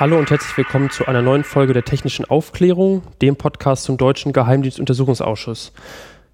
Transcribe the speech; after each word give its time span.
Hallo 0.00 0.18
und 0.18 0.30
herzlich 0.30 0.56
willkommen 0.56 0.88
zu 0.88 1.06
einer 1.08 1.20
neuen 1.20 1.44
Folge 1.44 1.74
der 1.74 1.84
Technischen 1.84 2.24
Aufklärung, 2.24 3.02
dem 3.20 3.36
Podcast 3.36 3.84
zum 3.84 3.98
Deutschen 3.98 4.32
Geheimdienstuntersuchungsausschuss. 4.32 5.74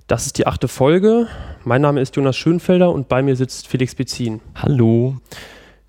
Das 0.07 0.25
ist 0.25 0.39
die 0.39 0.47
achte 0.47 0.69
Folge. 0.69 1.27
Mein 1.65 1.83
Name 1.83 2.01
ist 2.01 2.15
Jonas 2.15 2.37
Schönfelder 2.37 2.93
und 2.93 3.09
bei 3.09 3.25
mir 3.25 3.35
sitzt 3.35 3.67
Felix 3.67 3.97
Bezin. 3.97 4.41
Hallo. 4.55 5.17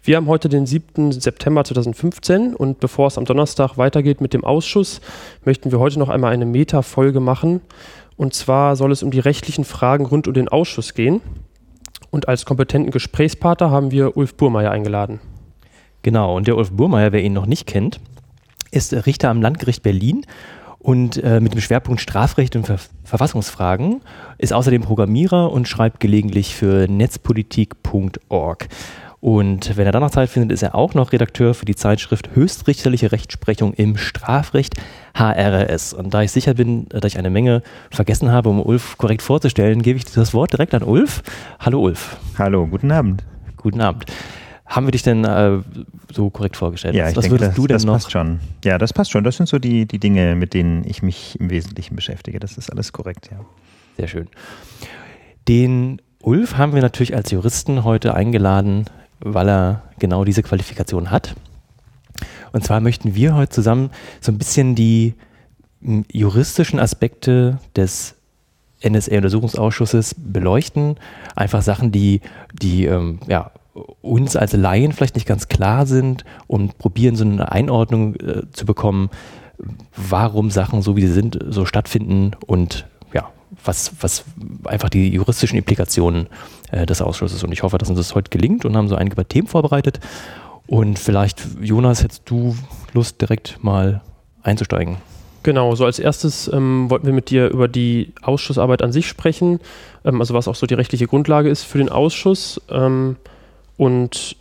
Wir 0.01 0.17
haben 0.17 0.25
heute 0.25 0.49
den 0.49 0.65
7. 0.65 1.11
September 1.11 1.63
2015 1.63 2.55
und 2.55 2.79
bevor 2.79 3.09
es 3.09 3.19
am 3.19 3.25
Donnerstag 3.25 3.77
weitergeht 3.77 4.21
mit 4.21 4.33
dem 4.33 4.43
Ausschuss, 4.43 4.99
möchten 5.45 5.71
wir 5.71 5.77
heute 5.77 5.99
noch 5.99 6.09
einmal 6.09 6.33
eine 6.33 6.47
Meta-Folge 6.47 7.19
machen. 7.19 7.61
Und 8.15 8.33
zwar 8.33 8.75
soll 8.75 8.91
es 8.91 9.03
um 9.03 9.11
die 9.11 9.19
rechtlichen 9.19 9.65
Fragen 9.65 10.07
rund 10.07 10.27
um 10.27 10.33
den 10.33 10.49
Ausschuss 10.49 10.95
gehen. 10.95 11.21
Und 12.09 12.27
als 12.27 12.43
kompetenten 12.43 12.89
Gesprächspartner 12.89 13.69
haben 13.69 13.91
wir 13.91 14.17
Ulf 14.17 14.33
Burmeier 14.33 14.71
eingeladen. 14.71 15.19
Genau, 16.07 16.37
und 16.37 16.47
der 16.47 16.55
Ulf 16.55 16.71
Burmeier, 16.71 17.11
wer 17.11 17.21
ihn 17.21 17.33
noch 17.33 17.47
nicht 17.47 17.67
kennt, 17.67 17.99
ist 18.71 18.93
Richter 18.93 19.29
am 19.29 19.41
Landgericht 19.41 19.83
Berlin 19.83 20.25
und 20.79 21.21
äh, 21.21 21.41
mit 21.41 21.53
dem 21.53 21.59
Schwerpunkt 21.59 21.99
Strafrecht 21.99 22.55
und 22.55 22.65
Ver 22.65 22.79
Verfassungsfragen, 23.03 23.99
ist 24.37 24.53
außerdem 24.53 24.83
Programmierer 24.83 25.51
und 25.51 25.67
schreibt 25.67 25.99
gelegentlich 25.99 26.55
für 26.55 26.87
netzpolitik.org. 26.87 28.69
Und 29.19 29.75
wenn 29.75 29.85
er 29.85 29.91
dann 29.91 30.01
noch 30.01 30.11
Zeit 30.11 30.29
findet, 30.29 30.53
ist 30.53 30.63
er 30.63 30.75
auch 30.75 30.93
noch 30.93 31.11
Redakteur 31.11 31.53
für 31.53 31.65
die 31.65 31.75
Zeitschrift 31.75 32.29
Höchstrichterliche 32.33 33.11
Rechtsprechung 33.11 33.73
im 33.73 33.97
Strafrecht 33.97 34.75
HRS. 35.13 35.93
Und 35.93 36.13
da 36.13 36.21
ich 36.21 36.31
sicher 36.31 36.53
bin, 36.53 36.87
dass 36.87 37.03
ich 37.03 37.19
eine 37.19 37.29
Menge 37.29 37.63
vergessen 37.91 38.31
habe, 38.31 38.47
um 38.47 38.61
Ulf 38.61 38.97
korrekt 38.97 39.23
vorzustellen, 39.23 39.81
gebe 39.81 39.97
ich 39.97 40.05
das 40.05 40.33
Wort 40.33 40.53
direkt 40.53 40.73
an 40.73 40.83
Ulf. 40.83 41.21
Hallo 41.59 41.81
Ulf. 41.81 42.15
Hallo, 42.37 42.65
guten 42.65 42.93
Abend. 42.93 43.25
Guten 43.57 43.81
Abend. 43.81 44.05
Haben 44.67 44.85
wir 44.85 44.91
dich 44.91 45.03
denn 45.03 45.23
äh, 45.23 45.59
so 46.11 46.29
korrekt 46.29 46.57
vorgestellt? 46.57 46.93
Ja, 46.93 47.09
ich 47.09 47.15
Was 47.15 47.23
denke, 47.23 47.35
würdest 47.35 47.49
das, 47.51 47.55
du 47.55 47.67
denn 47.67 47.75
das 47.75 47.85
noch? 47.85 47.93
passt 47.93 48.11
schon. 48.11 48.39
Ja, 48.65 48.77
das 48.77 48.91
passt 48.91 49.11
schon. 49.11 49.23
Das 49.23 49.37
sind 49.37 49.47
so 49.47 49.59
die, 49.59 49.85
die 49.85 49.99
Dinge, 49.99 50.35
mit 50.35 50.53
denen 50.53 50.83
ich 50.85 51.01
mich 51.01 51.39
im 51.39 51.49
Wesentlichen 51.49 51.95
beschäftige. 51.95 52.39
Das 52.39 52.57
ist 52.57 52.69
alles 52.69 52.91
korrekt, 52.91 53.29
ja. 53.31 53.39
Sehr 53.95 54.07
schön. 54.07 54.27
Den 55.47 56.01
Ulf 56.21 56.57
haben 56.57 56.73
wir 56.73 56.81
natürlich 56.81 57.15
als 57.15 57.31
Juristen 57.31 57.85
heute 57.85 58.13
eingeladen, 58.13 58.85
weil 59.19 59.47
er 59.49 59.83
genau 59.99 60.25
diese 60.25 60.43
Qualifikation 60.43 61.11
hat. 61.11 61.35
Und 62.51 62.63
zwar 62.63 62.81
möchten 62.81 63.15
wir 63.15 63.35
heute 63.35 63.51
zusammen 63.51 63.91
so 64.19 64.31
ein 64.31 64.37
bisschen 64.37 64.75
die 64.75 65.13
juristischen 66.11 66.79
Aspekte 66.79 67.59
des 67.75 68.15
NSA-Untersuchungsausschusses 68.83 70.15
beleuchten. 70.17 70.97
Einfach 71.35 71.61
Sachen, 71.61 71.91
die, 71.91 72.21
die 72.53 72.85
ähm, 72.85 73.19
ja, 73.27 73.51
uns 74.01 74.35
als 74.35 74.53
Laien 74.53 74.91
vielleicht 74.91 75.15
nicht 75.15 75.27
ganz 75.27 75.47
klar 75.47 75.85
sind 75.85 76.25
und 76.47 76.77
probieren 76.77 77.15
so 77.15 77.23
eine 77.23 77.51
Einordnung 77.51 78.15
äh, 78.15 78.43
zu 78.51 78.65
bekommen, 78.65 79.09
warum 79.95 80.51
Sachen 80.51 80.81
so 80.81 80.95
wie 80.95 81.05
sie 81.05 81.13
sind, 81.13 81.39
so 81.49 81.65
stattfinden 81.65 82.31
und 82.45 82.87
ja, 83.13 83.29
was, 83.63 83.91
was 84.01 84.25
einfach 84.65 84.89
die 84.89 85.09
juristischen 85.09 85.57
Implikationen 85.57 86.27
äh, 86.71 86.85
des 86.85 87.01
Ausschusses. 87.01 87.43
Und 87.43 87.51
ich 87.51 87.63
hoffe, 87.63 87.77
dass 87.77 87.89
uns 87.89 87.97
das 87.97 88.15
heute 88.15 88.29
gelingt 88.29 88.65
und 88.65 88.75
haben 88.75 88.87
so 88.87 88.95
einige 88.95 89.25
Themen 89.27 89.47
vorbereitet. 89.47 89.99
Und 90.67 90.99
vielleicht, 90.99 91.47
Jonas, 91.61 92.03
hättest 92.03 92.29
du 92.29 92.55
Lust, 92.93 93.21
direkt 93.21 93.63
mal 93.63 94.01
einzusteigen? 94.43 94.97
Genau, 95.43 95.75
so 95.75 95.85
als 95.85 95.97
erstes 95.97 96.51
ähm, 96.51 96.89
wollten 96.89 97.05
wir 97.05 97.13
mit 97.13 97.29
dir 97.29 97.49
über 97.49 97.69
die 97.69 98.11
Ausschussarbeit 98.21 98.81
an 98.81 98.91
sich 98.91 99.07
sprechen, 99.07 99.61
ähm, 100.03 100.19
also 100.19 100.33
was 100.33 100.49
auch 100.49 100.55
so 100.55 100.67
die 100.67 100.73
rechtliche 100.73 101.07
Grundlage 101.07 101.49
ist 101.49 101.63
für 101.63 101.77
den 101.77 101.87
Ausschuss. 101.87 102.61
Ähm, 102.69 103.15
und 103.77 104.35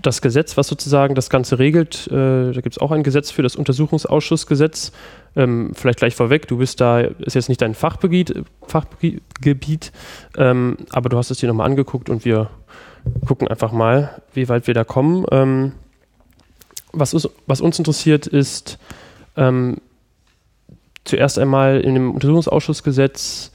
das 0.00 0.22
Gesetz, 0.22 0.56
was 0.56 0.68
sozusagen 0.68 1.14
das 1.14 1.28
Ganze 1.28 1.58
regelt, 1.58 2.06
äh, 2.06 2.52
da 2.52 2.60
gibt 2.60 2.76
es 2.76 2.78
auch 2.78 2.92
ein 2.92 3.02
Gesetz 3.02 3.30
für 3.30 3.42
das 3.42 3.56
Untersuchungsausschussgesetz. 3.56 4.92
Ähm, 5.34 5.72
vielleicht 5.74 5.98
gleich 5.98 6.14
vorweg, 6.14 6.46
du 6.46 6.58
bist 6.58 6.80
da, 6.80 7.00
ist 7.00 7.34
jetzt 7.34 7.48
nicht 7.48 7.62
dein 7.62 7.74
Fachgebiet, 7.74 8.44
Fachgebiet 8.66 9.92
ähm, 10.36 10.76
aber 10.90 11.08
du 11.08 11.16
hast 11.16 11.30
es 11.30 11.38
dir 11.38 11.48
nochmal 11.48 11.66
angeguckt 11.66 12.10
und 12.10 12.24
wir 12.24 12.50
gucken 13.26 13.48
einfach 13.48 13.72
mal, 13.72 14.22
wie 14.34 14.48
weit 14.48 14.66
wir 14.66 14.74
da 14.74 14.84
kommen. 14.84 15.24
Ähm, 15.30 15.72
was, 16.92 17.14
ist, 17.14 17.28
was, 17.46 17.60
uns 17.60 17.78
interessiert 17.78 18.26
ist, 18.26 18.78
ähm, 19.36 19.78
zuerst 21.04 21.38
einmal 21.38 21.80
in 21.80 21.94
dem 21.94 22.12
Untersuchungsausschussgesetz 22.12 23.50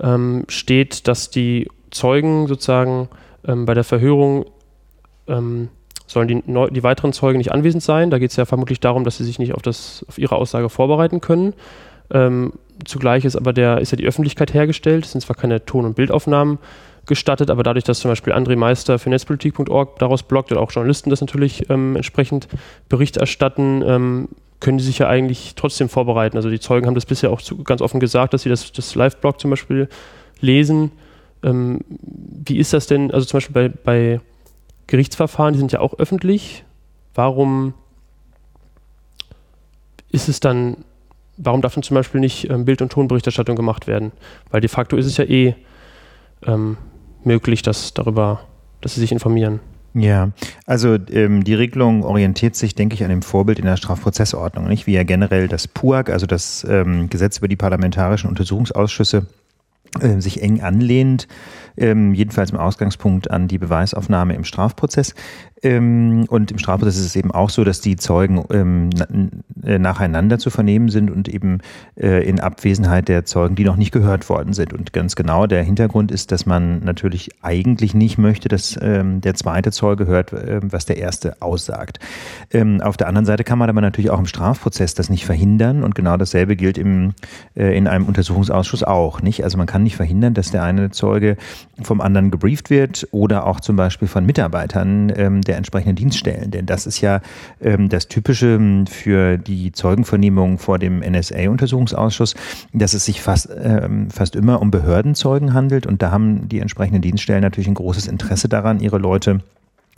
ähm, 0.00 0.44
steht, 0.48 1.06
dass 1.06 1.30
die 1.30 1.68
Zeugen 1.90 2.46
sozusagen 2.48 3.08
ähm, 3.46 3.66
bei 3.66 3.74
der 3.74 3.84
Verhörung 3.84 4.46
ähm, 5.28 5.68
sollen 6.06 6.28
die, 6.28 6.42
neu, 6.46 6.68
die, 6.70 6.82
weiteren 6.82 7.12
Zeugen 7.12 7.38
nicht 7.38 7.52
anwesend 7.52 7.82
sein. 7.82 8.10
Da 8.10 8.18
geht 8.18 8.30
es 8.30 8.36
ja 8.36 8.44
vermutlich 8.44 8.80
darum, 8.80 9.04
dass 9.04 9.18
sie 9.18 9.24
sich 9.24 9.38
nicht 9.38 9.54
auf, 9.54 9.62
das, 9.62 10.04
auf 10.08 10.18
ihre 10.18 10.36
Aussage 10.36 10.68
vorbereiten 10.68 11.20
können. 11.20 11.52
Ähm, 12.10 12.54
zugleich 12.84 13.24
ist 13.24 13.36
aber 13.36 13.52
der, 13.52 13.78
ist 13.78 13.92
ja 13.92 13.96
die 13.96 14.06
Öffentlichkeit 14.06 14.54
hergestellt. 14.54 15.04
Es 15.04 15.12
sind 15.12 15.20
zwar 15.20 15.36
keine 15.36 15.64
Ton- 15.64 15.84
und 15.84 15.96
Bildaufnahmen 15.96 16.58
gestattet, 17.06 17.50
aber 17.50 17.62
dadurch, 17.62 17.84
dass 17.84 18.00
zum 18.00 18.10
Beispiel 18.10 18.32
André 18.32 18.56
Meister 18.56 18.98
für 18.98 19.10
netzpolitik.org 19.10 19.98
daraus 19.98 20.22
bloggt 20.22 20.52
und 20.52 20.58
auch 20.58 20.70
Journalisten 20.70 21.10
das 21.10 21.20
natürlich 21.20 21.68
ähm, 21.70 21.96
entsprechend 21.96 22.48
Bericht 22.88 23.16
erstatten, 23.16 23.82
ähm, 23.84 24.28
können 24.60 24.78
die 24.78 24.84
sich 24.84 24.98
ja 24.98 25.08
eigentlich 25.08 25.54
trotzdem 25.56 25.88
vorbereiten. 25.88 26.36
Also 26.36 26.50
die 26.50 26.60
Zeugen 26.60 26.86
haben 26.86 26.94
das 26.94 27.06
bisher 27.06 27.30
auch 27.30 27.40
zu, 27.40 27.62
ganz 27.62 27.80
offen 27.80 28.00
gesagt, 28.00 28.34
dass 28.34 28.42
sie 28.42 28.48
das, 28.48 28.72
das 28.72 28.94
Live-Blog 28.94 29.40
zum 29.40 29.50
Beispiel 29.50 29.88
lesen. 30.40 30.92
Ähm, 31.42 31.80
wie 31.88 32.58
ist 32.58 32.72
das 32.72 32.86
denn, 32.86 33.10
also 33.10 33.26
zum 33.26 33.38
Beispiel 33.38 33.54
bei, 33.54 33.68
bei 33.68 34.20
Gerichtsverfahren, 34.88 35.52
die 35.52 35.58
sind 35.60 35.70
ja 35.70 35.80
auch 35.80 35.94
öffentlich. 35.98 36.64
Warum 37.14 37.74
ist 40.10 40.28
es 40.28 40.40
dann, 40.40 40.78
warum 41.36 41.62
darf 41.62 41.74
dann 41.74 41.82
zum 41.82 41.94
Beispiel 41.94 42.20
nicht 42.20 42.50
ähm, 42.50 42.64
Bild- 42.64 42.82
und 42.82 42.90
Tonberichterstattung 42.90 43.54
gemacht 43.54 43.86
werden? 43.86 44.12
Weil 44.50 44.60
de 44.60 44.68
facto 44.68 44.96
ist 44.96 45.06
es 45.06 45.16
ja 45.16 45.24
eh 45.24 45.54
ähm, 46.46 46.76
möglich, 47.22 47.62
dass 47.62 47.94
darüber, 47.94 48.40
dass 48.80 48.94
sie 48.94 49.00
sich 49.00 49.12
informieren. 49.12 49.60
Ja, 49.94 50.30
also 50.66 50.96
ähm, 51.10 51.44
die 51.44 51.54
Regelung 51.54 52.04
orientiert 52.04 52.56
sich, 52.56 52.74
denke 52.74 52.94
ich, 52.94 53.02
an 53.02 53.10
dem 53.10 53.22
Vorbild 53.22 53.58
in 53.58 53.64
der 53.64 53.76
Strafprozessordnung, 53.76 54.68
nicht 54.68 54.86
wie 54.86 54.94
ja 54.94 55.02
generell 55.02 55.48
das 55.48 55.66
PUAG, 55.66 56.10
also 56.10 56.26
das 56.26 56.64
ähm, 56.68 57.08
Gesetz 57.10 57.38
über 57.38 57.48
die 57.48 57.56
parlamentarischen 57.56 58.28
Untersuchungsausschüsse, 58.28 59.26
äh, 60.00 60.20
sich 60.20 60.42
eng 60.42 60.60
anlehnt, 60.60 61.28
ähm, 61.76 62.14
jedenfalls 62.14 62.50
im 62.50 62.58
Ausgangspunkt 62.58 63.30
an 63.30 63.48
die 63.48 63.58
Beweisaufnahme 63.58 64.34
im 64.34 64.44
Strafprozess. 64.44 65.14
Ähm, 65.62 66.26
und 66.28 66.52
im 66.52 66.58
Strafprozess 66.58 66.98
ist 66.98 67.06
es 67.06 67.16
eben 67.16 67.32
auch 67.32 67.50
so, 67.50 67.64
dass 67.64 67.80
die 67.80 67.96
Zeugen 67.96 68.44
ähm, 68.50 68.90
äh, 69.64 69.78
nacheinander 69.78 70.38
zu 70.38 70.50
vernehmen 70.50 70.88
sind 70.88 71.10
und 71.10 71.28
eben 71.28 71.58
äh, 71.96 72.28
in 72.28 72.38
Abwesenheit 72.38 73.08
der 73.08 73.24
Zeugen, 73.24 73.56
die 73.56 73.64
noch 73.64 73.76
nicht 73.76 73.90
gehört 73.90 74.28
worden 74.28 74.52
sind. 74.52 74.72
Und 74.72 74.92
ganz 74.92 75.16
genau 75.16 75.46
der 75.46 75.62
Hintergrund 75.62 76.12
ist, 76.12 76.30
dass 76.30 76.46
man 76.46 76.84
natürlich 76.84 77.30
eigentlich 77.42 77.94
nicht 77.94 78.18
möchte, 78.18 78.48
dass 78.48 78.78
ähm, 78.80 79.20
der 79.20 79.34
zweite 79.34 79.72
Zeuge 79.72 80.06
hört, 80.06 80.32
äh, 80.32 80.60
was 80.62 80.86
der 80.86 80.98
erste 80.98 81.40
aussagt. 81.42 81.98
Ähm, 82.52 82.80
auf 82.80 82.96
der 82.96 83.08
anderen 83.08 83.26
Seite 83.26 83.42
kann 83.42 83.58
man 83.58 83.68
aber 83.68 83.80
natürlich 83.80 84.10
auch 84.10 84.18
im 84.18 84.26
Strafprozess 84.26 84.94
das 84.94 85.10
nicht 85.10 85.26
verhindern 85.26 85.82
und 85.82 85.94
genau 85.94 86.16
dasselbe 86.16 86.54
gilt 86.54 86.78
im, 86.78 87.14
äh, 87.56 87.76
in 87.76 87.88
einem 87.88 88.06
Untersuchungsausschuss 88.06 88.84
auch. 88.84 89.22
Nicht? 89.22 89.42
Also 89.42 89.58
man 89.58 89.66
kann 89.66 89.77
nicht 89.82 89.96
verhindern, 89.96 90.34
dass 90.34 90.50
der 90.50 90.62
eine 90.62 90.90
Zeuge 90.90 91.36
vom 91.82 92.00
anderen 92.00 92.30
gebrieft 92.30 92.70
wird 92.70 93.06
oder 93.10 93.46
auch 93.46 93.60
zum 93.60 93.76
Beispiel 93.76 94.08
von 94.08 94.26
Mitarbeitern 94.26 95.12
ähm, 95.16 95.42
der 95.42 95.56
entsprechenden 95.56 95.96
Dienststellen. 95.96 96.50
Denn 96.50 96.66
das 96.66 96.86
ist 96.86 97.00
ja 97.00 97.20
ähm, 97.60 97.88
das 97.88 98.08
Typische 98.08 98.54
ähm, 98.54 98.86
für 98.86 99.38
die 99.38 99.72
Zeugenvernehmung 99.72 100.58
vor 100.58 100.78
dem 100.78 101.00
NSA-Untersuchungsausschuss, 101.00 102.34
dass 102.72 102.94
es 102.94 103.04
sich 103.04 103.22
fast, 103.22 103.48
ähm, 103.56 104.10
fast 104.10 104.36
immer 104.36 104.60
um 104.60 104.70
Behördenzeugen 104.70 105.54
handelt. 105.54 105.86
Und 105.86 106.02
da 106.02 106.10
haben 106.10 106.48
die 106.48 106.60
entsprechenden 106.60 107.02
Dienststellen 107.02 107.42
natürlich 107.42 107.68
ein 107.68 107.74
großes 107.74 108.06
Interesse 108.06 108.48
daran, 108.48 108.80
ihre 108.80 108.98
Leute 108.98 109.40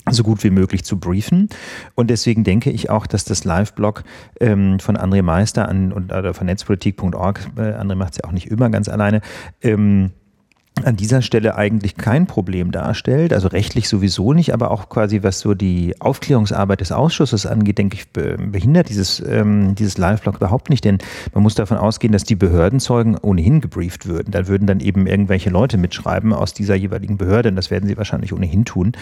so 0.09 0.23
gut 0.23 0.43
wie 0.45 0.51
möglich 0.51 0.85
zu 0.85 0.99
briefen. 0.99 1.49
Und 1.95 2.11
deswegen 2.11 2.45
denke 2.45 2.71
ich 2.71 2.91
auch, 2.91 3.07
dass 3.07 3.25
das 3.25 3.45
Live-Blog 3.45 4.05
ähm, 4.41 4.79
von 4.81 4.97
André 4.97 5.23
Meister 5.23 5.69
an, 5.69 5.93
und, 5.93 6.13
oder 6.13 6.35
von 6.35 6.47
netzpolitik.org, 6.47 7.51
äh, 7.57 7.61
André 7.61 7.95
macht 7.95 8.13
es 8.13 8.19
ja 8.19 8.25
auch 8.25 8.33
nicht 8.33 8.49
immer 8.49 8.71
ganz 8.71 8.89
alleine, 8.89 9.21
ähm, 9.63 10.13
an 10.85 10.97
dieser 10.97 11.23
Stelle 11.23 11.57
eigentlich 11.57 11.97
kein 11.97 12.27
Problem 12.27 12.73
darstellt, 12.73 13.33
also 13.33 13.49
rechtlich 13.49 13.89
sowieso 13.89 14.33
nicht, 14.33 14.53
aber 14.53 14.71
auch 14.71 14.89
quasi 14.89 15.23
was 15.23 15.41
so 15.41 15.55
die 15.55 15.95
Aufklärungsarbeit 16.01 16.81
des 16.81 16.93
Ausschusses 16.93 17.47
angeht, 17.47 17.79
denke 17.79 17.97
ich, 17.97 18.09
behindert 18.11 18.89
dieses, 18.89 19.21
ähm, 19.27 19.75
dieses 19.75 19.99
Live-Blog 19.99 20.37
überhaupt 20.37 20.71
nicht, 20.71 20.85
denn 20.85 20.99
man 21.33 21.43
muss 21.43 21.55
davon 21.55 21.77
ausgehen, 21.77 22.13
dass 22.13 22.25
die 22.25 22.37
Behördenzeugen 22.37 23.17
ohnehin 23.17 23.61
gebrieft 23.61 24.07
würden. 24.07 24.31
Da 24.31 24.49
würden 24.49 24.67
dann 24.67 24.81
eben 24.81 25.07
irgendwelche 25.07 25.51
Leute 25.51 25.79
mitschreiben 25.79 26.33
aus 26.33 26.55
dieser 26.55 26.75
jeweiligen 26.75 27.17
Behörde 27.17 27.51
und 27.51 27.57
das 27.57 27.71
werden 27.71 27.89
sie 27.89 27.97
wahrscheinlich 27.97 28.33
ohnehin 28.33 28.65
tun. 28.65 28.93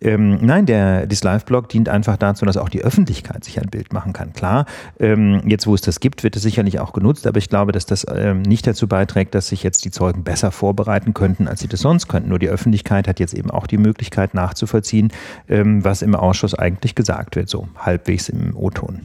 Ähm, 0.00 0.38
nein, 0.40 0.66
der, 0.66 1.06
das 1.06 1.22
Live-Blog 1.22 1.68
dient 1.68 1.88
einfach 1.88 2.16
dazu, 2.16 2.44
dass 2.44 2.56
auch 2.56 2.68
die 2.68 2.82
Öffentlichkeit 2.82 3.44
sich 3.44 3.60
ein 3.60 3.68
Bild 3.68 3.92
machen 3.92 4.12
kann. 4.12 4.32
Klar, 4.32 4.66
ähm, 4.98 5.42
jetzt 5.46 5.66
wo 5.66 5.74
es 5.74 5.80
das 5.80 6.00
gibt, 6.00 6.22
wird 6.22 6.36
es 6.36 6.42
sicherlich 6.42 6.80
auch 6.80 6.92
genutzt, 6.92 7.26
aber 7.26 7.38
ich 7.38 7.48
glaube, 7.48 7.72
dass 7.72 7.86
das 7.86 8.06
ähm, 8.12 8.42
nicht 8.42 8.66
dazu 8.66 8.88
beiträgt, 8.88 9.34
dass 9.34 9.48
sich 9.48 9.62
jetzt 9.62 9.84
die 9.84 9.90
Zeugen 9.90 10.24
besser 10.24 10.50
vorbereiten 10.50 11.14
können 11.14 11.25
könnten, 11.26 11.48
als 11.48 11.60
sie 11.60 11.66
das 11.66 11.80
sonst 11.80 12.06
könnten. 12.06 12.28
Nur 12.28 12.38
die 12.38 12.48
Öffentlichkeit 12.48 13.08
hat 13.08 13.18
jetzt 13.18 13.34
eben 13.34 13.50
auch 13.50 13.66
die 13.66 13.78
Möglichkeit 13.78 14.34
nachzuvollziehen, 14.34 15.12
ähm, 15.48 15.84
was 15.84 16.02
im 16.02 16.14
Ausschuss 16.14 16.54
eigentlich 16.54 16.94
gesagt 16.94 17.34
wird, 17.34 17.48
so 17.48 17.66
halbwegs 17.76 18.28
im 18.28 18.56
O-Ton. 18.56 19.00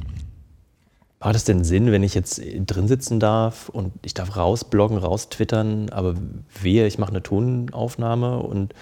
Macht 1.19 1.35
es 1.35 1.43
denn 1.43 1.63
Sinn, 1.63 1.91
wenn 1.91 2.03
ich 2.03 2.13
jetzt 2.13 2.39
drin 2.67 2.87
sitzen 2.87 3.19
darf 3.19 3.69
und 3.69 3.93
ich 4.03 4.13
darf 4.13 4.35
rausbloggen, 4.35 4.97
raustwittern, 4.97 5.89
aber 5.89 6.15
wehe, 6.61 6.85
ich 6.85 6.99
mache 6.99 7.11
eine 7.11 7.23
Tonaufnahme 7.23 8.39
und 8.39 8.73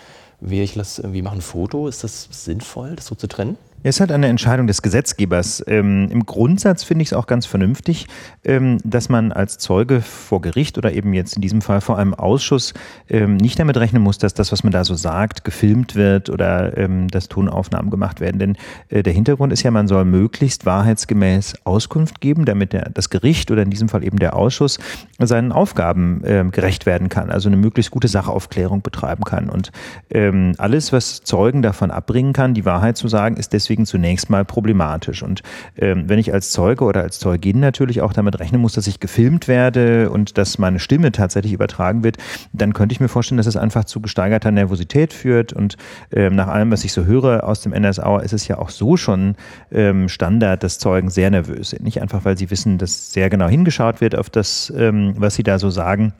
wehe, 0.41 0.63
ich 0.63 0.75
lasse 0.75 1.01
irgendwie 1.01 1.21
machen 1.21 1.39
ein 1.39 1.41
Foto? 1.41 1.87
Ist 1.87 2.03
das 2.03 2.27
sinnvoll, 2.31 2.95
das 2.95 3.05
so 3.05 3.15
zu 3.15 3.27
trennen? 3.27 3.57
Es 3.81 3.95
ist 3.95 3.99
halt 4.01 4.11
eine 4.11 4.27
Entscheidung 4.27 4.67
des 4.67 4.81
Gesetzgebers. 4.81 5.63
Ähm, 5.65 6.09
Im 6.11 6.25
Grundsatz 6.25 6.83
finde 6.83 7.03
ich 7.03 7.09
es 7.09 7.13
auch 7.13 7.27
ganz 7.27 7.45
vernünftig, 7.45 8.07
ähm, 8.43 8.77
dass 8.83 9.07
man 9.07 9.31
als 9.31 9.57
Zeuge 9.57 10.01
vor 10.01 10.41
Gericht 10.41 10.77
oder 10.77 10.91
eben 10.91 11.13
jetzt 11.13 11.37
in 11.37 11.41
diesem 11.41 11.61
Fall 11.61 11.79
vor 11.79 11.97
einem 11.97 12.13
Ausschuss 12.13 12.73
ähm, 13.07 13.37
nicht 13.37 13.57
damit 13.57 13.77
rechnen 13.77 14.01
muss, 14.03 14.17
dass 14.17 14.33
das, 14.33 14.51
was 14.51 14.63
man 14.63 14.73
da 14.73 14.83
so 14.83 14.95
sagt, 14.95 15.45
gefilmt 15.45 15.95
wird 15.95 16.29
oder 16.29 16.77
ähm, 16.77 17.07
dass 17.07 17.29
Tonaufnahmen 17.29 17.89
gemacht 17.89 18.19
werden. 18.19 18.37
Denn 18.37 18.57
äh, 18.89 19.01
der 19.01 19.13
Hintergrund 19.13 19.53
ist 19.53 19.63
ja, 19.63 19.71
man 19.71 19.87
soll 19.87 20.03
möglichst 20.03 20.65
wahrheitsgemäß 20.65 21.59
Auskunft 21.63 22.19
geben, 22.19 22.43
damit 22.43 22.73
der, 22.73 22.89
das 22.89 23.09
Gericht 23.09 23.49
oder 23.49 23.61
in 23.61 23.69
diesem 23.69 23.87
Fall 23.87 24.03
eben 24.03 24.19
der 24.19 24.35
Ausschuss 24.35 24.77
seinen 25.19 25.53
Aufgaben 25.53 26.21
äh, 26.25 26.43
gerecht 26.51 26.85
werden 26.85 27.07
kann, 27.07 27.29
also 27.29 27.47
eine 27.47 27.57
möglichst 27.57 27.91
gute 27.91 28.09
Sachaufklärung 28.09 28.81
betreiben 28.81 29.23
kann. 29.23 29.49
Und 29.49 29.71
ähm, 30.09 30.53
alles, 30.57 30.91
was 30.91 31.23
Zeugen 31.23 31.61
davon 31.61 31.91
abbringen 31.91 32.33
kann, 32.33 32.53
die 32.53 32.65
Wahrheit 32.65 32.97
zu 32.97 33.07
sagen, 33.07 33.37
ist 33.37 33.53
deswegen 33.53 33.68
deswegen 33.69 33.85
zunächst 33.85 34.31
mal 34.31 34.43
problematisch. 34.45 35.21
Und 35.21 35.43
ähm, 35.77 36.09
wenn 36.09 36.17
ich 36.17 36.33
als 36.33 36.51
Zeuge 36.51 36.83
oder 36.85 37.01
als 37.01 37.19
Zeugin 37.19 37.59
natürlich 37.59 38.01
auch 38.01 38.13
damit 38.13 38.39
rechnen 38.39 38.59
muss, 38.59 38.73
dass 38.73 38.87
ich 38.87 38.99
gefilmt 38.99 39.47
werde 39.47 40.09
und 40.09 40.39
dass 40.39 40.57
meine 40.57 40.79
Stimme 40.79 41.11
tatsächlich 41.11 41.53
übertragen 41.53 42.03
wird, 42.03 42.17
dann 42.51 42.73
könnte 42.73 42.93
ich 42.93 42.99
mir 42.99 43.09
vorstellen, 43.09 43.37
dass 43.37 43.45
es 43.45 43.55
einfach 43.55 43.85
zu 43.85 44.01
gesteigerter 44.01 44.49
Nervosität 44.49 45.13
führt. 45.13 45.53
Und 45.53 45.77
ähm, 46.11 46.35
nach 46.35 46.47
allem, 46.47 46.71
was 46.71 46.83
ich 46.83 46.93
so 46.93 47.05
höre 47.05 47.43
aus 47.43 47.61
dem 47.61 47.73
NSA, 47.73 48.19
ist 48.19 48.33
es 48.33 48.47
ja 48.47 48.57
auch 48.57 48.69
so 48.69 48.97
schon 48.97 49.35
ähm, 49.71 50.09
Standard, 50.09 50.63
dass 50.63 50.79
Zeugen 50.79 51.11
sehr 51.11 51.29
nervös 51.29 51.69
sind. 51.69 51.83
Nicht 51.83 52.01
einfach, 52.01 52.25
weil 52.25 52.37
sie 52.37 52.49
wissen, 52.49 52.79
dass 52.79 53.13
sehr 53.13 53.29
genau 53.29 53.47
hingeschaut 53.47 54.01
wird 54.01 54.15
auf 54.15 54.31
das, 54.31 54.73
ähm, 54.75 55.13
was 55.15 55.35
sie 55.35 55.43
da 55.43 55.59
so 55.59 55.69
sagen 55.69 56.13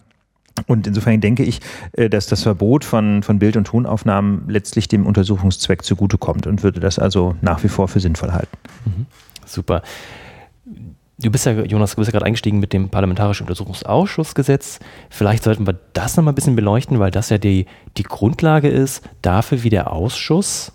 und 0.68 0.88
insofern 0.88 1.22
denke 1.22 1.44
ich, 1.44 1.60
äh, 1.94 2.10
dass 2.10 2.28
das 2.28 2.44
Verbot 2.44 2.84
von, 2.84 3.24
von 3.24 3.40
Bild- 3.40 3.58
und 3.58 3.66
Tonaufnahmen 3.66 4.44
letztlich 4.48 4.88
dem 4.88 5.06
Untersuchungszweck 5.06 5.84
zugutekommt 5.84 6.48
und 6.48 6.64
würde 6.64 6.80
das 6.80 7.00
also 7.00 7.36
nach 7.42 7.64
wie 7.64 7.70
vor 7.70 7.88
für 7.88 8.00
sinnvoll 8.00 8.32
halten. 8.32 8.58
Mhm. 8.86 9.06
Super. 9.46 9.82
Du 11.22 11.30
bist 11.30 11.46
ja, 11.46 11.52
Jonas, 11.52 11.92
du 11.92 11.98
bist 11.98 12.08
ja 12.08 12.12
gerade 12.14 12.26
eingestiegen 12.26 12.60
mit 12.60 12.72
dem 12.72 12.90
Parlamentarischen 12.90 13.46
Untersuchungsausschussgesetz. 13.46 14.80
Vielleicht 15.10 15.44
sollten 15.44 15.68
wir 15.68 15.78
das 15.92 16.16
nochmal 16.16 16.32
ein 16.32 16.36
bisschen 16.36 16.56
beleuchten, 16.56 17.00
weil 17.00 17.12
das 17.12 17.30
ja 17.30 17.38
die, 17.38 17.66
die 17.98 18.04
Grundlage 18.04 18.70
ist 18.70 19.04
dafür, 19.22 19.64
wie 19.64 19.70
der 19.70 19.92
Ausschuss 19.92 20.72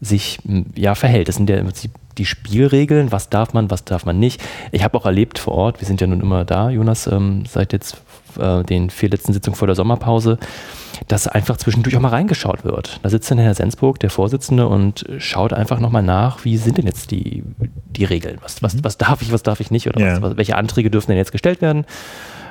sich 0.00 0.38
ja 0.74 0.94
verhält. 0.94 1.28
Das 1.28 1.36
sind 1.36 1.48
ja 1.48 1.56
im 1.56 1.66
Prinzip 1.66 1.92
die 2.18 2.26
Spielregeln, 2.26 3.12
was 3.12 3.30
darf 3.30 3.54
man, 3.54 3.70
was 3.70 3.84
darf 3.84 4.04
man 4.04 4.18
nicht. 4.18 4.42
Ich 4.72 4.84
habe 4.84 4.98
auch 4.98 5.06
erlebt 5.06 5.38
vor 5.38 5.54
Ort, 5.54 5.80
wir 5.80 5.86
sind 5.86 6.00
ja 6.00 6.06
nun 6.06 6.20
immer 6.20 6.44
da, 6.44 6.70
Jonas, 6.70 7.06
ähm, 7.06 7.44
seit 7.48 7.72
jetzt 7.72 8.02
äh, 8.38 8.62
den 8.64 8.90
vier 8.90 9.10
letzten 9.10 9.32
Sitzungen 9.32 9.56
vor 9.56 9.66
der 9.66 9.74
Sommerpause, 9.74 10.38
dass 11.06 11.28
einfach 11.28 11.56
zwischendurch 11.56 11.96
auch 11.96 12.00
mal 12.00 12.08
reingeschaut 12.08 12.64
wird. 12.64 13.00
Da 13.02 13.08
sitzt 13.08 13.30
dann 13.30 13.38
Herr 13.38 13.54
Sensburg, 13.54 14.00
der 14.00 14.10
Vorsitzende, 14.10 14.66
und 14.66 15.06
schaut 15.18 15.52
einfach 15.52 15.80
nochmal 15.80 16.02
nach, 16.02 16.44
wie 16.44 16.56
sind 16.56 16.78
denn 16.78 16.86
jetzt 16.86 17.10
die, 17.10 17.44
die 17.96 18.04
Regeln? 18.04 18.38
Was, 18.42 18.62
was, 18.62 18.74
mhm. 18.74 18.84
was 18.84 18.98
darf 18.98 19.22
ich, 19.22 19.32
was 19.32 19.42
darf 19.42 19.60
ich 19.60 19.70
nicht? 19.70 19.86
Oder 19.86 20.00
ja. 20.00 20.22
was, 20.22 20.36
welche 20.36 20.56
Anträge 20.56 20.90
dürfen 20.90 21.08
denn 21.08 21.18
jetzt 21.18 21.32
gestellt 21.32 21.62
werden? 21.62 21.84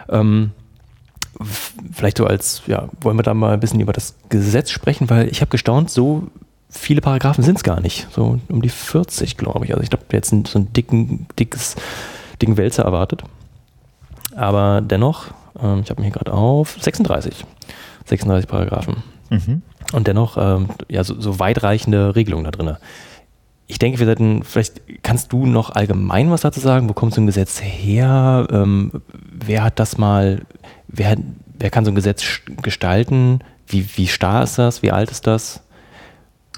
Ähm, 0.09 0.51
vielleicht 1.91 2.18
so 2.18 2.25
als, 2.25 2.63
ja, 2.68 2.89
wollen 3.01 3.18
wir 3.18 3.23
da 3.23 3.33
mal 3.33 3.53
ein 3.53 3.59
bisschen 3.59 3.80
über 3.80 3.94
das 3.94 4.15
Gesetz 4.30 4.71
sprechen, 4.71 5.09
weil 5.09 5.27
ich 5.27 5.41
habe 5.41 5.50
gestaunt, 5.50 5.89
so 5.89 6.23
viele 6.69 7.01
Paragraphen 7.01 7.44
sind 7.44 7.57
es 7.57 7.63
gar 7.63 7.80
nicht. 7.80 8.07
So 8.12 8.39
um 8.47 8.62
die 8.62 8.69
40, 8.69 9.38
glaube 9.38 9.65
ich. 9.65 9.71
Also 9.71 9.83
ich 9.83 9.89
glaube, 9.89 10.06
jetzt 10.12 10.30
so 10.30 10.59
einen 10.59 10.73
dicken, 10.73 11.27
dickes, 11.38 11.75
dicken 12.41 12.57
Wälzer 12.57 12.83
erwartet. 12.83 13.23
Aber 14.35 14.81
dennoch, 14.81 15.27
ähm, 15.62 15.81
ich 15.83 15.89
habe 15.89 16.01
mich 16.01 16.12
hier 16.12 16.19
gerade 16.19 16.33
auf 16.33 16.77
36. 16.80 17.45
36 18.06 18.50
Paragraphen. 18.50 19.04
Mhm. 19.30 19.62
Und 19.94 20.07
dennoch 20.07 20.38
ähm, 20.38 20.69
ja, 20.89 21.04
so, 21.04 21.19
so 21.19 21.39
weitreichende 21.39 22.15
Regelungen 22.15 22.45
da 22.45 22.51
drin. 22.51 22.77
Ich 23.68 23.80
denke, 23.80 24.00
wir 24.00 24.06
sollten, 24.06 24.44
vielleicht 24.44 25.04
kannst 25.04 25.33
du 25.33 25.45
noch 25.45 25.71
allgemein 25.71 26.31
was 26.31 26.42
dazu 26.42 26.59
sagen. 26.59 26.88
Wo 26.88 26.94
kommt 26.94 27.13
so 27.13 27.21
ein 27.21 27.27
Gesetz 27.27 27.62
her? 27.62 28.48
Ähm, 28.50 28.92
wer 29.12 29.63
hat 29.63 29.80
das 29.80 29.98
mal, 29.98 30.42
wer, 30.88 31.18
wer 31.59 31.69
kann 31.69 31.83
so 31.83 31.92
ein 31.92 31.95
Gesetz 31.95 32.24
gestalten? 32.62 33.39
Wie, 33.68 33.86
wie 33.98 34.07
starr 34.07 34.44
ist 34.44 34.57
das? 34.57 34.81
Wie 34.83 34.92
alt 34.92 35.12
ist 35.12 35.27
das? 35.27 35.62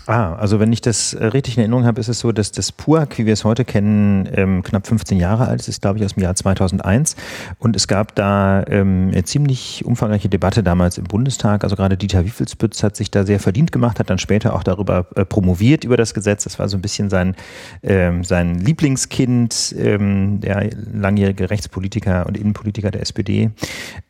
Ah, 0.10 0.34
also 0.34 0.60
wenn 0.60 0.74
ich 0.74 0.82
das 0.82 1.14
äh, 1.14 1.24
richtig 1.24 1.56
in 1.56 1.62
Erinnerung 1.62 1.86
habe, 1.86 2.02
ist 2.02 2.08
es 2.08 2.18
so, 2.18 2.32
dass 2.32 2.52
das 2.52 2.72
PUAC, 2.72 3.20
wie 3.20 3.28
wir 3.28 3.34
es 3.34 3.44
heute 3.44 3.64
kennen, 3.64 4.28
ähm, 4.34 4.64
knapp 4.64 4.88
15 4.88 5.20
Jahre 5.20 5.48
alt 5.48 5.60
ist, 5.60 5.68
ist 5.68 5.84
glaube 5.84 6.00
ich 6.00 6.06
aus 6.06 6.16
dem 6.16 6.24
Jahr 6.24 6.34
2001. 6.34 7.16
Und 7.60 7.76
es 7.76 7.88
gab 7.88 8.16
da 8.16 8.66
ähm, 8.70 9.10
eine 9.12 9.24
ziemlich 9.24 9.86
umfangreiche 9.86 10.28
Debatte 10.28 10.64
damals 10.64 10.98
im 10.98 11.04
Bundestag. 11.04 11.64
Also 11.64 11.76
gerade 11.76 11.96
Dieter 11.96 12.26
Wiefelsbütz 12.26 12.82
hat 12.82 12.96
sich 12.96 13.12
da 13.12 13.24
sehr 13.24 13.40
verdient 13.40 13.72
gemacht, 13.72 14.00
hat 14.00 14.10
dann 14.10 14.18
später 14.18 14.56
auch 14.56 14.64
darüber 14.64 15.06
äh, 15.14 15.26
promoviert 15.26 15.84
über 15.84 15.96
das 15.96 16.16
Gesetz. 16.16 16.44
Das 16.44 16.58
war 16.58 16.68
so 16.70 16.78
ein 16.78 16.82
bisschen 16.82 17.12
sein, 17.12 17.36
ähm, 17.84 18.24
sein 18.24 18.56
Lieblingskind, 18.56 19.76
ähm, 19.78 20.40
der 20.42 20.72
langjährige 20.92 21.52
Rechtspolitiker 21.52 22.26
und 22.26 22.36
Innenpolitiker 22.36 22.90
der 22.90 23.02
SPD. 23.02 23.52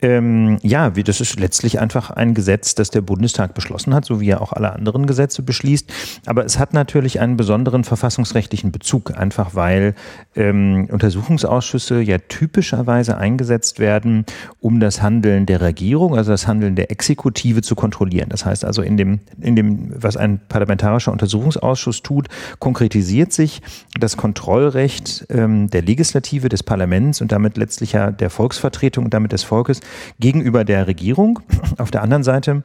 Ähm, 0.02 0.60
ja, 0.62 0.92
das 0.92 1.20
ist 1.20 1.38
letztlich 1.42 1.82
einfach 1.82 2.10
ein 2.10 2.36
Gesetz, 2.36 2.74
das 2.74 2.90
der 2.90 3.02
Bundestag 3.02 3.54
beschlossen 3.54 3.94
hat, 3.94 4.06
so 4.06 4.22
wie 4.22 4.30
er 4.30 4.42
auch 4.42 4.54
alle 4.54 4.72
anderen 4.72 5.06
Gesetze 5.06 5.42
beschließt. 5.42 5.89
Aber 6.26 6.46
es 6.46 6.60
hat 6.60 6.74
natürlich 6.74 7.20
einen 7.20 7.38
besonderen 7.38 7.84
verfassungsrechtlichen 7.84 8.72
Bezug, 8.72 9.18
einfach 9.18 9.56
weil 9.56 9.96
ähm, 10.36 10.88
Untersuchungsausschüsse 10.92 12.02
ja 12.02 12.18
typischerweise 12.18 13.18
eingesetzt 13.18 13.80
werden, 13.80 14.26
um 14.60 14.80
das 14.80 15.02
Handeln 15.02 15.46
der 15.46 15.62
Regierung, 15.62 16.16
also 16.16 16.32
das 16.32 16.48
Handeln 16.48 16.76
der 16.76 16.92
Exekutive 16.92 17.62
zu 17.62 17.76
kontrollieren. 17.76 18.30
Das 18.30 18.46
heißt 18.46 18.66
also, 18.66 18.82
in 18.82 18.98
dem, 18.98 19.20
in 19.40 19.56
dem, 19.56 19.92
was 19.96 20.18
ein 20.18 20.40
parlamentarischer 20.50 21.12
Untersuchungsausschuss 21.12 22.04
tut, 22.04 22.28
konkretisiert 22.60 23.34
sich 23.34 23.62
das 24.00 24.18
Kontrollrecht 24.18 25.26
ähm, 25.30 25.70
der 25.70 25.82
Legislative, 25.82 26.50
des 26.50 26.64
Parlaments 26.64 27.22
und 27.22 27.32
damit 27.32 27.58
letztlich 27.58 27.94
ja 27.94 28.12
der 28.12 28.30
Volksvertretung 28.30 29.06
und 29.06 29.14
damit 29.14 29.32
des 29.32 29.44
Volkes 29.44 29.80
gegenüber 30.20 30.64
der 30.64 30.88
Regierung. 30.88 31.40
Auf 31.78 31.92
der 31.92 32.02
anderen 32.02 32.24
Seite 32.24 32.64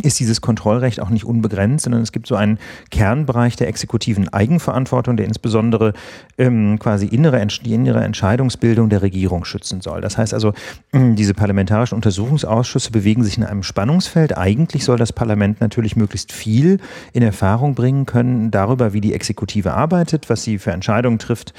ist 0.00 0.18
dieses 0.18 0.40
Kontrollrecht 0.40 1.00
auch 1.00 1.10
nicht 1.10 1.24
unbegrenzt, 1.24 1.84
sondern 1.84 2.00
es 2.00 2.12
gibt 2.12 2.26
so 2.26 2.34
einen 2.34 2.58
Kernbereich 2.90 3.56
der 3.56 3.68
exekutiven 3.68 4.30
Eigenverantwortung, 4.30 5.18
der 5.18 5.26
insbesondere 5.26 5.92
ähm, 6.38 6.78
quasi 6.78 7.06
innere, 7.06 7.46
die 7.46 7.74
innere 7.74 8.02
Entscheidungsbildung 8.02 8.88
der 8.88 9.02
Regierung 9.02 9.44
schützen 9.44 9.82
soll. 9.82 10.00
Das 10.00 10.16
heißt 10.16 10.32
also, 10.32 10.54
ähm, 10.94 11.14
diese 11.14 11.34
parlamentarischen 11.34 11.96
Untersuchungsausschüsse 11.96 12.90
bewegen 12.90 13.22
sich 13.22 13.36
in 13.36 13.44
einem 13.44 13.62
Spannungsfeld. 13.62 14.38
Eigentlich 14.38 14.84
soll 14.84 14.96
das 14.96 15.12
Parlament 15.12 15.60
natürlich 15.60 15.94
möglichst 15.94 16.32
viel 16.32 16.78
in 17.12 17.22
Erfahrung 17.22 17.74
bringen 17.74 18.06
können 18.06 18.50
darüber, 18.50 18.94
wie 18.94 19.02
die 19.02 19.12
Exekutive 19.12 19.74
arbeitet, 19.74 20.30
was 20.30 20.42
sie 20.42 20.58
für 20.58 20.72
Entscheidungen 20.72 21.18
trifft 21.18 21.52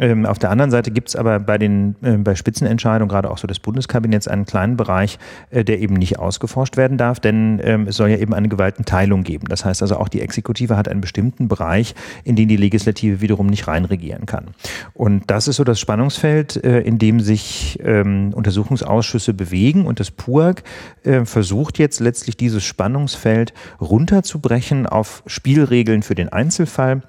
ähm, 0.00 0.26
auf 0.26 0.38
der 0.38 0.50
anderen 0.50 0.70
Seite 0.70 0.90
gibt 0.90 1.08
es 1.08 1.16
aber 1.16 1.38
bei 1.38 1.58
den 1.58 1.94
äh, 2.02 2.16
bei 2.16 2.34
Spitzenentscheidungen, 2.34 3.08
gerade 3.08 3.30
auch 3.30 3.38
so 3.38 3.46
des 3.46 3.60
Bundeskabinetts, 3.60 4.28
einen 4.28 4.46
kleinen 4.46 4.76
Bereich, 4.76 5.18
äh, 5.50 5.64
der 5.64 5.80
eben 5.80 5.94
nicht 5.94 6.18
ausgeforscht 6.18 6.76
werden 6.76 6.98
darf, 6.98 7.20
denn 7.20 7.60
ähm, 7.62 7.86
es 7.86 7.96
soll 7.96 8.08
ja 8.08 8.16
eben 8.16 8.34
eine 8.34 8.48
Gewaltenteilung 8.48 9.22
geben. 9.22 9.46
Das 9.48 9.64
heißt 9.64 9.82
also 9.82 9.96
auch 9.96 10.08
die 10.08 10.20
Exekutive 10.20 10.76
hat 10.76 10.88
einen 10.88 11.00
bestimmten 11.00 11.48
Bereich, 11.48 11.94
in 12.24 12.34
den 12.34 12.48
die 12.48 12.56
Legislative 12.56 13.20
wiederum 13.20 13.46
nicht 13.46 13.68
reinregieren 13.68 14.26
kann. 14.26 14.48
Und 14.94 15.30
das 15.30 15.48
ist 15.48 15.56
so 15.56 15.64
das 15.64 15.78
Spannungsfeld, 15.78 16.64
äh, 16.64 16.80
in 16.80 16.98
dem 16.98 17.20
sich 17.20 17.78
ähm, 17.84 18.32
Untersuchungsausschüsse 18.34 19.34
bewegen 19.34 19.86
und 19.86 20.00
das 20.00 20.10
PUAG 20.10 20.62
äh, 21.04 21.24
versucht 21.24 21.78
jetzt 21.78 22.00
letztlich 22.00 22.36
dieses 22.36 22.64
Spannungsfeld 22.64 23.52
runterzubrechen 23.80 24.86
auf 24.86 25.22
Spielregeln 25.26 26.02
für 26.02 26.14
den 26.14 26.30
Einzelfall 26.30 27.02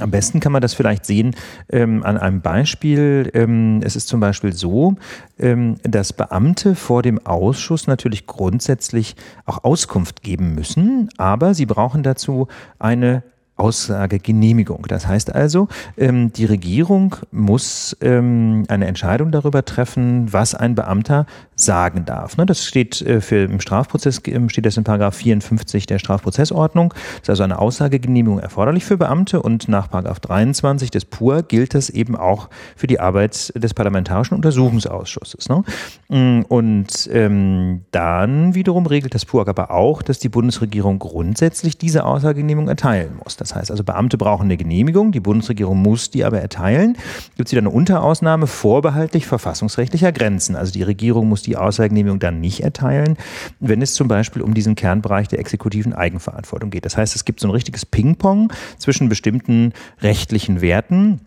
am 0.00 0.10
besten 0.10 0.40
kann 0.40 0.52
man 0.52 0.62
das 0.62 0.74
vielleicht 0.74 1.04
sehen 1.04 1.34
ähm, 1.70 2.02
an 2.02 2.16
einem 2.16 2.40
Beispiel. 2.40 3.30
Ähm, 3.34 3.80
es 3.82 3.96
ist 3.96 4.08
zum 4.08 4.20
Beispiel 4.20 4.52
so, 4.52 4.94
ähm, 5.38 5.76
dass 5.82 6.12
Beamte 6.12 6.74
vor 6.74 7.02
dem 7.02 7.24
Ausschuss 7.26 7.86
natürlich 7.86 8.26
grundsätzlich 8.26 9.16
auch 9.44 9.64
Auskunft 9.64 10.22
geben 10.22 10.54
müssen, 10.54 11.08
aber 11.18 11.54
sie 11.54 11.66
brauchen 11.66 12.02
dazu 12.02 12.48
eine 12.78 13.22
Aussagegenehmigung. 13.62 14.86
Das 14.88 15.06
heißt 15.06 15.32
also, 15.32 15.68
ähm, 15.96 16.32
die 16.32 16.46
Regierung 16.46 17.14
muss 17.30 17.96
ähm, 18.00 18.64
eine 18.66 18.86
Entscheidung 18.86 19.30
darüber 19.30 19.64
treffen, 19.64 20.32
was 20.32 20.56
ein 20.56 20.74
Beamter 20.74 21.26
sagen 21.54 22.04
darf. 22.04 22.36
Ne, 22.36 22.44
das 22.44 22.64
steht 22.64 23.00
äh, 23.02 23.20
für 23.20 23.44
im 23.44 23.60
Strafprozess 23.60 24.20
ähm, 24.26 24.48
steht 24.48 24.66
das 24.66 24.76
in 24.76 24.82
Paragraph 24.82 25.14
54 25.14 25.86
der 25.86 26.00
Strafprozessordnung. 26.00 26.92
Das 26.92 27.22
ist 27.22 27.30
also 27.30 27.44
eine 27.44 27.60
Aussagegenehmigung 27.60 28.40
erforderlich 28.40 28.84
für 28.84 28.96
Beamte 28.96 29.40
und 29.40 29.68
nach 29.68 29.88
Paragraph 29.88 30.18
23 30.18 30.90
des 30.90 31.04
PUR 31.04 31.44
gilt 31.44 31.74
das 31.74 31.88
eben 31.88 32.16
auch 32.16 32.48
für 32.74 32.88
die 32.88 32.98
Arbeit 32.98 33.52
des 33.54 33.74
Parlamentarischen 33.74 34.34
Untersuchungsausschusses. 34.34 35.48
Ne? 35.48 35.62
Mm, 36.08 36.42
und 36.48 37.08
ähm, 37.12 37.82
dann 37.92 38.56
wiederum 38.56 38.86
regelt 38.86 39.14
das 39.14 39.24
PUR 39.24 39.46
aber 39.46 39.70
auch, 39.70 40.02
dass 40.02 40.18
die 40.18 40.28
Bundesregierung 40.28 40.98
grundsätzlich 40.98 41.78
diese 41.78 42.04
Aussagegenehmigung 42.04 42.68
erteilen 42.68 43.18
muss. 43.22 43.36
Das 43.36 43.51
heißt 43.54 43.70
also, 43.70 43.84
Beamte 43.84 44.18
brauchen 44.18 44.44
eine 44.44 44.56
Genehmigung, 44.56 45.12
die 45.12 45.20
Bundesregierung 45.20 45.80
muss 45.80 46.10
die 46.10 46.24
aber 46.24 46.40
erteilen. 46.40 46.96
Gibt 47.36 47.48
es 47.48 47.52
wieder 47.52 47.60
eine 47.60 47.70
Unterausnahme 47.70 48.46
vorbehaltlich 48.46 49.26
verfassungsrechtlicher 49.26 50.12
Grenzen. 50.12 50.56
Also 50.56 50.72
die 50.72 50.82
Regierung 50.82 51.28
muss 51.28 51.42
die 51.42 51.56
Aussagegenehmigung 51.56 52.18
dann 52.18 52.40
nicht 52.40 52.60
erteilen, 52.60 53.16
wenn 53.60 53.82
es 53.82 53.94
zum 53.94 54.08
Beispiel 54.08 54.42
um 54.42 54.54
diesen 54.54 54.74
Kernbereich 54.74 55.28
der 55.28 55.38
exekutiven 55.38 55.92
Eigenverantwortung 55.92 56.70
geht. 56.70 56.84
Das 56.84 56.96
heißt, 56.96 57.16
es 57.16 57.24
gibt 57.24 57.40
so 57.40 57.48
ein 57.48 57.52
richtiges 57.52 57.86
Ping-Pong 57.86 58.52
zwischen 58.78 59.08
bestimmten 59.08 59.72
rechtlichen 60.00 60.60
Werten. 60.60 61.20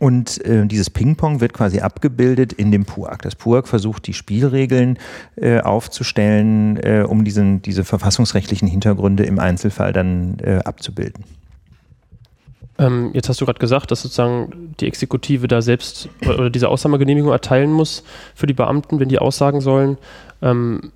Und 0.00 0.44
äh, 0.44 0.66
dieses 0.66 0.90
Ping-Pong 0.90 1.40
wird 1.40 1.52
quasi 1.52 1.80
abgebildet 1.80 2.52
in 2.52 2.72
dem 2.72 2.84
PUAG. 2.84 3.22
Das 3.22 3.36
PUAG 3.36 3.68
versucht, 3.68 4.06
die 4.06 4.14
Spielregeln 4.14 4.98
äh, 5.36 5.60
aufzustellen, 5.60 6.76
äh, 6.78 7.04
um 7.06 7.24
diesen, 7.24 7.62
diese 7.62 7.84
verfassungsrechtlichen 7.84 8.66
Hintergründe 8.66 9.24
im 9.24 9.38
Einzelfall 9.38 9.92
dann 9.92 10.38
äh, 10.40 10.58
abzubilden. 10.64 11.24
Ähm, 12.78 13.10
jetzt 13.14 13.28
hast 13.28 13.40
du 13.40 13.46
gerade 13.46 13.58
gesagt, 13.58 13.90
dass 13.90 14.02
sozusagen 14.02 14.74
die 14.80 14.86
Exekutive 14.86 15.48
da 15.48 15.62
selbst 15.62 16.08
oder 16.26 16.50
diese 16.50 16.68
Ausnahmegenehmigung 16.68 17.32
erteilen 17.32 17.72
muss 17.72 18.04
für 18.34 18.46
die 18.46 18.54
Beamten, 18.54 19.00
wenn 19.00 19.08
die 19.08 19.18
aussagen 19.18 19.60
sollen. 19.60 19.98
Ähm, 20.42 20.92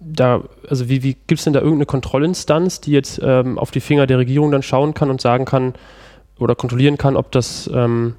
da, 0.00 0.42
also 0.68 0.88
wie, 0.88 1.02
wie 1.02 1.16
gibt 1.26 1.38
es 1.38 1.44
denn 1.44 1.52
da 1.52 1.60
irgendeine 1.60 1.86
Kontrollinstanz, 1.86 2.80
die 2.80 2.92
jetzt 2.92 3.20
ähm, 3.22 3.58
auf 3.58 3.70
die 3.70 3.80
Finger 3.80 4.06
der 4.06 4.18
Regierung 4.18 4.50
dann 4.50 4.62
schauen 4.62 4.94
kann 4.94 5.10
und 5.10 5.20
sagen 5.20 5.44
kann 5.44 5.74
oder 6.38 6.54
kontrollieren 6.54 6.98
kann, 6.98 7.16
ob 7.16 7.32
das 7.32 7.70
ähm, 7.72 8.14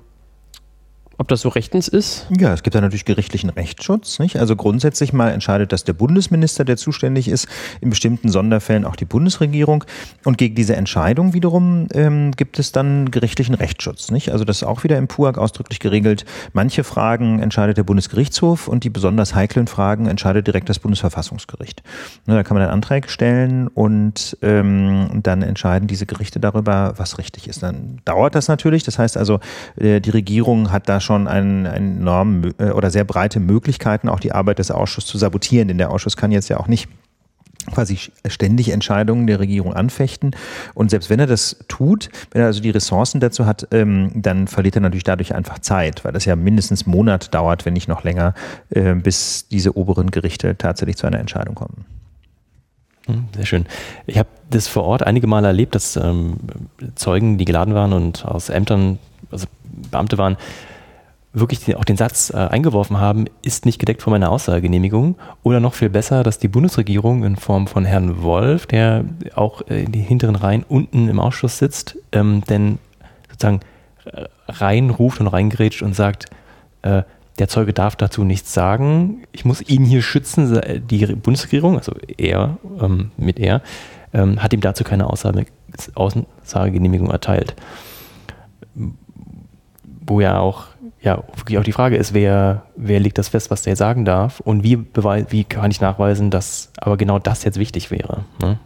ob 1.17 1.27
das 1.27 1.41
so 1.41 1.49
rechtens 1.49 1.87
ist? 1.87 2.27
Ja, 2.37 2.53
es 2.53 2.63
gibt 2.63 2.75
da 2.75 2.81
natürlich 2.81 3.05
gerichtlichen 3.05 3.49
Rechtsschutz. 3.49 4.19
Nicht? 4.19 4.37
Also 4.37 4.55
grundsätzlich 4.55 5.13
mal 5.13 5.31
entscheidet 5.31 5.71
das 5.71 5.83
der 5.83 5.93
Bundesminister, 5.93 6.65
der 6.65 6.77
zuständig 6.77 7.27
ist, 7.27 7.47
in 7.81 7.89
bestimmten 7.89 8.29
Sonderfällen 8.29 8.85
auch 8.85 8.95
die 8.95 9.05
Bundesregierung. 9.05 9.83
Und 10.23 10.37
gegen 10.37 10.55
diese 10.55 10.75
Entscheidung 10.75 11.33
wiederum 11.33 11.87
ähm, 11.93 12.31
gibt 12.31 12.59
es 12.59 12.71
dann 12.71 13.11
gerichtlichen 13.11 13.55
Rechtsschutz. 13.55 14.11
Nicht? 14.11 14.31
Also 14.31 14.45
das 14.45 14.57
ist 14.57 14.63
auch 14.63 14.83
wieder 14.83 14.97
im 14.97 15.07
PUAG 15.07 15.37
ausdrücklich 15.37 15.79
geregelt. 15.79 16.25
Manche 16.53 16.83
Fragen 16.83 17.39
entscheidet 17.39 17.77
der 17.77 17.83
Bundesgerichtshof 17.83 18.67
und 18.67 18.83
die 18.83 18.89
besonders 18.89 19.35
heiklen 19.35 19.67
Fragen 19.67 20.07
entscheidet 20.07 20.47
direkt 20.47 20.69
das 20.69 20.79
Bundesverfassungsgericht. 20.79 21.83
Ne, 22.25 22.35
da 22.35 22.43
kann 22.43 22.55
man 22.55 22.63
dann 22.63 22.73
Anträge 22.73 23.09
stellen 23.09 23.67
und 23.67 24.37
ähm, 24.41 25.21
dann 25.23 25.41
entscheiden 25.41 25.87
diese 25.87 26.05
Gerichte 26.05 26.39
darüber, 26.39 26.93
was 26.97 27.17
richtig 27.17 27.47
ist. 27.47 27.63
Dann 27.63 27.99
dauert 28.05 28.35
das 28.35 28.47
natürlich. 28.47 28.83
Das 28.83 28.99
heißt 28.99 29.17
also, 29.17 29.39
äh, 29.77 29.99
die 30.01 30.09
Regierung 30.09 30.71
hat 30.71 30.89
da 30.89 30.99
schon 31.05 31.27
ein, 31.27 31.65
ein 31.65 31.97
enorm 31.99 32.51
äh, 32.57 32.71
oder 32.71 32.91
sehr 32.91 33.05
breite 33.05 33.39
Möglichkeiten, 33.39 34.09
auch 34.09 34.19
die 34.19 34.31
Arbeit 34.31 34.59
des 34.59 34.71
Ausschusses 34.71 35.09
zu 35.09 35.17
sabotieren, 35.17 35.67
denn 35.67 35.77
der 35.77 35.91
Ausschuss 35.91 36.17
kann 36.17 36.31
jetzt 36.31 36.49
ja 36.49 36.57
auch 36.57 36.67
nicht 36.67 36.89
quasi 37.71 37.97
ständig 38.27 38.69
Entscheidungen 38.69 39.27
der 39.27 39.39
Regierung 39.39 39.73
anfechten. 39.73 40.35
Und 40.73 40.91
selbst 40.91 41.09
wenn 41.09 41.19
er 41.19 41.27
das 41.27 41.57
tut, 41.67 42.09
wenn 42.31 42.41
er 42.41 42.47
also 42.47 42.61
die 42.61 42.69
Ressourcen 42.69 43.19
dazu 43.19 43.45
hat, 43.45 43.67
ähm, 43.71 44.11
dann 44.13 44.47
verliert 44.47 44.75
er 44.75 44.81
natürlich 44.81 45.03
dadurch 45.03 45.33
einfach 45.33 45.59
Zeit, 45.59 46.05
weil 46.05 46.13
das 46.13 46.25
ja 46.25 46.35
mindestens 46.35 46.85
einen 46.85 46.95
Monat 46.95 47.33
dauert, 47.33 47.65
wenn 47.65 47.73
nicht 47.73 47.87
noch 47.87 48.03
länger, 48.03 48.33
äh, 48.69 48.93
bis 48.93 49.47
diese 49.47 49.75
oberen 49.77 50.11
Gerichte 50.11 50.57
tatsächlich 50.57 50.97
zu 50.97 51.07
einer 51.07 51.19
Entscheidung 51.19 51.55
kommen. 51.55 51.85
Hm, 53.07 53.25
sehr 53.35 53.45
schön. 53.45 53.65
Ich 54.07 54.17
habe 54.17 54.29
das 54.49 54.67
vor 54.67 54.83
Ort 54.83 55.03
einige 55.03 55.27
Male 55.27 55.47
erlebt, 55.47 55.75
dass 55.75 55.95
ähm, 55.95 56.37
Zeugen, 56.95 57.37
die 57.37 57.45
geladen 57.45 57.73
waren 57.73 57.93
und 57.93 58.25
aus 58.25 58.49
Ämtern, 58.49 58.99
also 59.31 59.47
Beamte 59.91 60.17
waren, 60.17 60.37
wirklich 61.35 61.75
auch 61.75 61.83
den 61.83 61.97
Satz 61.97 62.31
äh, 62.31 62.37
eingeworfen 62.37 62.99
haben, 62.99 63.25
ist 63.41 63.65
nicht 63.65 63.79
gedeckt 63.79 64.01
von 64.01 64.11
meiner 64.11 64.31
Aussagegenehmigung. 64.31 65.15
Oder 65.43 65.59
noch 65.59 65.73
viel 65.73 65.89
besser, 65.89 66.23
dass 66.23 66.39
die 66.39 66.47
Bundesregierung 66.47 67.23
in 67.23 67.35
Form 67.35 67.67
von 67.67 67.85
Herrn 67.85 68.23
Wolf, 68.23 68.65
der 68.65 69.05
auch 69.35 69.61
äh, 69.67 69.83
in 69.83 69.91
die 69.91 70.01
hinteren 70.01 70.35
Reihen 70.35 70.63
unten 70.67 71.09
im 71.09 71.19
Ausschuss 71.19 71.57
sitzt, 71.57 71.97
ähm, 72.11 72.41
denn 72.49 72.79
sozusagen 73.29 73.59
äh, 74.05 74.25
reinruft 74.47 75.19
und 75.19 75.27
reingrätscht 75.27 75.81
und 75.81 75.93
sagt, 75.93 76.25
äh, 76.81 77.03
der 77.37 77.49
Zeuge 77.49 77.73
darf 77.73 77.97
dazu 77.97 78.23
nichts 78.23 78.53
sagen. 78.53 79.23
Ich 79.33 79.43
muss 79.43 79.61
ihn 79.61 79.83
hier 79.83 80.01
schützen. 80.01 80.61
Die 80.89 81.05
Bundesregierung, 81.05 81.77
also 81.77 81.93
er 82.17 82.57
ähm, 82.81 83.11
mit 83.17 83.39
er, 83.39 83.61
ähm, 84.13 84.41
hat 84.41 84.53
ihm 84.53 84.61
dazu 84.61 84.85
keine 84.85 85.09
Aussage, 85.09 85.45
Aussagegenehmigung 85.95 87.11
erteilt. 87.11 87.55
Wo 90.07 90.21
ja 90.21 90.39
auch 90.39 90.67
ja, 91.05 91.23
wirklich 91.35 91.59
auch 91.59 91.63
die 91.63 91.71
Frage 91.71 91.97
ist, 91.97 92.15
wer, 92.15 92.63
wer 92.75 92.99
legt 92.99 93.19
das 93.19 93.29
fest, 93.29 93.51
was 93.51 93.61
der 93.61 93.75
sagen 93.75 94.05
darf 94.05 94.39
und 94.39 94.63
wie, 94.63 94.79
wie 95.29 95.43
kann 95.43 95.69
ich 95.69 95.79
nachweisen, 95.79 96.31
dass 96.31 96.71
aber 96.77 96.97
genau 96.97 97.19
das 97.19 97.43
jetzt 97.43 97.59
wichtig 97.59 97.91
wäre. 97.91 98.25
Ne? 98.41 98.57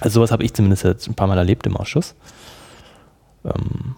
Also 0.00 0.14
sowas 0.14 0.32
habe 0.32 0.42
ich 0.42 0.52
zumindest 0.52 0.82
jetzt 0.82 1.06
ein 1.06 1.14
paar 1.14 1.28
Mal 1.28 1.38
erlebt 1.38 1.64
im 1.66 1.76
Ausschuss. 1.76 2.16
Ähm, 3.44 3.94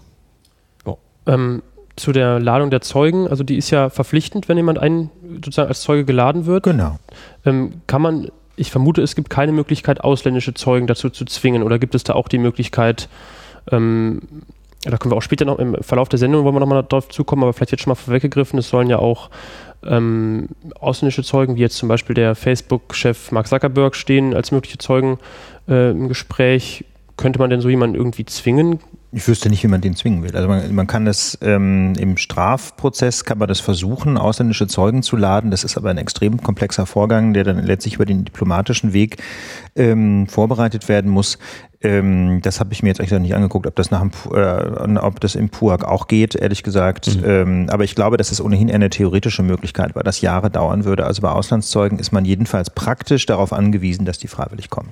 oh. 0.84 0.98
ähm, 1.26 1.62
zu 1.96 2.12
der 2.12 2.38
Ladung 2.38 2.68
der 2.68 2.82
Zeugen, 2.82 3.28
also 3.28 3.42
die 3.44 3.56
ist 3.56 3.70
ja 3.70 3.88
verpflichtend, 3.88 4.46
wenn 4.46 4.58
jemand 4.58 4.78
einen 4.78 5.10
sozusagen 5.36 5.68
als 5.68 5.80
Zeuge 5.80 6.04
geladen 6.04 6.44
wird. 6.44 6.64
Genau. 6.64 6.98
Ähm, 7.46 7.80
kann 7.86 8.02
man, 8.02 8.28
ich 8.56 8.70
vermute, 8.70 9.00
es 9.00 9.14
gibt 9.14 9.30
keine 9.30 9.52
Möglichkeit, 9.52 10.02
ausländische 10.02 10.52
Zeugen 10.52 10.86
dazu 10.86 11.08
zu 11.08 11.24
zwingen 11.24 11.62
oder 11.62 11.78
gibt 11.78 11.94
es 11.94 12.04
da 12.04 12.12
auch 12.12 12.28
die 12.28 12.38
Möglichkeit, 12.38 13.08
ähm, 13.72 14.20
ja, 14.84 14.90
da 14.90 14.98
können 14.98 15.12
wir 15.12 15.16
auch 15.16 15.22
später 15.22 15.44
noch 15.44 15.58
im 15.58 15.76
Verlauf 15.82 16.08
der 16.08 16.18
Sendung, 16.18 16.44
wollen 16.44 16.54
wir 16.54 16.60
nochmal 16.60 16.82
darauf 16.82 17.08
zukommen, 17.08 17.42
aber 17.42 17.52
vielleicht 17.52 17.72
jetzt 17.72 17.82
schon 17.82 17.90
mal 17.90 17.94
vorweggegriffen, 17.94 18.58
es 18.58 18.68
sollen 18.68 18.90
ja 18.90 18.98
auch 18.98 19.30
ähm, 19.82 20.48
ausländische 20.78 21.22
Zeugen, 21.22 21.56
wie 21.56 21.60
jetzt 21.60 21.76
zum 21.76 21.88
Beispiel 21.88 22.14
der 22.14 22.34
Facebook-Chef 22.34 23.32
Mark 23.32 23.48
Zuckerberg 23.48 23.96
stehen 23.96 24.34
als 24.34 24.52
mögliche 24.52 24.78
Zeugen 24.78 25.18
äh, 25.68 25.90
im 25.90 26.08
Gespräch. 26.08 26.84
Könnte 27.16 27.38
man 27.38 27.48
denn 27.48 27.60
so 27.60 27.68
jemanden 27.68 27.96
irgendwie 27.96 28.24
zwingen? 28.24 28.80
Ich 29.12 29.28
wüsste 29.28 29.48
nicht, 29.48 29.62
wie 29.62 29.68
man 29.68 29.80
den 29.80 29.94
zwingen 29.94 30.24
will. 30.24 30.34
Also 30.34 30.48
man, 30.48 30.74
man 30.74 30.88
kann 30.88 31.04
das 31.04 31.38
ähm, 31.40 31.92
im 31.96 32.16
Strafprozess 32.16 33.24
kann 33.24 33.38
man 33.38 33.46
das 33.46 33.60
versuchen, 33.60 34.18
ausländische 34.18 34.66
Zeugen 34.66 35.04
zu 35.04 35.16
laden. 35.16 35.52
Das 35.52 35.62
ist 35.62 35.76
aber 35.76 35.90
ein 35.90 35.98
extrem 35.98 36.42
komplexer 36.42 36.84
Vorgang, 36.84 37.32
der 37.32 37.44
dann 37.44 37.62
letztlich 37.64 37.94
über 37.94 38.06
den 38.06 38.24
diplomatischen 38.24 38.92
Weg 38.92 39.22
ähm, 39.76 40.26
vorbereitet 40.26 40.88
werden 40.88 41.12
muss. 41.12 41.38
Ähm, 41.84 42.40
das 42.42 42.60
habe 42.60 42.72
ich 42.72 42.82
mir 42.82 42.88
jetzt 42.88 42.98
eigentlich 42.98 43.12
noch 43.12 43.20
nicht 43.20 43.34
angeguckt, 43.34 43.66
ob 43.66 43.76
das 43.76 43.90
nach 43.90 44.00
dem, 44.00 44.10
äh, 44.34 44.98
ob 44.98 45.20
das 45.20 45.34
im 45.34 45.50
PUAG 45.50 45.84
auch 45.84 46.08
geht, 46.08 46.34
ehrlich 46.34 46.62
gesagt. 46.62 47.16
Mhm. 47.16 47.24
Ähm, 47.24 47.66
aber 47.70 47.84
ich 47.84 47.94
glaube, 47.94 48.16
das 48.16 48.32
ist 48.32 48.40
ohnehin 48.40 48.70
eine 48.70 48.88
theoretische 48.90 49.42
Möglichkeit, 49.42 49.94
weil 49.94 50.02
das 50.02 50.22
Jahre 50.22 50.50
dauern 50.50 50.84
würde. 50.84 51.04
Also 51.04 51.20
bei 51.20 51.28
Auslandszeugen 51.28 51.98
ist 51.98 52.10
man 52.10 52.24
jedenfalls 52.24 52.70
praktisch 52.70 53.26
darauf 53.26 53.52
angewiesen, 53.52 54.06
dass 54.06 54.18
die 54.18 54.28
freiwillig 54.28 54.70
kommen. 54.70 54.88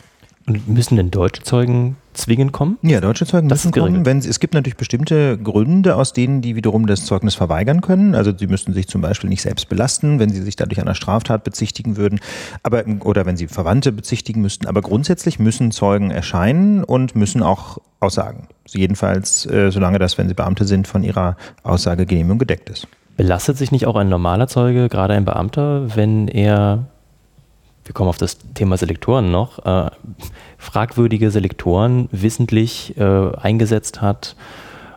Und 0.47 0.69
müssen 0.69 0.97
denn 0.97 1.11
deutsche 1.11 1.43
Zeugen 1.43 1.97
zwingend 2.15 2.53
kommen? 2.53 2.79
Ja, 2.83 3.01
deutsche 3.01 3.27
Zeugen 3.27 3.49
das 3.49 3.65
müssen 3.65 3.81
kommen. 3.81 4.07
Wenn, 4.07 4.19
es 4.19 4.41
gibt 4.41 4.55
natürlich 4.55 4.77
bestimmte 4.77 5.39
Gründe, 5.39 5.97
aus 5.97 6.13
denen 6.13 6.43
die 6.43 6.57
wiederum 6.57 6.87
das 6.87 7.05
Zeugnis 7.07 7.35
verweigern 7.35 7.81
können. 7.81 8.15
Also 8.15 8.33
sie 8.37 8.47
müssten 8.47 8.73
sich 8.73 8.89
zum 8.89 9.01
Beispiel 9.01 9.31
nicht 9.31 9.43
selbst 9.43 9.69
belasten, 9.69 10.19
wenn 10.19 10.31
sie 10.31 10.43
sich 10.43 10.57
dadurch 10.57 10.81
einer 10.81 10.95
Straftat 10.95 11.45
bezichtigen 11.45 11.97
würden, 11.97 12.21
aber 12.63 12.85
oder 13.01 13.27
wenn 13.27 13.37
sie 13.37 13.49
Verwandte 13.49 13.93
bezichtigen 13.93 14.41
müssten. 14.41 14.67
Aber 14.67 14.83
grundsätzlich 14.83 15.39
müssen 15.39 15.71
Zeugen 15.71 16.11
erscheinen 16.11 16.85
und 16.85 17.17
müssen 17.17 17.43
auch 17.43 17.79
aussagen. 18.01 18.49
Jedenfalls, 18.69 19.47
äh, 19.47 19.71
solange 19.71 19.99
das, 19.99 20.19
wenn 20.19 20.29
sie 20.29 20.35
Beamte 20.35 20.65
sind, 20.65 20.87
von 20.87 21.03
ihrer 21.03 21.37
Aussagegenehmigung 21.63 22.39
gedeckt 22.39 22.71
ist. 22.71 22.87
Belastet 23.17 23.59
sich 23.59 23.73
nicht 23.73 23.87
auch 23.87 23.97
ein 23.97 24.09
normaler 24.09 24.49
Zeuge, 24.49 24.89
gerade 24.89 25.15
ein 25.15 25.25
Beamter, 25.25 25.95
wenn 25.97 26.29
er 26.29 26.87
wir 27.93 27.95
kommen 27.95 28.09
auf 28.09 28.17
das 28.17 28.39
Thema 28.55 28.79
Selektoren 28.79 29.31
noch, 29.31 29.67
äh, 29.67 29.91
fragwürdige 30.57 31.31
Selektoren 31.31 32.09
wissentlich 32.11 32.97
äh, 32.97 33.37
eingesetzt 33.37 34.01
hat 34.01 34.35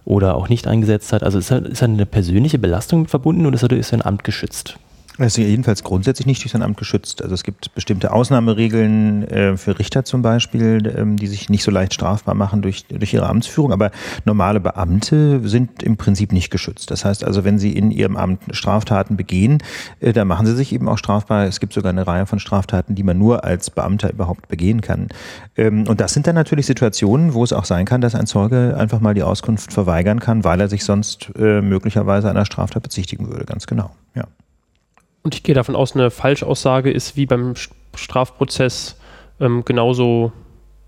oder 0.06 0.36
auch 0.36 0.48
nicht 0.48 0.66
eingesetzt 0.66 1.12
hat. 1.12 1.22
Also 1.22 1.38
ist, 1.38 1.52
ist 1.52 1.84
eine 1.84 2.06
persönliche 2.06 2.58
Belastung 2.58 3.10
verbunden 3.10 3.46
oder 3.46 3.58
ist 3.76 3.94
ein 3.94 4.02
Amt 4.02 4.24
geschützt? 4.24 4.78
Er 5.18 5.28
ist 5.28 5.38
jedenfalls 5.38 5.84
grundsätzlich 5.84 6.26
nicht 6.26 6.44
durch 6.44 6.52
sein 6.52 6.62
Amt 6.62 6.76
geschützt. 6.78 7.22
Also 7.22 7.34
es 7.34 7.44
gibt 7.44 7.74
bestimmte 7.74 8.12
Ausnahmeregeln 8.12 9.24
äh, 9.24 9.56
für 9.56 9.80
Richter 9.80 10.04
zum 10.04 10.22
Beispiel, 10.22 10.94
ähm, 10.98 11.16
die 11.16 11.28
sich 11.28 11.50
nicht 11.50 11.64
so 11.64 11.72
leicht 11.72 11.94
strafbar 11.94 12.36
machen 12.36 12.62
durch, 12.62 12.86
durch 12.88 13.14
ihre 13.14 13.28
Amtsführung, 13.28 13.72
aber 13.72 13.92
normale 14.26 14.60
Beamte 14.60 15.48
sind 15.48 15.84
im 15.84 15.96
Prinzip 15.96 16.34
nicht 16.34 16.50
geschützt. 16.50 16.92
Das 16.92 17.06
heißt 17.06 17.24
also, 17.24 17.46
wenn 17.46 17.60
sie 17.60 17.72
in 17.72 17.92
ihrem 17.92 18.18
Amt 18.18 18.42
Straftaten 18.52 19.16
begehen, 19.16 19.60
äh, 20.02 20.12
dann 20.12 20.28
machen 20.28 20.46
sie 20.48 20.56
sich 20.56 20.74
eben 20.74 20.90
auch 20.90 20.98
strafbar. 20.98 21.46
Es 21.46 21.62
gibt 21.62 21.72
sogar 21.72 21.92
eine 21.92 22.06
Reihe 22.06 22.26
von 22.26 22.40
Straftaten, 22.40 22.96
die 22.96 23.04
man 23.04 23.18
nur 23.18 23.46
als 23.46 23.70
Beamter 23.70 24.12
überhaupt 24.12 24.50
begehen 24.50 24.82
kann. 24.82 25.08
Ähm, 25.56 25.88
und 25.88 26.02
das 26.02 26.14
sind 26.14 26.28
dann 26.28 26.36
natürlich 26.36 26.66
Situationen, 26.66 27.34
wo 27.34 27.44
es 27.46 27.54
auch 27.54 27.66
sein 27.66 27.86
kann, 27.86 28.02
dass 28.02 28.16
ein 28.16 28.28
Zeuge 28.28 28.76
einfach 28.78 29.00
mal 29.00 29.14
die 29.14 29.24
Auskunft 29.24 29.72
verweigern 29.72 30.20
kann, 30.20 30.44
weil 30.44 30.60
er 30.60 30.68
sich 30.68 30.84
sonst 30.84 31.32
äh, 31.38 31.62
möglicherweise 31.62 32.30
einer 32.30 32.44
Straftat 32.44 32.84
bezichtigen 32.84 33.30
würde. 33.30 33.46
Ganz 33.46 33.66
genau, 33.66 33.92
ja. 34.14 34.26
Und 35.26 35.34
ich 35.34 35.42
gehe 35.42 35.56
davon 35.56 35.76
aus, 35.76 35.96
eine 35.96 36.12
Falschaussage 36.12 36.92
ist 36.92 37.18
wie 37.18 37.26
beim 37.26 37.56
Strafprozess 37.96 38.96
ähm, 39.40 39.66
genauso 39.66 40.32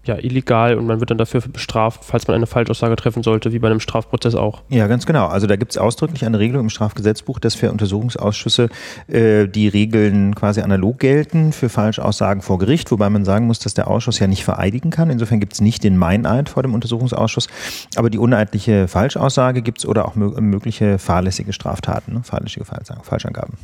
ja, 0.03 0.15
illegal 0.15 0.77
und 0.77 0.85
man 0.85 0.99
wird 0.99 1.09
dann 1.09 1.17
dafür 1.17 1.41
bestraft, 1.41 2.05
falls 2.05 2.27
man 2.27 2.35
eine 2.35 2.45
Falschaussage 2.45 2.95
treffen 2.95 3.23
sollte, 3.23 3.51
wie 3.51 3.57
bei 3.57 3.67
einem 3.67 3.79
Strafprozess 3.79 4.35
auch. 4.35 4.61
Ja, 4.69 4.85
ganz 4.85 5.07
genau. 5.07 5.25
Also 5.25 5.47
da 5.47 5.55
gibt 5.55 5.71
es 5.71 5.79
ausdrücklich 5.79 6.23
eine 6.23 6.37
Regelung 6.37 6.65
im 6.65 6.69
Strafgesetzbuch, 6.69 7.39
dass 7.39 7.55
für 7.55 7.71
Untersuchungsausschüsse 7.71 8.69
äh, 9.07 9.47
die 9.47 9.67
Regeln 9.67 10.35
quasi 10.35 10.61
analog 10.61 10.99
gelten 10.99 11.51
für 11.51 11.67
Falschaussagen 11.67 12.43
vor 12.43 12.59
Gericht, 12.59 12.91
wobei 12.91 13.09
man 13.09 13.25
sagen 13.25 13.47
muss, 13.47 13.57
dass 13.57 13.73
der 13.73 13.87
Ausschuss 13.87 14.19
ja 14.19 14.27
nicht 14.27 14.43
vereidigen 14.43 14.91
kann. 14.91 15.09
Insofern 15.09 15.39
gibt 15.39 15.53
es 15.53 15.61
nicht 15.61 15.83
den 15.83 15.97
Meineid 15.97 16.47
vor 16.47 16.61
dem 16.61 16.75
Untersuchungsausschuss, 16.75 17.47
aber 17.95 18.11
die 18.11 18.19
uneidliche 18.19 18.87
Falschaussage 18.87 19.63
gibt 19.63 19.79
es 19.79 19.87
oder 19.87 20.05
auch 20.05 20.13
mögliche 20.13 20.99
fahrlässige 20.99 21.53
Straftaten, 21.53 22.13
ne? 22.13 22.21
fahrlässige 22.23 22.65
Falschangaben. 23.01 23.57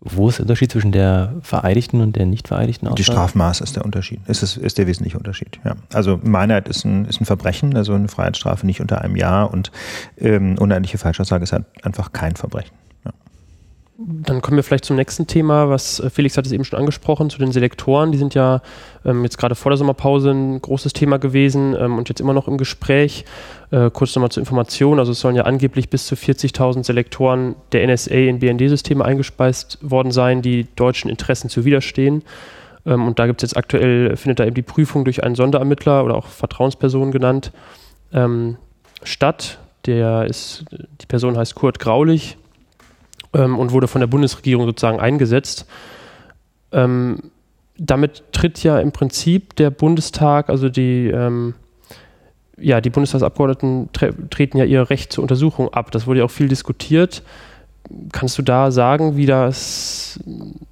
Wo 0.00 0.28
ist 0.28 0.38
der 0.38 0.44
Unterschied 0.44 0.70
zwischen 0.70 0.92
der 0.92 1.34
vereidigten 1.42 2.00
und 2.00 2.14
der 2.14 2.24
nicht 2.24 2.46
vereidigten 2.46 2.86
Aussage? 2.86 2.96
Die 2.98 3.04
Strafmaß 3.04 3.60
ist 3.60 3.74
der 3.74 3.84
Unterschied. 3.84 4.20
Ist, 4.28 4.42
es, 4.42 4.56
ist 4.56 4.78
der 4.78 4.86
wesentliche 4.86 5.18
Unterschied. 5.18 5.58
Ja. 5.64 5.74
Also 5.92 6.20
Meinheit 6.22 6.68
ist 6.68 6.84
ein, 6.84 7.04
ist 7.06 7.20
ein 7.20 7.24
Verbrechen, 7.24 7.76
also 7.76 7.94
eine 7.94 8.08
Freiheitsstrafe 8.08 8.64
nicht 8.64 8.80
unter 8.80 9.02
einem 9.02 9.16
Jahr 9.16 9.52
und 9.52 9.72
ähm, 10.16 10.56
uneidliche 10.58 10.98
Falschaussage 10.98 11.42
ist 11.42 11.52
halt 11.52 11.64
einfach 11.82 12.12
kein 12.12 12.36
Verbrechen. 12.36 12.74
Dann 14.00 14.42
kommen 14.42 14.56
wir 14.56 14.62
vielleicht 14.62 14.84
zum 14.84 14.94
nächsten 14.94 15.26
Thema, 15.26 15.70
was 15.70 15.98
äh, 15.98 16.08
Felix 16.08 16.36
hat 16.36 16.46
es 16.46 16.52
eben 16.52 16.62
schon 16.62 16.78
angesprochen, 16.78 17.30
zu 17.30 17.38
den 17.38 17.50
Selektoren. 17.50 18.12
Die 18.12 18.18
sind 18.18 18.32
ja 18.32 18.62
ähm, 19.04 19.24
jetzt 19.24 19.38
gerade 19.38 19.56
vor 19.56 19.70
der 19.70 19.76
Sommerpause 19.76 20.30
ein 20.30 20.62
großes 20.62 20.92
Thema 20.92 21.18
gewesen 21.18 21.74
ähm, 21.76 21.98
und 21.98 22.08
jetzt 22.08 22.20
immer 22.20 22.32
noch 22.32 22.46
im 22.46 22.58
Gespräch. 22.58 23.24
Äh, 23.72 23.90
kurz 23.90 24.14
nochmal 24.14 24.30
zur 24.30 24.40
Information. 24.40 25.00
Also 25.00 25.10
es 25.10 25.18
sollen 25.18 25.34
ja 25.34 25.42
angeblich 25.42 25.90
bis 25.90 26.06
zu 26.06 26.14
40.000 26.14 26.84
Selektoren 26.84 27.56
der 27.72 27.88
NSA 27.88 28.14
in 28.14 28.38
BND-Systeme 28.38 29.04
eingespeist 29.04 29.78
worden 29.82 30.12
sein, 30.12 30.42
die 30.42 30.68
deutschen 30.76 31.10
Interessen 31.10 31.50
zu 31.50 31.64
widerstehen. 31.64 32.22
Ähm, 32.86 33.04
und 33.04 33.18
da 33.18 33.26
gibt 33.26 33.42
es 33.42 33.50
jetzt 33.50 33.56
aktuell, 33.56 34.16
findet 34.16 34.38
da 34.38 34.44
eben 34.44 34.54
die 34.54 34.62
Prüfung 34.62 35.04
durch 35.04 35.24
einen 35.24 35.34
Sonderermittler 35.34 36.04
oder 36.04 36.14
auch 36.14 36.26
Vertrauensperson 36.26 37.10
genannt 37.10 37.50
ähm, 38.12 38.58
statt. 39.02 39.58
Der 39.86 40.26
ist, 40.26 40.66
die 41.00 41.06
Person 41.06 41.36
heißt 41.36 41.56
Kurt 41.56 41.80
Graulich 41.80 42.37
ähm, 43.38 43.58
und 43.58 43.72
wurde 43.72 43.88
von 43.88 44.00
der 44.00 44.08
Bundesregierung 44.08 44.66
sozusagen 44.66 45.00
eingesetzt. 45.00 45.66
Ähm, 46.72 47.30
damit 47.78 48.24
tritt 48.32 48.62
ja 48.62 48.80
im 48.80 48.92
Prinzip 48.92 49.54
der 49.56 49.70
Bundestag, 49.70 50.50
also 50.50 50.68
die, 50.68 51.06
ähm, 51.08 51.54
ja, 52.58 52.80
die 52.80 52.90
Bundestagsabgeordneten 52.90 53.90
tre 53.92 54.12
treten 54.30 54.58
ja 54.58 54.64
ihr 54.64 54.90
Recht 54.90 55.12
zur 55.12 55.22
Untersuchung 55.22 55.72
ab. 55.72 55.92
Das 55.92 56.06
wurde 56.06 56.20
ja 56.20 56.24
auch 56.26 56.30
viel 56.30 56.48
diskutiert. 56.48 57.22
Kannst 58.12 58.36
du 58.36 58.42
da 58.42 58.70
sagen, 58.70 59.16
wie 59.16 59.26
das, 59.26 60.20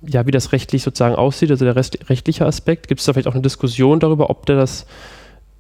ja, 0.07 0.27
wie 0.27 0.33
das 0.33 0.53
rechtlich 0.53 0.83
sozusagen 0.83 1.15
aussieht, 1.15 1.51
also 1.51 1.65
der 1.65 1.77
rechtliche 1.77 2.45
Aspekt? 2.45 2.89
Gibt 2.89 3.01
es 3.01 3.07
da 3.07 3.13
vielleicht 3.13 3.29
auch 3.29 3.35
eine 3.35 3.43
Diskussion 3.43 4.01
darüber, 4.01 4.29
ob 4.29 4.45
der 4.45 4.57
das 4.57 4.87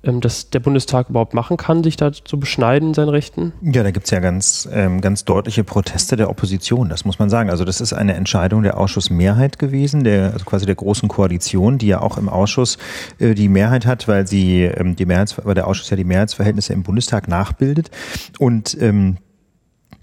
dass 0.06 0.50
der 0.50 0.60
Bundestag 0.60 1.10
überhaupt 1.10 1.34
machen 1.34 1.56
kann, 1.56 1.82
sich 1.82 1.96
da 1.96 2.12
zu 2.12 2.38
beschneiden 2.38 2.88
in 2.88 2.94
seinen 2.94 3.08
Rechten? 3.08 3.52
Ja, 3.60 3.82
da 3.82 3.90
gibt 3.90 4.06
es 4.06 4.10
ja 4.10 4.20
ganz, 4.20 4.68
ähm, 4.72 5.00
ganz 5.00 5.24
deutliche 5.24 5.64
Proteste 5.64 6.16
der 6.16 6.30
Opposition, 6.30 6.88
das 6.88 7.04
muss 7.04 7.18
man 7.18 7.28
sagen. 7.28 7.50
Also 7.50 7.64
das 7.64 7.80
ist 7.80 7.92
eine 7.92 8.14
Entscheidung 8.14 8.62
der 8.62 8.78
Ausschussmehrheit 8.78 9.58
gewesen, 9.58 10.04
der, 10.04 10.32
also 10.32 10.44
quasi 10.44 10.66
der 10.66 10.76
großen 10.76 11.08
Koalition, 11.08 11.78
die 11.78 11.88
ja 11.88 12.00
auch 12.00 12.18
im 12.18 12.28
Ausschuss 12.28 12.78
äh, 13.18 13.34
die 13.34 13.48
Mehrheit 13.48 13.86
hat, 13.86 14.08
weil 14.08 14.26
sie 14.26 14.62
ähm, 14.62 14.96
die 14.96 15.06
Mehrheits, 15.06 15.36
weil 15.44 15.54
der 15.54 15.66
Ausschuss 15.66 15.90
ja 15.90 15.96
die 15.96 16.04
Mehrheitsverhältnisse 16.04 16.72
im 16.72 16.82
Bundestag 16.82 17.28
nachbildet. 17.28 17.90
Und 18.38 18.76
ähm, 18.80 19.18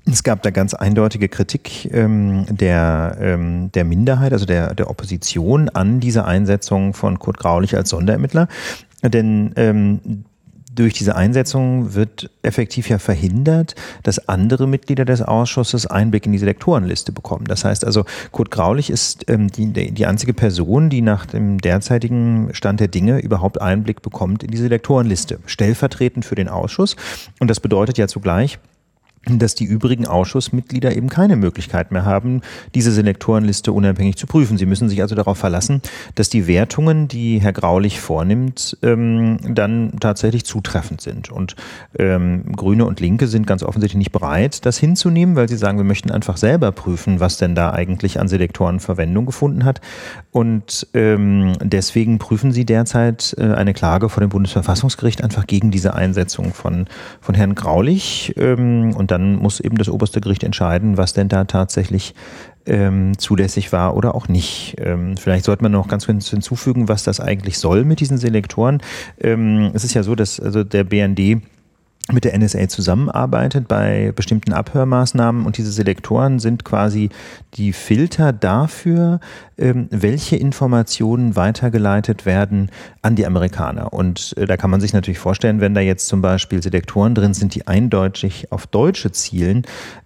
es 0.06 0.24
gab 0.24 0.42
da 0.42 0.50
ganz 0.50 0.74
eindeutige 0.74 1.30
Kritik 1.30 1.90
ähm, 1.94 2.46
der, 2.50 3.18
ähm, 3.22 3.72
der 3.72 3.86
Minderheit, 3.86 4.34
also 4.34 4.46
der, 4.46 4.76
der 4.76 4.90
Opposition 4.90 5.70
an 5.70 6.02
dieser 6.02 6.26
Einsetzung 6.26 6.94
von 6.94 7.20
Kurt 7.20 7.38
Graulich 7.38 7.76
als 7.78 7.90
Sonderermittler. 7.90 8.50
Denn 9.04 9.54
ähm, 9.58 10.24
durch 10.76 10.94
diese 10.94 11.16
Einsetzung 11.16 11.94
wird 11.94 12.30
effektiv 12.42 12.90
ja 12.90 12.98
verhindert, 12.98 13.76
dass 14.02 14.28
andere 14.28 14.68
Mitglieder 14.68 15.06
des 15.06 15.22
Ausschusses 15.22 15.86
Einblick 15.86 16.26
in 16.26 16.32
diese 16.32 16.46
Lektorenliste 16.46 17.12
bekommen. 17.12 17.46
Das 17.46 17.64
heißt 17.64 17.86
also, 17.86 18.06
Kurt 18.32 18.50
Graulich 18.50 18.90
ist 18.90 19.30
ähm, 19.30 19.50
die, 19.50 19.92
die 19.92 20.06
einzige 20.06 20.34
Person, 20.34 20.90
die 20.90 21.02
nach 21.02 21.26
dem 21.26 21.60
derzeitigen 21.60 22.50
Stand 22.54 22.80
der 22.80 22.88
Dinge 22.88 23.20
überhaupt 23.20 23.62
Einblick 23.62 24.02
bekommt 24.02 24.44
in 24.44 24.52
diese 24.52 24.68
Lektorenliste, 24.68 25.40
stellvertretend 25.46 26.26
für 26.26 26.36
den 26.36 26.50
Ausschuss. 26.50 26.96
Und 27.40 27.50
das 27.50 27.60
bedeutet 27.60 27.98
ja 27.98 28.08
zugleich, 28.08 28.60
dass 29.26 29.56
die 29.56 29.64
übrigen 29.64 30.06
Ausschussmitglieder 30.06 30.96
eben 30.96 31.08
keine 31.08 31.38
Möglichkeit 31.38 31.92
mehr 31.92 32.04
haben, 32.04 32.42
diese 32.76 32.92
Selektorenliste 32.92 33.72
unabhängig 33.72 34.18
zu 34.18 34.28
prüfen. 34.28 34.58
Sie 34.58 34.66
müssen 34.66 34.90
sich 34.90 35.02
also 35.02 35.16
darauf 35.16 35.38
verlassen, 35.38 35.82
dass 36.16 36.30
die 36.30 36.46
Wertungen, 36.48 37.08
die 37.08 37.40
Herr 37.40 37.54
Graulich 37.54 38.02
vornimmt, 38.02 38.78
ähm, 38.82 39.38
dann 39.48 39.94
tatsächlich 40.00 40.44
zutreffend 40.44 41.00
sind. 41.00 41.32
Und 41.32 41.56
ähm, 41.98 42.52
Grüne 42.54 42.86
und 42.86 43.00
Linke 43.00 43.28
sind 43.28 43.48
ganz 43.48 43.64
offensichtlich 43.64 43.98
nicht 43.98 44.12
bereit, 44.12 44.66
das 44.66 44.78
hinzunehmen, 44.78 45.38
weil 45.38 45.48
sie 45.48 45.58
sagen, 45.58 45.78
wir 45.78 45.86
möchten 45.86 46.12
einfach 46.12 46.36
selber 46.36 46.74
prüfen, 46.74 47.22
was 47.22 47.38
denn 47.38 47.56
da 47.56 47.72
eigentlich 47.72 48.20
an 48.20 48.28
Selektoren 48.28 48.82
Verwendung 48.82 49.26
gefunden 49.26 49.64
hat. 49.64 49.80
Und 50.32 50.88
ähm, 50.94 51.54
deswegen 51.62 52.18
prüfen 52.20 52.52
sie 52.52 52.66
derzeit 52.66 53.36
äh, 53.38 53.54
eine 53.54 53.74
Klage 53.74 54.10
vor 54.10 54.20
dem 54.20 54.30
Bundesverfassungsgericht 54.30 55.24
einfach 55.24 55.48
gegen 55.48 55.72
diese 55.72 55.94
Einsetzung 55.94 56.54
von, 56.54 56.88
von 57.22 57.36
Herrn 57.36 57.56
Graulich. 57.56 58.34
Ähm, 58.36 58.94
und 58.96 59.13
dann 59.14 59.36
muss 59.36 59.60
eben 59.60 59.78
das 59.78 59.90
oberste 59.90 60.22
Gericht 60.22 60.44
entscheiden, 60.44 60.98
was 60.98 61.14
denn 61.14 61.30
da 61.30 61.44
tatsächlich 61.44 62.16
ähm, 62.66 63.16
zulässig 63.18 63.72
war 63.72 63.96
oder 63.96 64.16
auch 64.16 64.28
nicht. 64.28 64.76
Ähm, 64.80 65.18
vielleicht 65.18 65.46
sollte 65.46 65.62
man 65.62 65.72
noch 65.72 65.88
ganz 65.88 66.08
kurz 66.08 66.30
hinzufügen, 66.30 66.90
was 66.90 67.04
das 67.04 67.20
eigentlich 67.20 67.60
soll 67.60 67.86
mit 67.86 68.00
diesen 68.00 68.18
Selektoren. 68.18 68.82
Ähm, 69.22 69.70
es 69.76 69.84
ist 69.84 69.94
ja 69.94 70.02
so, 70.02 70.16
dass 70.16 70.40
also 70.40 70.64
der 70.64 70.84
BND 70.84 71.44
mit 72.12 72.26
der 72.26 72.38
NSA 72.38 72.68
zusammenarbeitet 72.68 73.68
bei 73.70 74.12
bestimmten 74.14 74.52
Abhörmaßnahmen 74.52 75.46
und 75.46 75.58
diese 75.58 75.72
Selektoren 75.72 76.40
sind 76.40 76.66
quasi 76.66 77.10
die 77.54 77.72
Filter 77.72 78.34
dafür, 78.34 79.22
ähm, 79.58 79.88
welche 79.90 80.36
Informationen 80.36 81.38
weitergeleitet 81.38 82.26
werden 82.26 82.72
an 83.02 83.16
die 83.16 83.26
Amerikaner. 83.26 83.94
Und 83.94 84.36
äh, 84.38 84.46
da 84.46 84.58
kann 84.58 84.70
man 84.70 84.82
sich 84.82 84.92
natürlich 84.92 85.20
vorstellen, 85.20 85.62
wenn 85.62 85.74
da 85.74 85.82
jetzt 85.82 86.08
zum 86.08 86.22
Beispiel 86.22 86.62
Selektoren 86.62 87.16
drin 87.16 87.34
sind, 87.34 87.56
die 87.56 87.68
eindeutig 87.68 88.52
auf 88.52 88.68
Deutsche 88.68 89.12
zielen, 89.12 89.64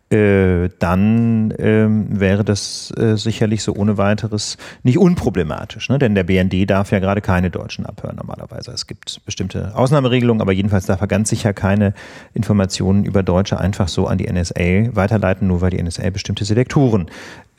äh, 0.09 0.69
dann 0.79 1.53
ähm, 1.57 2.19
wäre 2.19 2.45
das 2.45 2.93
äh, 2.97 3.17
sicherlich 3.17 3.61
so 3.61 3.73
ohne 3.73 3.97
weiteres 3.97 4.57
nicht 4.83 4.97
unproblematisch. 4.97 5.89
Ne? 5.89 5.99
Denn 5.99 6.15
der 6.15 6.23
BND 6.23 6.69
darf 6.69 6.91
ja 6.91 6.99
gerade 6.99 7.19
keine 7.19 7.49
Deutschen 7.49 7.85
abhören 7.85 8.15
normalerweise. 8.15 8.71
Es 8.71 8.87
gibt 8.87 9.25
bestimmte 9.25 9.75
Ausnahmeregelungen, 9.75 10.41
aber 10.41 10.53
jedenfalls 10.53 10.85
darf 10.85 11.01
er 11.01 11.07
ganz 11.07 11.29
sicher 11.29 11.51
keine 11.53 11.93
Informationen 12.33 13.03
über 13.03 13.21
Deutsche 13.21 13.59
einfach 13.59 13.89
so 13.89 14.07
an 14.07 14.17
die 14.17 14.31
NSA 14.31 14.95
weiterleiten, 14.95 15.47
nur 15.47 15.59
weil 15.59 15.71
die 15.71 15.83
NSA 15.83 16.09
bestimmte 16.09 16.45
Selektoren 16.45 17.07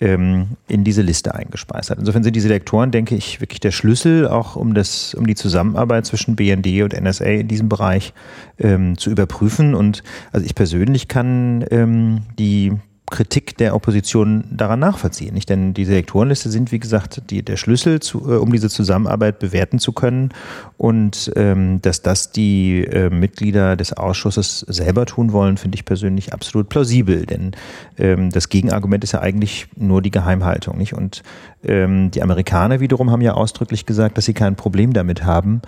ähm, 0.00 0.56
in 0.68 0.84
diese 0.84 1.02
Liste 1.02 1.34
eingespeist 1.34 1.90
hat. 1.90 1.98
Insofern 1.98 2.22
sind 2.22 2.36
diese 2.36 2.48
Lektoren, 2.48 2.90
denke 2.90 3.14
ich, 3.14 3.40
wirklich 3.40 3.60
der 3.60 3.72
Schlüssel 3.72 4.28
auch 4.28 4.56
um 4.56 4.74
das, 4.74 5.14
um 5.14 5.26
die 5.26 5.34
Zusammenarbeit 5.34 6.06
zwischen 6.06 6.36
BND 6.36 6.82
und 6.82 6.98
NSA 6.98 7.24
in 7.24 7.48
diesem 7.48 7.68
Bereich 7.68 8.12
ähm, 8.58 8.96
zu 8.96 9.10
überprüfen. 9.10 9.74
Und 9.74 10.02
also 10.32 10.46
ich 10.46 10.54
persönlich 10.54 11.08
kann 11.08 11.64
ähm, 11.70 12.22
die 12.38 12.72
Kritik 13.10 13.56
der 13.56 13.74
Opposition 13.74 14.44
daran 14.50 14.80
nachvollziehen. 14.80 15.34
Nicht? 15.34 15.48
Denn 15.48 15.74
die 15.74 15.84
Selektorenliste 15.84 16.50
sind, 16.50 16.72
wie 16.72 16.78
gesagt, 16.78 17.22
die, 17.30 17.42
der 17.42 17.56
Schlüssel, 17.56 18.00
zu, 18.00 18.30
äh, 18.30 18.36
um 18.36 18.52
diese 18.52 18.68
Zusammenarbeit 18.68 19.38
bewerten 19.38 19.78
zu 19.78 19.92
können. 19.92 20.30
Und 20.76 21.32
ähm, 21.36 21.80
dass 21.82 22.02
das 22.02 22.32
die 22.32 22.84
äh, 22.84 23.10
Mitglieder 23.10 23.76
des 23.76 23.92
Ausschusses 23.92 24.60
selber 24.68 25.06
tun 25.06 25.32
wollen, 25.32 25.56
finde 25.56 25.76
ich 25.76 25.84
persönlich 25.84 26.32
absolut 26.32 26.68
plausibel. 26.68 27.26
Denn 27.26 27.52
ähm, 27.98 28.30
das 28.30 28.48
Gegenargument 28.48 29.04
ist 29.04 29.12
ja 29.12 29.20
eigentlich 29.20 29.68
nur 29.76 30.02
die 30.02 30.10
Geheimhaltung. 30.10 30.78
Nicht? 30.78 30.94
Und 30.94 31.22
ähm, 31.64 32.10
die 32.10 32.22
Amerikaner 32.22 32.80
wiederum 32.80 33.10
haben 33.10 33.22
ja 33.22 33.34
ausdrücklich 33.34 33.86
gesagt, 33.86 34.16
dass 34.16 34.26
sie 34.26 34.34
kein 34.34 34.56
Problem 34.56 34.92
damit 34.92 35.24
haben, 35.24 35.62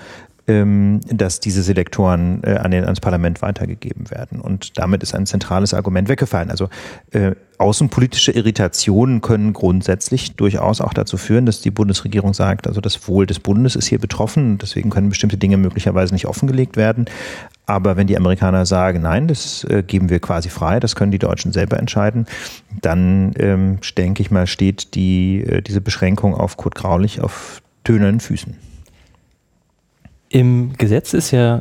dass 1.06 1.40
diese 1.40 1.62
Selektoren 1.62 2.42
äh, 2.42 2.56
an 2.56 2.70
den, 2.70 2.84
ans 2.84 3.00
Parlament 3.00 3.42
weitergegeben 3.42 4.10
werden. 4.10 4.40
Und 4.40 4.78
damit 4.78 5.02
ist 5.02 5.14
ein 5.14 5.26
zentrales 5.26 5.74
Argument 5.74 6.08
weggefallen. 6.08 6.50
Also 6.50 6.68
äh, 7.12 7.32
außenpolitische 7.58 8.32
Irritationen 8.32 9.20
können 9.20 9.52
grundsätzlich 9.52 10.36
durchaus 10.36 10.80
auch 10.80 10.94
dazu 10.94 11.16
führen, 11.16 11.46
dass 11.46 11.60
die 11.60 11.70
Bundesregierung 11.70 12.32
sagt, 12.32 12.66
also 12.66 12.80
das 12.80 13.06
Wohl 13.06 13.26
des 13.26 13.38
Bundes 13.38 13.76
ist 13.76 13.86
hier 13.86 13.98
betroffen, 13.98 14.58
deswegen 14.58 14.90
können 14.90 15.10
bestimmte 15.10 15.36
Dinge 15.36 15.56
möglicherweise 15.58 16.14
nicht 16.14 16.26
offengelegt 16.26 16.76
werden. 16.76 17.04
Aber 17.66 17.96
wenn 17.96 18.06
die 18.06 18.16
Amerikaner 18.16 18.66
sagen, 18.66 19.02
nein, 19.02 19.28
das 19.28 19.64
äh, 19.64 19.84
geben 19.86 20.08
wir 20.08 20.20
quasi 20.20 20.48
frei, 20.48 20.80
das 20.80 20.96
können 20.96 21.12
die 21.12 21.18
Deutschen 21.18 21.52
selber 21.52 21.78
entscheiden, 21.78 22.26
dann 22.80 23.32
ähm, 23.38 23.78
denke 23.96 24.22
ich 24.22 24.30
mal, 24.30 24.46
steht 24.46 24.94
die, 24.94 25.44
äh, 25.44 25.62
diese 25.62 25.80
Beschränkung 25.80 26.34
auf 26.34 26.56
Kurt 26.56 26.74
Graulich 26.74 27.20
auf 27.20 27.62
tönernen 27.84 28.20
Füßen. 28.20 28.69
Im 30.30 30.74
Gesetz 30.74 31.12
ist 31.12 31.32
ja 31.32 31.60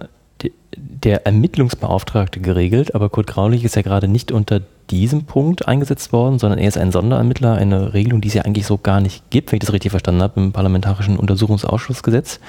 der 0.75 1.25
Ermittlungsbeauftragte 1.25 2.39
geregelt, 2.39 2.93
aber 2.93 3.10
Kurt 3.10 3.27
Graulich 3.27 3.65
ist 3.65 3.75
ja 3.75 3.82
gerade 3.82 4.08
nicht 4.08 4.32
unter 4.32 4.62
diesem 4.91 5.23
Punkt 5.23 5.67
eingesetzt 5.67 6.13
worden, 6.13 6.38
sondern 6.38 6.60
er 6.60 6.67
ist 6.67 6.77
ein 6.77 6.91
Sonderermittler, 6.91 7.55
eine 7.55 7.93
Regelung, 7.95 8.21
die 8.21 8.27
es 8.27 8.36
ja 8.36 8.43
eigentlich 8.43 8.67
so 8.67 8.77
gar 8.77 9.01
nicht 9.01 9.29
gibt, 9.32 9.51
wenn 9.51 9.58
ich 9.58 9.62
das 9.62 9.73
richtig 9.73 9.89
verstanden 9.89 10.21
habe, 10.21 10.39
im 10.39 10.51
Parlamentarischen 10.51 11.17
Untersuchungsausschussgesetz. 11.17 12.39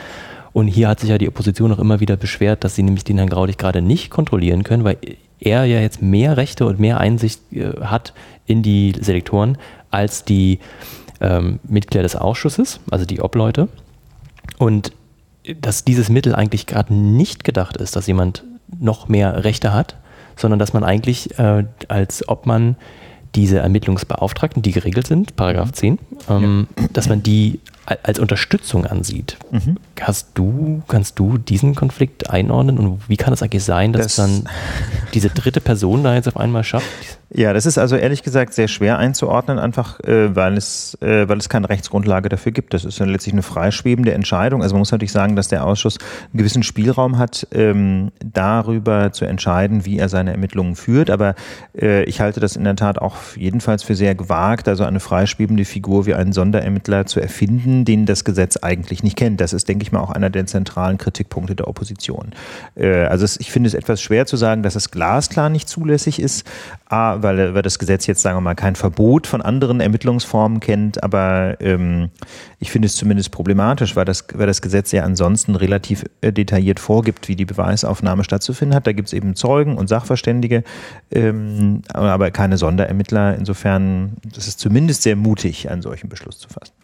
Und 0.53 0.69
hier 0.69 0.89
hat 0.89 1.01
sich 1.01 1.09
ja 1.09 1.17
die 1.17 1.29
Opposition 1.29 1.73
auch 1.73 1.79
immer 1.79 2.01
wieder 2.01 2.19
beschwert, 2.19 2.65
dass 2.65 2.75
sie 2.75 2.83
nämlich 2.83 3.05
den 3.05 3.17
Herrn 3.17 3.31
Graulich 3.31 3.57
gerade 3.57 3.81
nicht 3.81 4.11
kontrollieren 4.11 4.63
können, 4.63 4.85
weil 4.85 4.99
er 5.39 5.65
ja 5.65 5.81
jetzt 5.81 6.03
mehr 6.03 6.37
Rechte 6.37 6.67
und 6.67 6.79
mehr 6.79 7.01
Einsicht 7.01 7.41
äh, 7.53 7.81
hat 7.81 8.13
in 8.47 8.63
die 8.63 8.93
Selektoren 9.01 9.57
als 9.91 10.25
die 10.25 10.59
ähm, 11.23 11.61
Mitglieder 11.65 12.03
des 12.03 12.15
Ausschusses, 12.15 12.81
also 12.91 13.07
die 13.07 13.21
Obleute. 13.21 13.69
Und 14.59 14.93
dass 15.61 15.85
dieses 15.85 16.09
Mittel 16.09 16.35
eigentlich 16.35 16.67
gerade 16.67 16.93
nicht 16.95 17.45
gedacht 17.45 17.77
ist, 17.77 17.97
dass 17.97 18.07
jemand 18.07 18.45
noch 18.79 19.09
mehr 19.09 19.45
Rechte 19.45 19.73
hat, 19.73 19.97
sondern 20.37 20.59
dass 20.59 20.73
man 20.73 20.85
eigentlich 20.85 21.39
äh, 21.39 21.65
als 21.89 22.29
Obmann 22.29 22.77
diese 23.35 23.59
Ermittlungsbeauftragten, 23.59 24.63
die 24.63 24.73
geregelt 24.73 25.07
sind, 25.07 25.37
Paragraph 25.37 25.73
10, 25.73 25.99
ähm, 26.29 26.67
ja. 26.79 26.87
dass 26.93 27.09
man 27.09 27.23
die 27.23 27.61
als 28.03 28.19
Unterstützung 28.19 28.87
ansieht. 28.87 29.37
Mhm. 29.51 29.77
Hast 30.01 30.31
du, 30.35 30.83
kannst 30.89 31.19
du 31.19 31.39
diesen 31.39 31.75
Konflikt 31.75 32.31
einordnen 32.31 32.79
und 32.79 33.09
wie 33.09 33.17
kann 33.17 33.33
es 33.33 33.43
eigentlich 33.43 33.65
sein, 33.65 33.93
dass 33.93 34.03
das 34.03 34.17
dann 34.17 34.49
diese 35.15 35.31
dritte 35.31 35.61
Person 35.61 36.05
da 36.05 36.15
jetzt 36.15 36.29
auf 36.29 36.37
einmal 36.37 36.65
schafft? 36.65 36.87
Ja, 37.33 37.53
das 37.53 37.65
ist 37.65 37.79
also 37.79 37.95
ehrlich 37.95 38.25
gesagt 38.25 38.55
sehr 38.55 38.67
schwer 38.67 38.99
einzuordnen, 38.99 39.61
einfach 39.61 40.01
äh, 40.01 40.35
weil 40.35 40.57
es 40.57 40.99
äh, 41.01 41.29
weil 41.29 41.39
es 41.39 41.49
keine 41.49 41.69
Rechtsgrundlage 41.69 42.29
dafür 42.29 42.51
gibt. 42.51 42.75
Das 42.75 42.85
ist 42.85 42.99
ja 42.99 43.07
letztlich 43.07 43.35
eine 43.35 43.45
freischwebende 43.45 44.13
Entscheidung. 44.13 44.63
Also 44.63 44.75
man 44.75 44.81
muss 44.81 44.91
natürlich 44.91 45.13
sagen, 45.13 45.37
dass 45.37 45.47
der 45.47 45.65
Ausschuss 45.65 45.99
einen 45.99 46.39
gewissen 46.39 46.65
Spielraum 46.65 47.19
hat, 47.19 47.47
ähm, 47.53 48.11
darüber 48.19 49.13
zu 49.13 49.27
entscheiden, 49.27 49.85
wie 49.85 49.99
er 49.99 50.09
seine 50.09 50.33
Ermittlungen 50.33 50.75
führt. 50.75 51.09
Aber 51.09 51.37
äh, 51.81 52.03
ich 52.05 52.21
halte 52.21 52.41
das 52.41 52.57
in 52.57 52.65
der 52.65 52.75
Tat 52.75 52.99
auch 52.99 53.15
jedenfalls 53.37 53.85
für 53.85 53.95
sehr 53.95 54.17
gewagt, 54.17 54.67
also 54.67 54.83
eine 54.83 54.99
freischwebende 54.99 55.65
Figur 55.65 56.07
wie 56.07 56.15
einen 56.15 56.33
Sonderermittler 56.33 57.07
zu 57.07 57.21
erfinden, 57.21 57.80
den 57.85 58.07
das 58.07 58.25
Gesetz 58.25 58.57
eigentlich 58.57 59.03
nicht 59.03 59.17
kennt. 59.17 59.41
Das 59.41 59.53
ist, 59.53 59.69
denke 59.69 59.83
ich 59.83 59.93
mal, 59.93 60.01
auch 60.01 60.11
einer 60.11 60.31
der 60.31 60.47
zentralen 60.47 60.99
Kritikpunkte 60.99 61.55
der 61.57 61.69
Opposition. 61.69 62.33
Äh, 62.75 63.05
also 63.05 63.27
ich 63.39 63.51
finde 63.51 63.69
es 63.69 63.75
etwas 63.75 64.03
schwer 64.03 64.27
zu 64.27 64.37
sagen, 64.37 64.63
dass 64.63 64.75
es 64.75 64.91
glasklar 64.91 65.49
nicht 65.49 65.69
zulässig 65.69 66.21
ist. 66.21 66.47
A, 66.87 67.23
weil, 67.23 67.55
weil 67.55 67.63
das 67.63 67.79
Gesetz 67.79 68.07
jetzt, 68.07 68.23
sagen 68.23 68.37
wir 68.37 68.41
mal, 68.41 68.55
kein 68.55 68.75
Verbot 68.75 69.27
von 69.27 69.43
anderen 69.43 69.81
Ermittlungsformen 69.81 70.59
kennt, 70.59 71.03
aber 71.05 71.57
ähm, 71.61 72.11
ich 72.59 72.71
finde 72.71 72.87
es 72.87 72.97
zumindest 72.97 73.31
problematisch, 73.31 73.95
weil 73.95 74.05
das, 74.05 74.27
weil 74.35 74.47
das 74.47 74.61
Gesetz 74.61 74.91
ja 74.91 75.05
ansonsten 75.05 75.55
relativ 75.55 76.05
äh, 76.21 76.33
detailliert 76.33 76.81
vorgibt, 76.81 77.29
wie 77.29 77.37
die 77.37 77.45
Beweisaufnahme 77.45 78.25
stattzufinden 78.25 78.75
hat. 78.75 78.87
Da 78.87 78.93
gibt 78.93 79.09
es 79.09 79.13
eben 79.13 79.37
Zeugen 79.37 79.77
und 79.77 79.89
Sachverständige, 79.89 80.65
ähm, 81.13 81.83
aber 81.93 82.31
keine 82.33 82.59
Sonderermittler. 82.59 83.37
Insofern, 83.37 84.17
das 84.35 84.49
ist 84.49 84.59
zumindest 84.59 85.03
sehr 85.03 85.17
mutig, 85.17 85.71
einen 85.71 85.83
solchen 85.83 86.09
Beschluss 86.09 86.39
zu 86.39 86.49
fassen. 86.49 86.80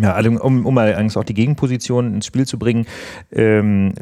Ja, 0.00 0.12
also 0.12 0.30
um, 0.30 0.66
um 0.66 0.74
mal 0.74 0.94
auch 1.14 1.24
die 1.24 1.34
Gegenposition 1.34 2.14
ins 2.14 2.26
Spiel 2.26 2.46
zu 2.46 2.58
bringen, 2.58 2.86
ähm, 3.32 3.94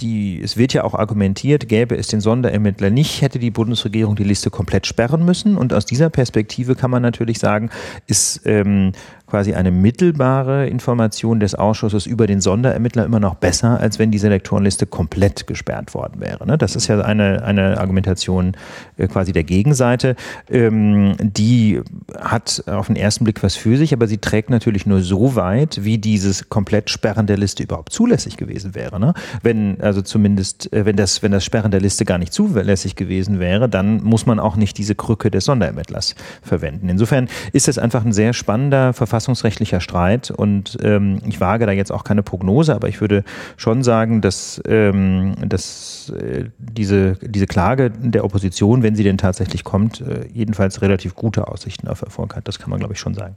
die, 0.00 0.40
es 0.40 0.56
wird 0.56 0.72
ja 0.72 0.84
auch 0.84 0.94
argumentiert, 0.94 1.68
gäbe 1.68 1.96
es 1.96 2.08
den 2.08 2.20
Sonderermittler 2.20 2.90
nicht, 2.90 3.22
hätte 3.22 3.38
die 3.38 3.50
Bundesregierung 3.50 4.16
die 4.16 4.24
Liste 4.24 4.50
komplett 4.50 4.86
sperren 4.86 5.24
müssen. 5.24 5.56
Und 5.56 5.72
aus 5.72 5.84
dieser 5.84 6.10
Perspektive 6.10 6.74
kann 6.74 6.90
man 6.90 7.02
natürlich 7.02 7.38
sagen, 7.38 7.70
ist 8.06 8.42
ähm, 8.44 8.92
quasi 9.32 9.54
eine 9.54 9.70
mittelbare 9.70 10.66
Information 10.66 11.40
des 11.40 11.54
Ausschusses 11.54 12.04
über 12.04 12.26
den 12.26 12.42
Sonderermittler 12.42 13.06
immer 13.06 13.18
noch 13.18 13.36
besser, 13.36 13.80
als 13.80 13.98
wenn 13.98 14.10
die 14.10 14.18
Selektorenliste 14.18 14.84
komplett 14.84 15.46
gesperrt 15.46 15.94
worden 15.94 16.20
wäre. 16.20 16.46
Ne? 16.46 16.58
Das 16.58 16.76
ist 16.76 16.86
ja 16.88 17.00
eine, 17.00 17.42
eine 17.42 17.80
Argumentation 17.80 18.52
äh, 18.98 19.06
quasi 19.06 19.32
der 19.32 19.44
Gegenseite. 19.44 20.16
Ähm, 20.50 21.14
die 21.18 21.80
hat 22.20 22.62
auf 22.66 22.88
den 22.88 22.96
ersten 22.96 23.24
Blick 23.24 23.42
was 23.42 23.56
für 23.56 23.78
sich, 23.78 23.94
aber 23.94 24.06
sie 24.06 24.18
trägt 24.18 24.50
natürlich 24.50 24.84
nur 24.84 25.00
so 25.00 25.34
weit, 25.34 25.82
wie 25.82 25.96
dieses 25.96 26.50
komplett 26.50 26.90
Sperren 26.90 27.26
der 27.26 27.38
Liste 27.38 27.62
überhaupt 27.62 27.94
zulässig 27.94 28.36
gewesen 28.36 28.74
wäre. 28.74 29.00
Ne? 29.00 29.14
Wenn 29.42 29.80
also 29.80 30.02
zumindest, 30.02 30.70
äh, 30.74 30.84
wenn 30.84 30.96
das, 30.96 31.22
wenn 31.22 31.32
das 31.32 31.42
Sperren 31.42 31.70
der 31.70 31.80
Liste 31.80 32.04
gar 32.04 32.18
nicht 32.18 32.34
zulässig 32.34 32.96
gewesen 32.96 33.40
wäre, 33.40 33.66
dann 33.70 34.02
muss 34.02 34.26
man 34.26 34.38
auch 34.38 34.56
nicht 34.56 34.76
diese 34.76 34.94
Krücke 34.94 35.30
des 35.30 35.46
Sonderermittlers 35.46 36.16
verwenden. 36.42 36.90
Insofern 36.90 37.28
ist 37.54 37.66
es 37.66 37.78
einfach 37.78 38.04
ein 38.04 38.12
sehr 38.12 38.34
spannender 38.34 38.92
Verfassungsrechtlicher 38.92 39.21
verfassungsrechtlicher 39.22 39.80
Streit 39.80 40.30
und 40.30 40.78
ähm, 40.82 41.20
ich 41.26 41.40
wage 41.40 41.66
da 41.66 41.72
jetzt 41.72 41.92
auch 41.92 42.02
keine 42.02 42.22
Prognose, 42.22 42.74
aber 42.74 42.88
ich 42.88 43.00
würde 43.00 43.22
schon 43.56 43.82
sagen, 43.84 44.20
dass, 44.20 44.60
ähm, 44.66 45.34
dass 45.46 46.10
äh, 46.10 46.46
diese, 46.58 47.16
diese 47.22 47.46
Klage 47.46 47.90
der 47.90 48.24
Opposition, 48.24 48.82
wenn 48.82 48.96
sie 48.96 49.04
denn 49.04 49.18
tatsächlich 49.18 49.62
kommt, 49.62 50.00
äh, 50.00 50.26
jedenfalls 50.32 50.82
relativ 50.82 51.14
gute 51.14 51.46
Aussichten 51.46 51.86
auf 51.86 52.02
Erfolg 52.02 52.34
hat. 52.34 52.48
Das 52.48 52.58
kann 52.58 52.70
man, 52.70 52.80
glaube 52.80 52.94
ich, 52.94 53.00
schon 53.00 53.14
sagen. 53.14 53.36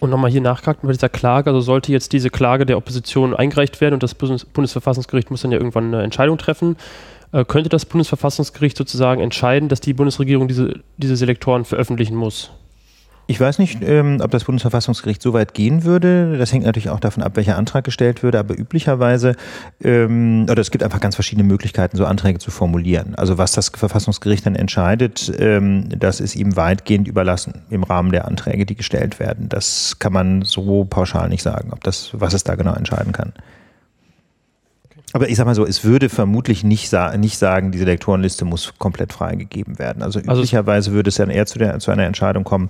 Und 0.00 0.10
nochmal 0.10 0.32
hier 0.32 0.40
nachgehakt 0.40 0.82
bei 0.82 0.90
dieser 0.90 1.08
Klage, 1.08 1.50
also 1.50 1.60
sollte 1.60 1.92
jetzt 1.92 2.12
diese 2.12 2.28
Klage 2.28 2.66
der 2.66 2.76
Opposition 2.76 3.34
eingereicht 3.34 3.80
werden 3.80 3.94
und 3.94 4.02
das 4.02 4.14
Bundesverfassungsgericht 4.14 5.30
muss 5.30 5.42
dann 5.42 5.52
ja 5.52 5.58
irgendwann 5.58 5.94
eine 5.94 6.02
Entscheidung 6.02 6.38
treffen, 6.38 6.76
äh, 7.30 7.44
könnte 7.44 7.68
das 7.68 7.86
Bundesverfassungsgericht 7.86 8.76
sozusagen 8.76 9.20
entscheiden, 9.20 9.68
dass 9.68 9.80
die 9.80 9.94
Bundesregierung 9.94 10.48
diese, 10.48 10.80
diese 10.96 11.14
Selektoren 11.14 11.64
veröffentlichen 11.64 12.16
muss? 12.16 12.50
Ich 13.28 13.40
weiß 13.40 13.58
nicht, 13.60 13.78
ähm, 13.82 14.18
ob 14.20 14.30
das 14.32 14.44
Bundesverfassungsgericht 14.44 15.22
so 15.22 15.32
weit 15.32 15.54
gehen 15.54 15.84
würde. 15.84 16.36
Das 16.38 16.52
hängt 16.52 16.64
natürlich 16.64 16.90
auch 16.90 17.00
davon 17.00 17.22
ab, 17.22 17.36
welcher 17.36 17.56
Antrag 17.56 17.84
gestellt 17.84 18.22
würde. 18.22 18.38
Aber 18.38 18.58
üblicherweise, 18.58 19.36
ähm, 19.82 20.46
oder 20.50 20.60
es 20.60 20.70
gibt 20.70 20.82
einfach 20.82 21.00
ganz 21.00 21.14
verschiedene 21.14 21.46
Möglichkeiten, 21.46 21.96
so 21.96 22.04
Anträge 22.04 22.40
zu 22.40 22.50
formulieren. 22.50 23.14
Also 23.14 23.38
was 23.38 23.52
das 23.52 23.68
Verfassungsgericht 23.68 24.44
dann 24.44 24.56
entscheidet, 24.56 25.32
ähm, 25.38 25.88
das 25.96 26.20
ist 26.20 26.34
ihm 26.34 26.56
weitgehend 26.56 27.06
überlassen 27.06 27.62
im 27.70 27.84
Rahmen 27.84 28.10
der 28.10 28.26
Anträge, 28.26 28.66
die 28.66 28.74
gestellt 28.74 29.20
werden. 29.20 29.48
Das 29.48 29.98
kann 30.00 30.12
man 30.12 30.42
so 30.42 30.84
pauschal 30.84 31.28
nicht 31.28 31.42
sagen, 31.42 31.70
ob 31.72 31.84
das, 31.84 32.10
was 32.12 32.34
es 32.34 32.42
da 32.42 32.56
genau 32.56 32.74
entscheiden 32.74 33.12
kann. 33.12 33.32
Aber 35.12 35.28
ich 35.28 35.36
sag 35.36 35.44
mal 35.44 35.54
so, 35.54 35.66
es 35.66 35.84
würde 35.84 36.08
vermutlich 36.08 36.64
nicht, 36.64 36.88
sa 36.88 37.16
nicht 37.16 37.36
sagen, 37.36 37.70
diese 37.70 37.84
Lektorenliste 37.84 38.44
muss 38.44 38.72
komplett 38.78 39.12
freigegeben 39.12 39.78
werden. 39.78 40.02
Also, 40.02 40.20
also 40.20 40.40
üblicherweise 40.40 40.92
würde 40.92 41.08
es 41.08 41.16
dann 41.16 41.28
eher 41.28 41.46
zu, 41.46 41.58
der, 41.58 41.78
zu 41.80 41.90
einer 41.90 42.04
Entscheidung 42.04 42.44
kommen, 42.44 42.68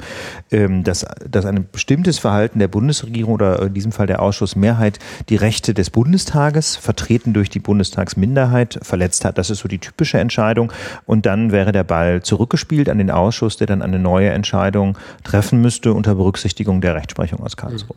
ähm, 0.51 0.83
dass, 0.83 1.07
dass 1.29 1.45
ein 1.45 1.67
bestimmtes 1.71 2.19
Verhalten 2.19 2.59
der 2.59 2.69
Bundesregierung 2.69 3.35
oder 3.35 3.63
in 3.63 3.75
diesem 3.75 3.93
Fall 3.93 4.07
der 4.07 4.21
Ausschussmehrheit 4.21 4.99
die 5.29 5.37
Rechte 5.37 5.73
des 5.73 5.91
Bundestages, 5.91 6.77
vertreten 6.77 7.33
durch 7.33 7.49
die 7.49 7.61
Bundestagsminderheit, 7.61 8.81
verletzt 8.83 9.25
hat. 9.25 9.39
Das 9.39 9.51
ist 9.51 9.61
so 9.61 9.69
die 9.69 9.79
typische 9.79 10.19
Entscheidung. 10.19 10.73
Und 11.07 11.27
dann 11.27 11.53
wäre 11.53 11.71
der 11.71 11.85
Ball 11.85 12.23
zurückgespielt 12.23 12.89
an 12.89 12.99
den 12.99 13.11
Ausschuss, 13.11 13.57
der 13.57 13.69
dann 13.69 13.83
eine 13.83 13.99
neue 13.99 14.31
Entscheidung 14.31 14.99
treffen 15.23 15.61
müsste 15.61 15.93
unter 15.93 16.17
Berücksichtigung 16.17 16.81
der 16.81 16.95
Rechtsprechung 16.97 17.41
aus 17.41 17.57
Karlsruhe. 17.57 17.97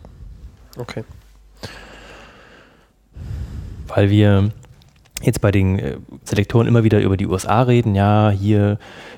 Okay 0.77 1.03
weil 3.87 4.09
wir 4.09 4.51
jetzt 5.21 5.41
bei 5.41 5.51
den 5.51 5.79
äh, 5.79 5.97
Selektoren 6.23 6.67
immer 6.67 6.83
wieder 6.83 7.01
über 7.01 7.17
die 7.17 7.27
USA 7.27 7.63
reden, 7.63 7.95
ja, 7.95 8.29
hier 8.29 8.77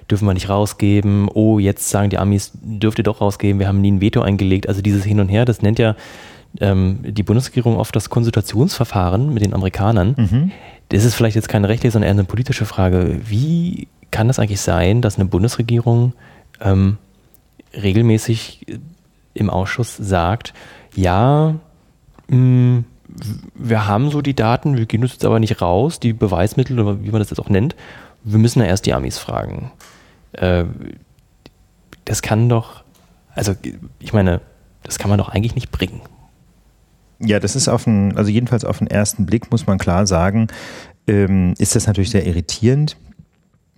dürfen 0.10 0.26
wir 0.28 0.34
nicht 0.34 0.50
rausgeben, 0.50 1.30
oh, 1.34 1.60
jetzt 1.60 1.90
sagen 1.90 2.10
die 2.10 2.18
Amis, 2.18 2.52
dürft 2.54 2.98
ihr 3.00 3.04
doch 3.04 3.22
rausgeben, 3.22 3.60
wir 3.60 3.68
haben 3.68 3.82
nie 3.82 3.92
ein 3.92 4.02
Veto 4.02 4.22
eingelegt. 4.22 4.70
Also 4.70 4.82
dieses 4.82 5.04
Hin 5.04 5.20
und 5.20 5.28
Her, 5.28 5.46
das 5.46 5.62
nennt 5.62 5.80
ja 5.80 5.96
ähm, 6.60 7.00
die 7.04 7.24
Bundesregierung 7.24 7.78
oft 7.78 7.96
das 7.96 8.10
Konsultationsverfahren 8.10 9.34
mit 9.34 9.44
den 9.44 9.54
Amerikanern. 9.54 10.16
Mhm. 10.18 10.52
Das 10.90 11.04
ist 11.04 11.16
vielleicht 11.16 11.36
jetzt 11.36 11.50
keine 11.50 11.68
rechtliche, 11.68 11.92
sondern 11.92 12.08
eher 12.08 12.14
eine 12.14 12.24
politische 12.24 12.66
Frage. 12.66 13.20
Wie 13.28 13.88
kann 14.12 14.28
das 14.28 14.40
eigentlich 14.40 14.62
sein, 14.62 15.02
dass 15.02 15.16
eine 15.16 15.26
Bundesregierung 15.26 16.14
ähm, 16.62 16.98
regelmäßig 17.74 18.66
im 19.34 19.50
Ausschuss 19.50 19.98
sagt, 19.98 20.54
ja, 20.96 21.56
mh, 22.30 22.38
mm, 22.38 22.86
wir 23.56 23.88
haben 23.88 24.10
so 24.10 24.22
die 24.22 24.36
Daten, 24.36 24.78
wir 24.78 24.86
gehen 24.86 25.02
uns 25.02 25.14
jetzt 25.14 25.26
aber 25.26 25.40
nicht 25.40 25.62
raus, 25.62 26.00
die 26.00 26.14
Beweismittel 26.14 26.80
oder 26.80 27.04
wie 27.04 27.12
man 27.12 27.20
das 27.20 27.30
jetzt 27.30 27.40
auch 27.40 27.50
nennt. 27.50 27.76
Wir 28.24 28.40
müssen 28.40 28.60
ja 28.60 28.66
erst 28.66 28.86
die 28.86 28.94
Amis 28.94 29.18
fragen. 29.18 29.72
Äh, 30.34 30.66
das 32.06 32.22
kann 32.22 32.50
doch, 32.50 32.84
also 33.34 33.54
ich 34.00 34.14
meine, 34.14 34.42
das 34.84 35.00
kann 35.00 35.10
man 35.10 35.18
doch 35.18 35.30
eigentlich 35.30 35.56
nicht 35.56 35.72
bringen. 35.72 36.02
Ja, 37.20 37.40
das 37.40 37.56
ist 37.56 37.68
auf 37.68 37.86
den, 37.86 38.16
also 38.16 38.30
jedenfalls 38.30 38.64
auf 38.64 38.78
den 38.78 38.88
ersten 38.88 39.26
Blick 39.26 39.52
muss 39.52 39.66
man 39.66 39.78
klar 39.78 40.06
sagen, 40.06 40.48
ähm, 41.08 41.54
ist 41.58 41.76
das 41.76 41.88
natürlich 41.88 42.12
sehr 42.12 42.26
irritierend 42.28 42.98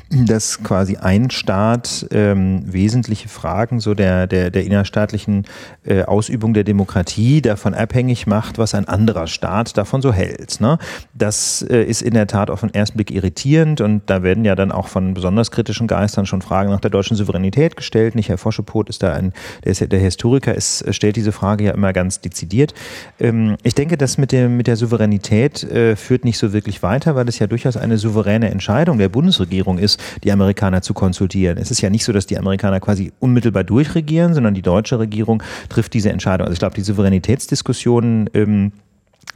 dass 0.10 0.64
quasi 0.64 0.98
ein 0.98 1.30
Staat 1.30 2.08
ähm, 2.12 2.64
wesentliche 2.66 3.30
Fragen 3.30 3.80
so 3.80 3.94
der, 3.94 4.28
der, 4.28 4.50
der 4.50 4.64
innerstaatlichen 4.66 5.46
äh, 5.86 6.04
Ausübung 6.04 6.54
der 6.54 6.64
Demokratie 6.64 7.42
davon 7.42 7.74
abhängig 7.74 8.26
macht, 8.26 8.58
was 8.58 8.74
ein 8.74 8.88
anderer 8.88 9.28
Staat 9.28 9.78
davon 9.78 10.02
so 10.02 10.12
hält. 10.12 10.62
Ne? 10.62 10.80
Das 11.14 11.62
äh, 11.70 11.84
ist 11.84 12.02
in 12.02 12.14
der 12.14 12.28
Tat 12.28 12.50
auf 12.50 12.62
den 12.62 12.74
ersten 12.74 12.98
Blick 12.98 13.12
irritierend 13.12 13.82
und 13.82 14.02
da 14.08 14.24
werden 14.24 14.46
ja 14.46 14.56
dann 14.56 14.72
auch 14.72 14.88
von 14.88 15.14
besonders 15.14 15.52
kritischen 15.52 15.88
Geistern 15.88 16.26
schon 16.26 16.42
Fragen 16.42 16.72
nach 16.72 16.80
der 16.80 16.92
deutschen 16.92 17.16
Souveränität 17.16 17.76
gestellt. 17.76 18.16
Nicht 18.16 18.30
Herr 18.30 18.38
Foschepot 18.38 18.90
ist 18.90 19.04
da 19.04 19.14
ein, 19.14 19.34
der, 19.64 19.72
ist, 19.72 19.92
der 19.92 20.00
Historiker 20.00 20.56
ist, 20.56 20.86
stellt 20.94 21.16
diese 21.16 21.32
Frage 21.32 21.66
ja 21.66 21.72
immer 21.72 21.94
ganz 21.94 22.22
dezidiert. 22.22 22.74
Ähm, 23.20 23.58
ich 23.64 23.76
denke, 23.76 23.98
das 23.98 24.18
mit, 24.18 24.32
dem, 24.32 24.58
mit 24.58 24.68
der 24.68 24.76
Souveränität 24.76 25.64
äh, 25.64 25.96
führt 25.96 26.26
nicht 26.26 26.38
so 26.38 26.54
wirklich 26.54 26.82
weiter, 26.82 27.16
weil 27.16 27.28
es 27.28 27.40
ja 27.40 27.48
durchaus 27.48 27.78
eine 27.78 27.98
souveräne 27.98 28.50
Entscheidung 28.50 28.98
der 28.98 29.10
Bundesregierung 29.10 29.78
ist, 29.78 29.89
die 30.24 30.32
Amerikaner 30.32 30.82
zu 30.82 30.94
konsultieren. 30.94 31.58
Es 31.58 31.72
ist 31.72 31.82
ja 31.82 31.90
nicht 31.90 32.06
so, 32.06 32.14
dass 32.14 32.26
die 32.26 32.38
Amerikaner 32.38 32.80
quasi 32.80 33.12
unmittelbar 33.20 33.64
durchregieren, 33.64 34.34
sondern 34.34 34.54
die 34.54 34.62
deutsche 34.62 35.00
Regierung 35.00 35.44
trifft 35.70 35.94
diese 35.94 36.12
Entscheidung. 36.12 36.46
Also 36.46 36.54
ich 36.54 36.60
glaube, 36.60 36.76
die 36.76 36.82
Souveränitätsdiskussion 36.82 38.30
ähm, 38.34 38.72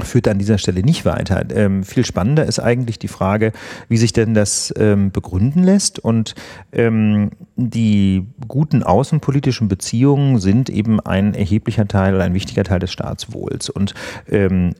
führt 0.02 0.28
an 0.28 0.40
dieser 0.40 0.58
Stelle 0.58 0.82
nicht 0.82 1.06
weiter. 1.06 1.44
Ähm, 1.54 1.84
viel 1.84 2.06
spannender 2.06 2.46
ist 2.46 2.60
eigentlich 2.60 2.98
die 2.98 3.08
Frage, 3.08 3.52
wie 3.90 3.98
sich 3.98 4.12
denn 4.12 4.34
das 4.34 4.74
ähm, 4.78 5.12
begründen 5.12 5.64
lässt. 5.64 6.00
Und 6.00 6.34
ähm, 6.72 7.32
die 7.56 8.26
guten 8.48 8.82
außenpolitischen 8.82 9.68
Beziehungen 9.68 10.40
sind 10.40 10.70
eben 10.70 11.00
ein 11.00 11.36
erheblicher 11.36 11.88
Teil 11.88 12.16
oder 12.16 12.24
ein 12.24 12.34
wichtiger 12.34 12.64
Teil 12.64 12.80
des 12.80 12.92
Staatswohls. 12.92 13.70
Und 13.70 13.94
ähm, 14.28 14.74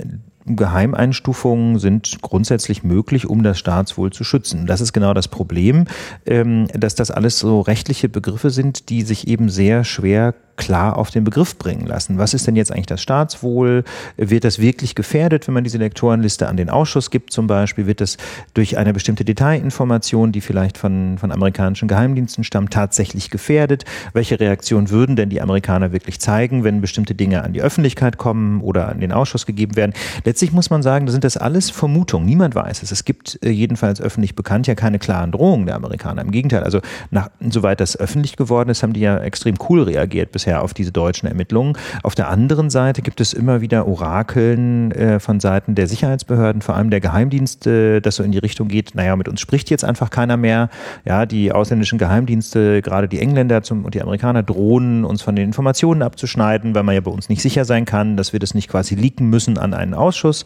Geheimeinstufungen 0.46 1.80
sind 1.80 2.22
grundsätzlich 2.22 2.84
möglich, 2.84 3.28
um 3.28 3.44
das 3.44 3.60
Staatswohl 3.60 4.12
zu 4.12 4.24
schützen. 4.24 4.66
Das 4.66 4.82
ist 4.82 4.94
genau 4.94 5.14
das 5.14 5.28
Problem, 5.28 5.86
ähm, 6.26 6.68
dass 6.74 6.96
das 6.96 7.12
alles 7.12 7.40
so 7.40 7.62
rechtliche 7.62 8.10
Begriffe 8.10 8.50
sind, 8.50 8.90
die 8.90 9.04
sich 9.04 9.28
eben 9.28 9.50
sehr 9.50 9.84
schwer 9.84 10.34
klar 10.56 10.98
auf 10.98 11.12
den 11.12 11.24
Begriff 11.24 11.58
bringen 11.58 11.86
lassen. 11.86 12.18
Was 12.18 12.34
ist 12.34 12.48
denn 12.48 12.56
jetzt 12.56 12.72
eigentlich 12.72 12.86
das 12.86 13.02
Staatswohl? 13.02 13.84
Wird 14.18 14.44
das 14.44 14.60
wirklich 14.60 14.96
gefährdet, 14.96 15.48
wenn 15.48 15.54
man 15.54 15.64
diese 15.64 15.78
Lektorenliste 15.78 16.48
an 16.48 16.58
den 16.58 16.70
Ausschuss 16.70 17.10
gibt 17.12 17.32
zum 17.32 17.48
Beispiel? 17.48 17.88
Wird 17.88 18.02
das 18.02 18.18
durch 18.54 18.78
eine 18.78 18.94
bestimmte 18.94 19.26
Detailinformation, 19.26 20.32
die 20.32 20.42
vielleicht 20.42 20.78
von, 20.78 21.18
von 21.18 21.32
amerikanischen 21.32 21.88
Geheimdiensten 21.88 22.44
stammt, 22.44 22.72
tatsächlich 22.72 23.30
gefährdet? 23.30 23.86
Welche 24.14 24.40
Reaktion 24.40 24.90
würden 24.90 25.16
denn 25.16 25.30
die 25.30 25.42
Amerikaner 25.42 25.92
wirklich 25.92 26.20
zeigen, 26.20 26.64
wenn 26.64 26.82
bestimmte 26.82 27.16
Dinge 27.16 27.44
an 27.44 27.54
die 27.54 27.62
Öffentlichkeit 27.62 28.18
kommen 28.18 28.62
oder 28.62 28.90
an 28.90 29.00
den 29.00 29.12
Ausschuss 29.12 29.46
gegeben 29.46 29.76
werden? 29.76 29.94
Letztlich 30.24 30.52
muss 30.52 30.70
man 30.70 30.84
sagen, 30.84 31.08
sind 31.08 31.24
das 31.24 31.38
alles 31.38 31.72
Vermutungen. 31.72 32.26
Niemand 32.26 32.56
weiß 32.56 32.84
es. 32.84 32.92
Es 32.92 33.06
gibt 33.06 33.40
äh, 33.44 33.50
jedenfalls 33.50 34.02
öffentlich 34.02 34.36
bekannt 34.36 34.68
ja 34.68 34.76
keine 34.76 35.00
klaren 35.00 35.32
Drohungen 35.32 35.66
der 35.66 35.76
Amerikaner. 35.76 36.22
Im 36.22 36.32
Gegenteil, 36.32 36.64
also 36.64 36.80
nach, 37.12 37.30
soweit 37.50 37.80
das 37.80 37.98
öffentlich 37.98 38.36
geworden 38.38 38.70
ist, 38.70 38.84
haben 38.84 38.94
die 38.94 39.02
ja 39.02 39.18
extrem 39.18 39.56
cool 39.70 39.84
reagiert 39.84 40.32
bis 40.32 40.43
bisher 40.44 40.62
auf 40.62 40.74
diese 40.74 40.92
deutschen 40.92 41.28
Ermittlungen. 41.28 41.78
Auf 42.04 42.16
der 42.16 42.28
anderen 42.28 42.70
Seite 42.70 43.02
gibt 43.02 43.22
es 43.22 43.32
immer 43.32 43.62
wieder 43.62 43.88
Orakeln 43.88 44.92
äh, 44.92 45.22
von 45.22 45.40
Seiten 45.40 45.74
der 45.74 45.88
Sicherheitsbehörden, 45.88 46.62
vor 46.62 46.76
allem 46.76 46.90
der 46.90 47.00
Geheimdienste, 47.00 48.02
das 48.02 48.18
so 48.18 48.24
in 48.24 48.34
die 48.34 48.40
Richtung 48.40 48.68
geht, 48.68 48.94
naja, 48.94 49.16
mit 49.16 49.30
uns 49.30 49.40
spricht 49.40 49.70
jetzt 49.70 49.86
einfach 49.86 50.10
keiner 50.10 50.36
mehr. 50.36 50.70
Ja, 51.06 51.26
die 51.26 51.54
ausländischen 51.54 51.98
Geheimdienste, 51.98 52.82
gerade 52.82 53.08
die 53.08 53.20
Engländer 53.20 53.64
zum, 53.64 53.86
und 53.86 53.94
die 53.94 54.02
Amerikaner 54.02 54.44
drohen, 54.44 55.06
uns 55.06 55.22
von 55.22 55.36
den 55.36 55.46
Informationen 55.46 56.02
abzuschneiden, 56.02 56.76
weil 56.76 56.84
man 56.84 56.96
ja 56.96 57.02
bei 57.02 57.12
uns 57.12 57.30
nicht 57.30 57.42
sicher 57.42 57.64
sein 57.64 57.86
kann, 57.86 58.18
dass 58.18 58.34
wir 58.34 58.42
das 58.42 58.54
nicht 58.54 58.68
quasi 58.70 58.96
leaken 58.96 59.30
müssen 59.30 59.58
an 59.58 59.74
einen 59.74 59.94
Ausschuss. 59.94 60.44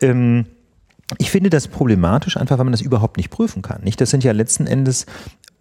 Ähm, 0.00 0.46
ich 1.16 1.30
finde 1.30 1.48
das 1.48 1.68
problematisch, 1.68 2.36
einfach 2.36 2.58
weil 2.58 2.64
man 2.64 2.72
das 2.72 2.82
überhaupt 2.82 3.16
nicht 3.16 3.30
prüfen 3.30 3.62
kann. 3.62 3.82
Nicht? 3.82 4.00
Das 4.00 4.10
sind 4.10 4.24
ja 4.24 4.32
letzten 4.32 4.66
Endes 4.66 5.06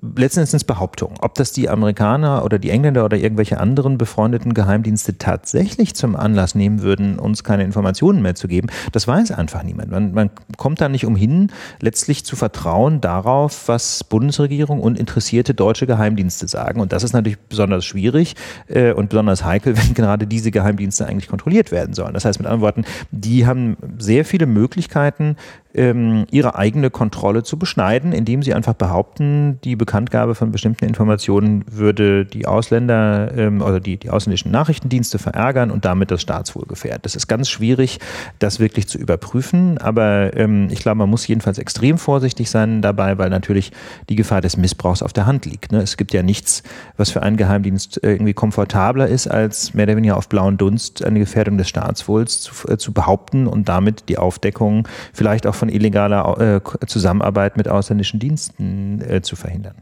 letzten 0.01 0.41
Endes 0.41 0.63
Behauptungen. 0.63 1.17
Ob 1.21 1.33
das 1.35 1.51
die 1.51 1.69
Amerikaner 1.69 2.45
oder 2.45 2.59
die 2.59 2.69
Engländer 2.69 3.03
oder 3.03 3.17
irgendwelche 3.17 3.59
anderen 3.59 3.97
befreundeten 3.97 4.53
Geheimdienste 4.53 5.17
tatsächlich 5.17 5.95
zum 5.95 6.15
Anlass 6.15 6.53
nehmen 6.53 6.81
würden, 6.81 7.17
uns 7.17 7.43
keine 7.43 7.63
Informationen 7.63 8.21
mehr 8.21 8.35
zu 8.35 8.47
geben, 8.47 8.69
das 8.91 9.07
weiß 9.07 9.31
einfach 9.31 9.63
niemand. 9.63 9.89
Man, 9.89 10.13
man 10.13 10.29
kommt 10.57 10.81
da 10.81 10.89
nicht 10.89 11.05
umhin, 11.05 11.51
letztlich 11.79 12.25
zu 12.25 12.35
vertrauen 12.35 13.01
darauf, 13.01 13.67
was 13.67 14.03
Bundesregierung 14.03 14.81
und 14.81 14.99
interessierte 14.99 15.55
deutsche 15.55 15.87
Geheimdienste 15.87 16.47
sagen. 16.47 16.79
Und 16.79 16.93
das 16.93 17.03
ist 17.03 17.13
natürlich 17.13 17.39
besonders 17.39 17.83
schwierig 17.83 18.35
äh, 18.67 18.91
und 18.91 19.09
besonders 19.09 19.43
heikel, 19.43 19.77
wenn 19.81 19.95
gerade 19.95 20.27
diese 20.27 20.51
Geheimdienste 20.51 21.07
eigentlich 21.07 21.27
kontrolliert 21.27 21.71
werden 21.71 21.95
sollen. 21.95 22.13
Das 22.13 22.25
heißt 22.25 22.39
mit 22.39 22.45
anderen 22.45 22.61
Worten, 22.61 22.85
die 23.09 23.47
haben 23.47 23.77
sehr 23.97 24.25
viele 24.25 24.45
Möglichkeiten, 24.45 25.37
ähm, 25.77 26.25
ihre 26.31 26.55
eigene 26.55 26.89
Kontrolle 26.89 27.43
zu 27.43 27.57
beschneiden, 27.57 28.11
indem 28.11 28.43
sie 28.43 28.53
einfach 28.53 28.73
behaupten, 28.73 29.59
die 29.63 29.75
Bekanntgabe 29.75 30.35
von 30.35 30.51
bestimmten 30.51 30.85
Informationen 30.85 31.63
würde 31.69 32.25
die 32.25 32.45
Ausländer 32.45 33.31
ähm, 33.37 33.61
oder 33.61 33.79
die, 33.79 33.97
die 33.97 34.09
ausländischen 34.09 34.51
Nachrichtendienste 34.51 35.19
verärgern 35.19 35.71
und 35.71 35.85
damit 35.85 36.11
das 36.11 36.21
Staatswohl 36.21 36.65
gefährden. 36.67 37.01
Das 37.03 37.15
ist 37.15 37.27
ganz 37.27 37.49
schwierig, 37.49 37.99
das 38.39 38.59
wirklich 38.59 38.87
zu 38.87 38.97
überprüfen, 38.97 39.77
aber 39.77 40.35
ähm, 40.35 40.67
ich 40.71 40.79
glaube, 40.79 40.97
man 40.97 41.09
muss 41.09 41.27
jedenfalls 41.27 41.59
extrem 41.59 41.97
vorsichtig 41.97 42.49
sein 42.49 42.81
dabei, 42.81 43.17
weil 43.17 43.29
natürlich 43.29 43.71
die 44.09 44.15
Gefahr 44.15 44.41
des 44.41 44.57
Missbrauchs 44.57 45.03
auf 45.03 45.13
der 45.13 45.25
Hand 45.25 45.45
liegt. 45.45 45.71
Ne? 45.71 45.81
Es 45.81 45.97
gibt 45.97 46.13
ja 46.13 46.23
nichts, 46.23 46.63
was 46.97 47.11
für 47.11 47.21
einen 47.21 47.37
Geheimdienst 47.37 48.03
äh, 48.03 48.11
irgendwie 48.13 48.33
komfortabler 48.33 49.07
ist, 49.07 49.27
als 49.27 49.73
mehr 49.73 49.85
oder 49.85 49.95
weniger 49.95 50.17
auf 50.17 50.27
blauen 50.27 50.57
Dunst 50.57 51.03
eine 51.05 51.19
Gefährdung 51.19 51.57
des 51.57 51.69
Staatswohls 51.69 52.41
zu, 52.41 52.67
äh, 52.67 52.77
zu 52.77 52.93
behaupten 52.93 53.47
und 53.47 53.69
damit 53.69 54.09
die 54.09 54.17
Aufdeckung 54.17 54.87
vielleicht 55.13 55.45
auch 55.45 55.55
von 55.55 55.66
von 55.67 55.75
illegaler 55.75 56.61
äh, 56.81 56.85
Zusammenarbeit 56.87 57.57
mit 57.57 57.67
ausländischen 57.67 58.19
Diensten 58.19 59.01
äh, 59.01 59.21
zu 59.21 59.35
verhindern. 59.35 59.75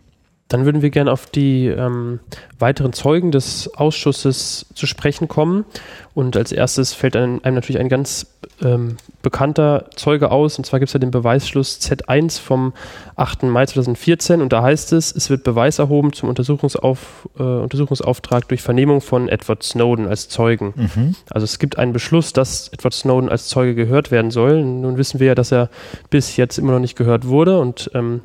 Dann 0.55 0.63
würden 0.63 0.81
wir 0.81 0.89
gerne 0.89 1.11
auf 1.11 1.25
die 1.25 1.67
ähm, 1.67 2.21
weiteren 2.59 2.93
Zeugen 2.93 3.33
des 3.33 3.69
Ausschusses 3.75 4.67
zu 4.73 4.87
sprechen 4.87 5.27
kommen. 5.27 5.65
Und 6.13 6.37
als 6.37 6.53
erstes 6.53 6.93
fällt 6.93 7.17
einem, 7.17 7.41
einem 7.43 7.55
natürlich 7.55 7.81
ein 7.81 7.89
ganz 7.89 8.27
ähm, 8.63 8.95
bekannter 9.21 9.89
Zeuge 9.97 10.31
aus. 10.31 10.57
Und 10.57 10.63
zwar 10.63 10.79
gibt 10.79 10.87
es 10.87 10.93
ja 10.93 10.99
den 10.99 11.11
Beweisschluss 11.11 11.81
Z1 11.81 12.39
vom 12.39 12.71
8. 13.17 13.43
Mai 13.43 13.65
2014. 13.65 14.41
Und 14.41 14.53
da 14.53 14.61
heißt 14.61 14.93
es, 14.93 15.13
es 15.13 15.29
wird 15.29 15.43
Beweis 15.43 15.77
erhoben 15.77 16.13
zum 16.13 16.29
Untersuchungsauf, 16.29 17.27
äh, 17.37 17.43
Untersuchungsauftrag 17.43 18.47
durch 18.47 18.61
Vernehmung 18.61 19.01
von 19.01 19.27
Edward 19.27 19.61
Snowden 19.61 20.07
als 20.07 20.29
Zeugen. 20.29 20.73
Mhm. 20.77 21.15
Also 21.31 21.43
es 21.43 21.59
gibt 21.59 21.77
einen 21.77 21.91
Beschluss, 21.91 22.31
dass 22.31 22.69
Edward 22.69 22.93
Snowden 22.93 23.27
als 23.27 23.49
Zeuge 23.49 23.75
gehört 23.75 24.09
werden 24.09 24.31
soll. 24.31 24.63
Nun 24.63 24.95
wissen 24.95 25.19
wir 25.19 25.27
ja, 25.27 25.35
dass 25.35 25.51
er 25.51 25.69
bis 26.09 26.37
jetzt 26.37 26.57
immer 26.57 26.71
noch 26.71 26.79
nicht 26.79 26.95
gehört 26.95 27.27
wurde. 27.27 27.59
Und 27.59 27.91
ähm, 27.93 28.21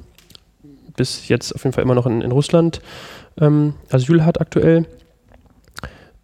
bis 1.01 1.29
jetzt 1.29 1.55
auf 1.55 1.65
jeden 1.65 1.73
Fall 1.73 1.83
immer 1.83 1.95
noch 1.95 2.05
in, 2.05 2.21
in 2.21 2.31
Russland 2.31 2.83
ähm, 3.41 3.73
Asyl 3.91 4.23
hat 4.23 4.39
aktuell. 4.39 4.87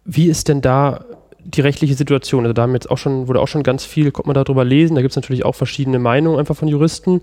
Wie 0.05 0.27
ist 0.27 0.49
denn 0.49 0.61
da 0.61 1.03
die 1.43 1.61
rechtliche 1.61 1.95
Situation? 1.95 2.43
Also 2.43 2.53
da 2.53 2.61
haben 2.61 2.73
jetzt 2.73 2.91
auch 2.91 2.99
schon, 2.99 3.27
wurde 3.27 3.41
auch 3.41 3.47
schon 3.47 3.63
ganz 3.63 3.85
viel, 3.85 4.11
kommt 4.11 4.27
man 4.27 4.35
darüber 4.35 4.63
lesen, 4.63 4.93
da 4.93 5.01
gibt 5.01 5.13
es 5.13 5.15
natürlich 5.15 5.45
auch 5.45 5.55
verschiedene 5.55 5.97
Meinungen 5.97 6.37
einfach 6.37 6.55
von 6.55 6.67
Juristen. 6.67 7.21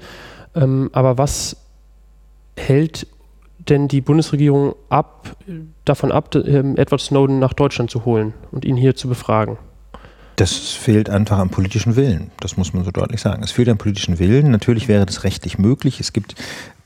Ähm, 0.57 0.91
aber 0.93 1.17
was 1.17 1.57
hält 2.57 3.07
denn 3.69 3.87
die 3.87 4.01
Bundesregierung 4.01 4.75
ab, 4.89 5.37
davon 5.85 6.11
ab, 6.11 6.35
ähm, 6.35 6.77
Edward 6.77 7.01
Snowden 7.01 7.39
nach 7.39 7.53
Deutschland 7.53 7.89
zu 7.89 8.05
holen 8.05 8.35
und 8.51 8.65
ihn 8.65 8.77
hier 8.77 8.97
zu 8.97 9.09
befragen? 9.09 9.59
Das 10.37 10.53
fehlt 10.73 11.09
einfach 11.09 11.39
am 11.39 11.51
politischen 11.51 11.95
Willen. 11.95 12.33
Das 12.41 12.57
muss 12.57 12.75
man 12.75 12.85
so 12.85 12.91
deutlich 12.91 13.21
sagen. 13.21 13.45
Es 13.45 13.53
fehlt 13.53 13.69
am 13.69 13.79
politischen 13.79 14.19
Willen. 14.19 14.51
Natürlich 14.51 14.89
wäre 14.89 15.07
das 15.07 15.23
rechtlich 15.23 15.59
möglich. 15.59 16.01
Es 16.01 16.13
gibt 16.13 16.35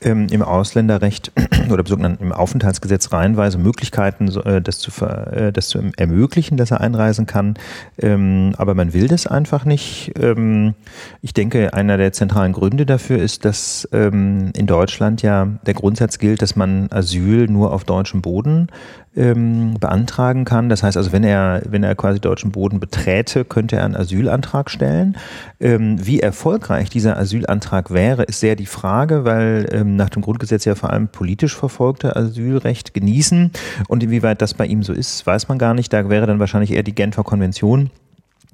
im 0.01 0.41
Ausländerrecht 0.41 1.31
oder 1.69 1.83
im 2.19 2.31
Aufenthaltsgesetz 2.31 3.11
reihenweise 3.11 3.57
Möglichkeiten, 3.57 4.29
äh, 4.45 4.61
das, 4.61 4.79
zu, 4.79 4.91
äh, 5.05 5.51
das 5.51 5.67
zu 5.67 5.79
ermöglichen, 5.97 6.57
dass 6.57 6.71
er 6.71 6.81
einreisen 6.81 7.25
kann. 7.25 7.55
Ähm, 7.97 8.53
aber 8.57 8.75
man 8.75 8.93
will 8.93 9.07
das 9.07 9.27
einfach 9.27 9.65
nicht. 9.65 10.13
Ähm, 10.17 10.73
ich 11.21 11.33
denke, 11.33 11.73
einer 11.73 11.97
der 11.97 12.13
zentralen 12.13 12.53
Gründe 12.53 12.85
dafür 12.85 13.17
ist, 13.17 13.43
dass 13.43 13.87
ähm, 13.91 14.51
in 14.55 14.67
Deutschland 14.67 15.21
ja 15.21 15.47
der 15.65 15.73
Grundsatz 15.73 16.17
gilt, 16.17 16.41
dass 16.41 16.55
man 16.55 16.87
Asyl 16.91 17.47
nur 17.47 17.73
auf 17.73 17.83
deutschem 17.83 18.21
Boden 18.21 18.69
ähm, 19.15 19.75
beantragen 19.79 20.45
kann. 20.45 20.69
Das 20.69 20.83
heißt 20.83 20.95
also, 20.95 21.11
wenn 21.11 21.23
er, 21.23 21.61
wenn 21.67 21.83
er 21.83 21.95
quasi 21.95 22.19
deutschen 22.19 22.51
Boden 22.51 22.79
beträte, 22.79 23.43
könnte 23.43 23.75
er 23.75 23.85
einen 23.85 23.95
Asylantrag 23.95 24.69
stellen. 24.69 25.17
Ähm, 25.59 25.97
wie 26.05 26.19
erfolgreich 26.19 26.89
dieser 26.89 27.17
Asylantrag 27.17 27.91
wäre, 27.91 28.23
ist 28.23 28.39
sehr 28.39 28.55
die 28.55 28.65
Frage, 28.65 29.25
weil 29.25 29.67
ähm, 29.71 29.88
nach 29.95 30.09
dem 30.09 30.21
Grundgesetz 30.21 30.65
ja 30.65 30.75
vor 30.75 30.91
allem 30.91 31.07
politisch 31.07 31.55
verfolgte 31.55 32.15
Asylrecht 32.15 32.93
genießen. 32.93 33.51
Und 33.87 34.03
inwieweit 34.03 34.41
das 34.41 34.53
bei 34.53 34.65
ihm 34.65 34.83
so 34.83 34.93
ist, 34.93 35.25
weiß 35.25 35.47
man 35.47 35.57
gar 35.57 35.73
nicht. 35.73 35.91
Da 35.93 36.09
wäre 36.09 36.27
dann 36.27 36.39
wahrscheinlich 36.39 36.71
eher 36.71 36.83
die 36.83 36.95
Genfer 36.95 37.23
Konvention 37.23 37.91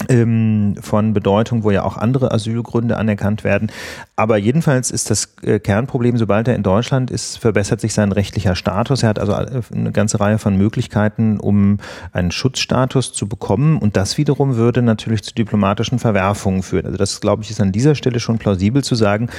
ähm, 0.10 0.76
von 0.82 1.14
Bedeutung, 1.14 1.64
wo 1.64 1.72
ja 1.72 1.84
auch 1.84 1.98
andere 1.98 2.32
Asylgründe 2.32 2.98
anerkannt 2.98 3.44
werden. 3.44 3.72
Aber 4.18 4.38
jedenfalls 4.38 4.92
ist 4.92 5.10
das 5.10 5.36
äh, 5.42 5.60
Kernproblem, 5.60 6.18
sobald 6.18 6.48
er 6.48 6.56
in 6.56 6.64
Deutschland 6.64 7.12
ist, 7.12 7.38
verbessert 7.38 7.82
sich 7.82 7.94
sein 7.94 8.12
rechtlicher 8.12 8.56
Status. 8.56 9.04
Er 9.04 9.10
hat 9.10 9.20
also 9.20 9.34
äh, 9.34 9.62
eine 9.74 9.92
ganze 9.92 10.20
Reihe 10.20 10.38
von 10.38 10.58
Möglichkeiten, 10.58 11.40
um 11.40 11.80
einen 12.12 12.32
Schutzstatus 12.32 13.14
zu 13.14 13.28
bekommen. 13.28 13.78
Und 13.78 13.96
das 13.96 14.18
wiederum 14.18 14.58
würde 14.58 14.82
natürlich 14.82 15.24
zu 15.24 15.34
diplomatischen 15.34 15.98
Verwerfungen 15.98 16.62
führen. 16.62 16.86
Also 16.86 16.98
das, 16.98 17.22
glaube 17.22 17.44
ich, 17.44 17.50
ist 17.50 17.62
an 17.62 17.72
dieser 17.72 17.96
Stelle 17.96 18.20
schon 18.20 18.38
plausibel 18.38 18.84
zu 18.84 18.96
sagen, 18.96 19.30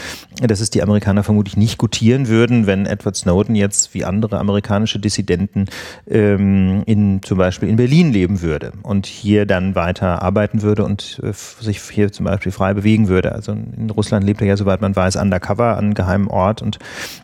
dass 0.41 0.61
es 0.61 0.71
die 0.71 0.83
Amerikaner 0.83 1.23
vermutlich 1.23 1.57
nicht 1.57 1.79
gutieren 1.79 2.29
würden, 2.29 2.67
wenn 2.67 2.87
Edward 2.87 3.17
Snowden 3.17 3.55
jetzt 3.55 3.93
wie 3.95 4.05
andere 4.05 4.39
amerikanische 4.39 4.99
Dissidenten 4.99 5.67
ähm, 6.09 6.83
in, 6.87 7.21
zum 7.23 7.39
Beispiel 7.39 7.69
in 7.69 7.77
Berlin 7.77 8.13
leben 8.13 8.41
würde 8.41 8.73
und 8.83 9.07
hier 9.07 9.45
dann 9.45 9.75
weiter 9.75 10.23
arbeiten 10.23 10.46
würde 10.55 10.85
und 10.85 11.21
äh, 11.23 11.33
sich 11.33 11.81
hier 11.81 12.13
zum 12.13 12.27
Beispiel 12.27 12.53
frei 12.53 12.75
bewegen 12.75 13.09
würde. 13.09 13.33
Also 13.33 13.53
in 13.53 13.91
Russland 13.91 14.25
lebt 14.25 14.41
er 14.41 14.47
ja, 14.47 14.57
soweit 14.57 14.81
man 14.81 14.95
weiß, 14.95 15.17
undercover 15.17 15.77
an 15.77 15.87
einem 15.87 15.95
geheimen 15.95 16.29
Ort 16.29 16.63
und, 16.63 16.79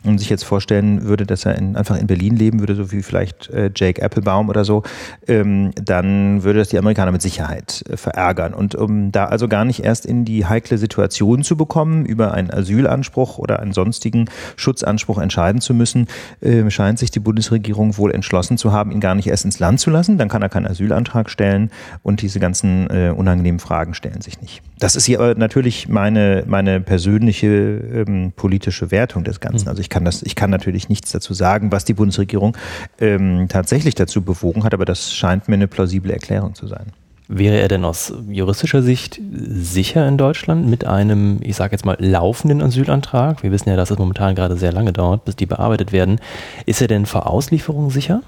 und 0.04 0.18
sich 0.18 0.30
jetzt 0.30 0.44
vorstellen 0.44 1.02
würde, 1.04 1.26
dass 1.26 1.44
er 1.44 1.56
in, 1.56 1.76
einfach 1.76 1.98
in 1.98 2.06
Berlin 2.06 2.36
leben 2.36 2.60
würde, 2.60 2.74
so 2.74 2.92
wie 2.92 3.02
vielleicht 3.02 3.50
äh, 3.50 3.70
Jake 3.74 4.00
Applebaum 4.02 4.48
oder 4.48 4.64
so, 4.64 4.82
ähm, 5.28 5.70
dann 5.74 6.42
würde 6.42 6.58
das 6.60 6.68
die 6.68 6.78
Amerikaner 6.78 7.12
mit 7.12 7.22
Sicherheit 7.22 7.84
äh, 7.88 7.96
verärgern. 7.96 8.54
Und 8.54 8.74
um 8.74 9.12
da 9.12 9.26
also 9.26 9.48
gar 9.48 9.64
nicht 9.64 9.84
erst 9.84 10.06
in 10.06 10.24
die 10.24 10.46
heikle 10.46 10.78
Situation 10.78 11.42
zu 11.42 11.56
bekommen, 11.56 12.04
über 12.06 12.34
einen 12.34 12.50
Asylanspruch 12.50 13.38
oder 13.38 13.60
einen 13.60 13.72
sonstigen 13.72 14.28
Schutzanspruch 14.56 15.18
entscheiden 15.18 15.60
zu 15.60 15.74
müssen, 15.74 16.06
äh, 16.40 16.68
scheint 16.70 16.98
sich 16.98 17.10
die 17.10 17.20
Bundesregierung 17.20 17.96
wohl 17.98 18.12
entschlossen 18.12 18.58
zu 18.58 18.72
haben, 18.72 18.90
ihn 18.90 19.00
gar 19.00 19.14
nicht 19.14 19.28
erst 19.28 19.44
ins 19.44 19.58
Land 19.58 19.80
zu 19.80 19.90
lassen. 19.90 20.18
Dann 20.18 20.28
kann 20.28 20.42
er 20.42 20.48
keinen 20.48 20.66
Asylantrag 20.66 21.30
stellen 21.30 21.70
und 22.02 22.22
diese 22.22 22.40
ganzen 22.40 22.88
äh, 22.90 23.11
unangenehmen 23.16 23.60
Fragen 23.60 23.94
stellen 23.94 24.20
sich 24.20 24.40
nicht. 24.40 24.62
Das 24.78 24.96
ist 24.96 25.04
hier 25.04 25.20
aber 25.20 25.34
natürlich 25.34 25.88
meine, 25.88 26.44
meine 26.46 26.80
persönliche 26.80 27.46
ähm, 27.48 28.32
politische 28.34 28.90
Wertung 28.90 29.24
des 29.24 29.40
Ganzen. 29.40 29.66
Hm. 29.66 29.70
Also 29.70 29.80
ich 29.80 29.88
kann 29.88 30.04
das, 30.04 30.22
ich 30.22 30.34
kann 30.34 30.50
natürlich 30.50 30.88
nichts 30.88 31.12
dazu 31.12 31.34
sagen, 31.34 31.72
was 31.72 31.84
die 31.84 31.94
Bundesregierung 31.94 32.56
ähm, 33.00 33.46
tatsächlich 33.48 33.94
dazu 33.94 34.22
bewogen 34.22 34.64
hat, 34.64 34.74
aber 34.74 34.84
das 34.84 35.12
scheint 35.12 35.48
mir 35.48 35.54
eine 35.54 35.68
plausible 35.68 36.12
Erklärung 36.12 36.54
zu 36.54 36.66
sein. 36.66 36.92
Wäre 37.28 37.60
er 37.60 37.68
denn 37.68 37.84
aus 37.84 38.12
juristischer 38.28 38.82
Sicht 38.82 39.20
sicher 39.32 40.06
in 40.06 40.18
Deutschland 40.18 40.66
mit 40.66 40.84
einem, 40.84 41.38
ich 41.42 41.56
sage 41.56 41.72
jetzt 41.72 41.86
mal, 41.86 41.96
laufenden 41.98 42.60
Asylantrag? 42.60 43.42
Wir 43.42 43.52
wissen 43.52 43.70
ja, 43.70 43.76
dass 43.76 43.90
es 43.90 43.98
momentan 43.98 44.34
gerade 44.34 44.56
sehr 44.56 44.72
lange 44.72 44.92
dauert, 44.92 45.24
bis 45.24 45.36
die 45.36 45.46
bearbeitet 45.46 45.92
werden. 45.92 46.20
Ist 46.66 46.82
er 46.82 46.88
denn 46.88 47.06
vor 47.06 47.30
Auslieferung 47.30 47.90
sicher? 47.90 48.22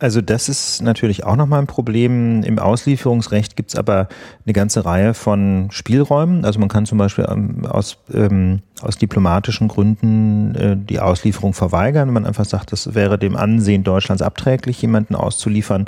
Also 0.00 0.22
das 0.22 0.48
ist 0.48 0.80
natürlich 0.80 1.24
auch 1.24 1.36
nochmal 1.36 1.60
ein 1.60 1.66
Problem. 1.66 2.42
Im 2.42 2.58
Auslieferungsrecht 2.58 3.54
gibt 3.54 3.68
es 3.68 3.76
aber 3.76 4.08
eine 4.46 4.54
ganze 4.54 4.86
Reihe 4.86 5.12
von 5.12 5.68
Spielräumen. 5.70 6.46
Also 6.46 6.58
man 6.58 6.70
kann 6.70 6.86
zum 6.86 6.96
Beispiel 6.96 7.26
ähm, 7.30 7.66
aus, 7.66 7.98
ähm, 8.14 8.62
aus 8.80 8.96
diplomatischen 8.96 9.68
Gründen 9.68 10.54
äh, 10.54 10.74
die 10.74 11.00
Auslieferung 11.00 11.52
verweigern, 11.52 12.08
wenn 12.08 12.14
man 12.14 12.24
einfach 12.24 12.46
sagt, 12.46 12.72
das 12.72 12.94
wäre 12.94 13.18
dem 13.18 13.36
Ansehen 13.36 13.84
Deutschlands 13.84 14.22
abträglich, 14.22 14.80
jemanden 14.80 15.14
auszuliefern. 15.14 15.84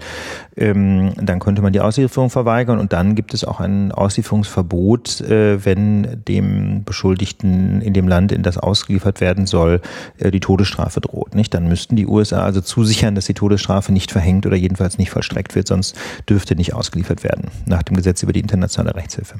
Ähm, 0.59 1.14
dann 1.16 1.40
könnte 1.40 1.62
man 1.62 1.72
die 1.72 1.81
Auslieferung 1.81 2.29
verweigern 2.29 2.79
und 2.79 2.92
dann 2.92 3.14
gibt 3.14 3.33
es 3.33 3.44
auch 3.44 3.61
ein 3.61 3.92
Auslieferungsverbot, 3.92 5.22
äh, 5.22 5.64
wenn 5.64 6.22
dem 6.29 6.85
Beschuldigten 6.85 7.81
in 7.81 7.94
dem 7.94 8.09
Land, 8.09 8.31
in 8.31 8.42
das 8.42 8.59
ausgeliefert 8.59 9.22
werden 9.22 9.46
soll, 9.46 9.81
äh, 10.18 10.31
die 10.31 10.40
Todesstrafe 10.40 11.01
droht. 11.01 11.35
Nicht? 11.35 11.55
Dann 11.55 11.66
müssten 11.66 11.96
die 11.96 12.07
USA 12.07 12.42
also 12.42 12.61
zusichern, 12.61 13.14
dass 13.14 13.25
die 13.25 13.33
Todesstrafe 13.33 13.90
nicht 13.90 14.02
nicht 14.03 14.12
verhängt 14.12 14.47
oder 14.47 14.57
jedenfalls 14.57 14.99
nicht 14.99 15.11
vollstreckt 15.11 15.55
wird, 15.55 15.69
sonst 15.69 15.97
dürfte 16.29 16.57
nicht 16.57 16.75
ausgeliefert 16.75 17.23
werden 17.23 17.51
nach 17.67 17.83
dem 17.83 17.97
Gesetz 17.97 18.23
über 18.23 18.33
die 18.33 18.41
internationale 18.41 18.95
Rechtshilfe. 18.97 19.37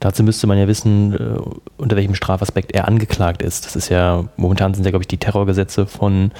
Dazu 0.00 0.22
müsste 0.22 0.46
man 0.46 0.58
ja 0.58 0.66
wissen, 0.66 1.14
äh, 1.14 1.40
unter 1.76 1.96
welchem 1.96 2.14
Strafaspekt 2.14 2.72
er 2.72 2.88
angeklagt 2.88 3.42
ist. 3.42 3.66
Das 3.66 3.76
ist 3.76 3.88
ja, 3.88 4.24
momentan 4.36 4.74
sind 4.74 4.84
ja, 4.84 4.90
glaube 4.90 5.02
ich, 5.02 5.08
die 5.08 5.18
Terrorgesetze 5.18 5.86
von, 5.86 6.32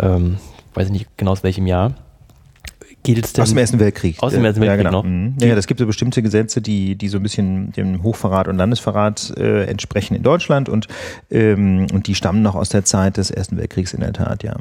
ähm, 0.00 0.38
weiß 0.74 0.86
ich 0.86 0.92
nicht 0.92 1.16
genau 1.16 1.32
aus 1.32 1.42
welchem 1.42 1.66
Jahr. 1.66 1.94
Gilt 3.02 3.24
es 3.24 3.32
denn? 3.32 3.42
Aus 3.42 3.48
dem 3.48 3.58
Ersten 3.58 3.78
Weltkrieg. 3.78 4.16
Aus 4.20 4.32
dem 4.32 4.44
Ersten 4.44 4.60
Weltkrieg 4.60 4.84
ja, 4.84 4.90
genau. 4.90 5.02
noch. 5.02 5.04
Mhm. 5.04 5.34
Ja, 5.40 5.54
das 5.54 5.66
gibt 5.66 5.80
so 5.80 5.86
bestimmte 5.86 6.22
Gesetze, 6.22 6.60
die, 6.60 6.96
die 6.96 7.08
so 7.08 7.16
ein 7.18 7.22
bisschen 7.22 7.72
dem 7.72 8.02
Hochverrat 8.02 8.46
und 8.46 8.56
Landesverrat 8.56 9.32
äh, 9.36 9.64
entsprechen 9.64 10.14
in 10.14 10.22
Deutschland 10.22 10.68
und, 10.68 10.86
ähm, 11.30 11.86
und 11.92 12.06
die 12.06 12.14
stammen 12.14 12.42
noch 12.42 12.54
aus 12.54 12.68
der 12.68 12.84
Zeit 12.84 13.16
des 13.16 13.30
Ersten 13.30 13.56
Weltkriegs 13.56 13.94
in 13.94 14.00
der 14.00 14.12
Tat, 14.12 14.42
ja. 14.42 14.54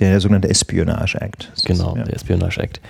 Der, 0.00 0.10
der 0.10 0.20
sogenannte 0.20 0.48
Espionage 0.48 1.20
Act. 1.20 1.52
Genau, 1.64 1.96
ja. 1.96 2.04
der 2.04 2.14
Espionage 2.14 2.60
Act. 2.60 2.80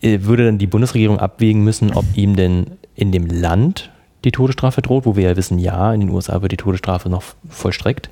Äh, 0.00 0.20
würde 0.22 0.46
dann 0.46 0.58
die 0.58 0.66
Bundesregierung 0.66 1.18
abwägen 1.18 1.62
müssen, 1.62 1.92
ob 1.92 2.04
ihm 2.14 2.36
denn 2.36 2.66
in 2.94 3.12
dem 3.12 3.26
Land 3.26 3.90
die 4.24 4.32
Todesstrafe 4.32 4.80
droht, 4.80 5.04
wo 5.04 5.16
wir 5.16 5.24
ja 5.28 5.36
wissen, 5.36 5.58
ja, 5.58 5.92
in 5.92 6.00
den 6.00 6.10
USA 6.10 6.40
wird 6.40 6.52
die 6.52 6.56
Todesstrafe 6.56 7.10
noch 7.10 7.22
vollstreckt, 7.48 8.08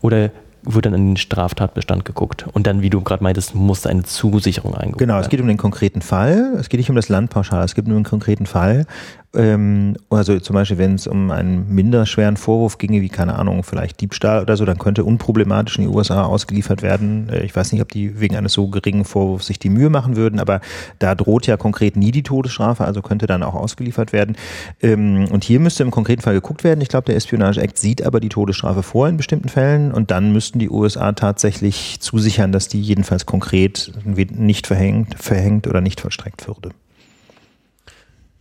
oder 0.00 0.30
wird 0.66 0.86
dann 0.86 0.94
in 0.94 1.10
den 1.10 1.16
Straftatbestand 1.16 2.04
geguckt. 2.04 2.46
Und 2.52 2.66
dann, 2.66 2.82
wie 2.82 2.90
du 2.90 3.00
gerade 3.00 3.22
meintest, 3.22 3.54
muss 3.54 3.86
eine 3.86 4.02
Zusicherung 4.02 4.74
eingeholt 4.74 4.98
Genau, 4.98 5.18
es 5.18 5.28
geht 5.28 5.40
um 5.40 5.46
den 5.46 5.56
konkreten 5.56 6.02
Fall. 6.02 6.54
Es 6.58 6.68
geht 6.68 6.78
nicht 6.78 6.90
um 6.90 6.96
das 6.96 7.08
Land 7.08 7.30
pauschal. 7.30 7.64
Es 7.64 7.74
geht 7.74 7.86
um 7.86 7.94
den 7.94 8.04
konkreten 8.04 8.46
Fall. 8.46 8.86
Ähm, 9.36 9.96
also 10.08 10.38
zum 10.40 10.54
Beispiel, 10.54 10.78
wenn 10.78 10.94
es 10.94 11.06
um 11.06 11.30
einen 11.30 11.72
minder 11.72 12.06
schweren 12.06 12.36
Vorwurf 12.36 12.78
ginge, 12.78 13.02
wie 13.02 13.08
keine 13.08 13.38
Ahnung, 13.38 13.62
vielleicht 13.62 14.00
Diebstahl 14.00 14.42
oder 14.42 14.56
so, 14.56 14.64
dann 14.64 14.78
könnte 14.78 15.04
unproblematisch 15.04 15.76
in 15.76 15.82
die 15.82 15.94
USA 15.94 16.24
ausgeliefert 16.24 16.82
werden. 16.82 17.28
Äh, 17.28 17.44
ich 17.44 17.54
weiß 17.54 17.72
nicht, 17.72 17.82
ob 17.82 17.92
die 17.92 18.18
wegen 18.18 18.36
eines 18.36 18.54
so 18.54 18.68
geringen 18.68 19.04
Vorwurfs 19.04 19.46
sich 19.46 19.58
die 19.58 19.68
Mühe 19.68 19.90
machen 19.90 20.16
würden, 20.16 20.40
aber 20.40 20.60
da 20.98 21.14
droht 21.14 21.46
ja 21.46 21.56
konkret 21.56 21.96
nie 21.96 22.10
die 22.10 22.22
Todesstrafe, 22.22 22.84
also 22.84 23.02
könnte 23.02 23.26
dann 23.26 23.42
auch 23.42 23.54
ausgeliefert 23.54 24.12
werden. 24.12 24.36
Ähm, 24.82 25.26
und 25.30 25.44
hier 25.44 25.60
müsste 25.60 25.82
im 25.82 25.90
konkreten 25.90 26.22
Fall 26.22 26.34
geguckt 26.34 26.64
werden. 26.64 26.80
Ich 26.80 26.88
glaube, 26.88 27.06
der 27.06 27.16
Espionage 27.16 27.60
Act 27.60 27.78
sieht 27.78 28.02
aber 28.02 28.20
die 28.20 28.30
Todesstrafe 28.30 28.82
vor 28.82 29.08
in 29.08 29.16
bestimmten 29.16 29.48
Fällen 29.48 29.92
und 29.92 30.10
dann 30.10 30.32
müssten 30.32 30.58
die 30.58 30.70
USA 30.70 31.12
tatsächlich 31.12 31.98
zusichern, 32.00 32.52
dass 32.52 32.68
die 32.68 32.80
jedenfalls 32.80 33.26
konkret 33.26 33.92
nicht 34.04 34.66
verhängt, 34.66 35.14
verhängt 35.18 35.66
oder 35.66 35.80
nicht 35.80 36.00
vollstreckt 36.00 36.46
würde. 36.48 36.70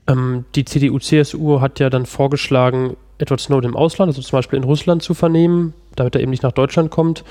Ähm, 0.08 0.46
die 0.56 0.65
CDU-CSU 0.65 1.62
hat 1.62 1.80
ja 1.80 1.89
dann 1.89 2.06
vorgeschlagen, 2.06 2.96
Edward 3.18 3.41
Snowden 3.41 3.72
im 3.72 3.76
Ausland, 3.76 4.10
also 4.10 4.22
zum 4.22 4.38
Beispiel 4.38 4.58
in 4.58 4.63
Russland 4.63 5.02
zu 5.02 5.13
vernehmen, 5.13 5.74
damit 5.96 6.15
er 6.15 6.22
eben 6.22 6.32
nicht 6.32 6.44
nach 6.44 6.52
Deutschland 6.52 6.91
kommt. 6.91 7.24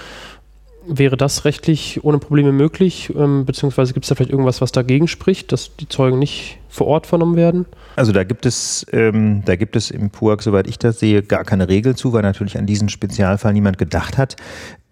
Wäre 0.87 1.17
das 1.17 1.47
rechtlich 1.47 2.05
ohne 2.05 2.19
Probleme 2.19 2.53
möglich? 2.53 3.11
Ähm, 3.17 3.47
beziehungsweise 3.47 3.95
gibt 3.95 4.05
es 4.05 4.11
da 4.11 4.17
vielleicht 4.17 4.31
irgendwas, 4.31 4.61
was 4.61 4.71
dagegen 4.71 5.09
spricht, 5.09 5.51
dass 5.51 5.75
die 5.77 5.89
Zeugen 5.89 6.19
nicht 6.19 6.59
vor 6.69 6.89
Ort 6.89 7.07
vernommen 7.07 7.37
werden? 7.37 7.65
Also 7.97 8.13
da 8.13 8.23
gibt 8.23 8.45
es, 8.45 8.85
ähm, 8.93 9.43
da 9.47 9.57
gibt 9.57 9.77
es 9.77 9.91
im 9.91 10.11
PUAG, 10.11 10.43
soweit 10.43 10.67
ich 10.67 10.79
das 10.79 10.99
sehe, 10.99 11.23
gar 11.23 11.45
keine 11.45 11.69
Regel 11.69 11.97
zu, 11.97 12.13
weil 12.13 12.21
natürlich 12.21 12.59
an 12.59 12.67
diesen 12.67 12.91
Spezialfall 12.91 13.55
niemand 13.55 13.79
gedacht 13.79 14.19
hat. 14.19 14.37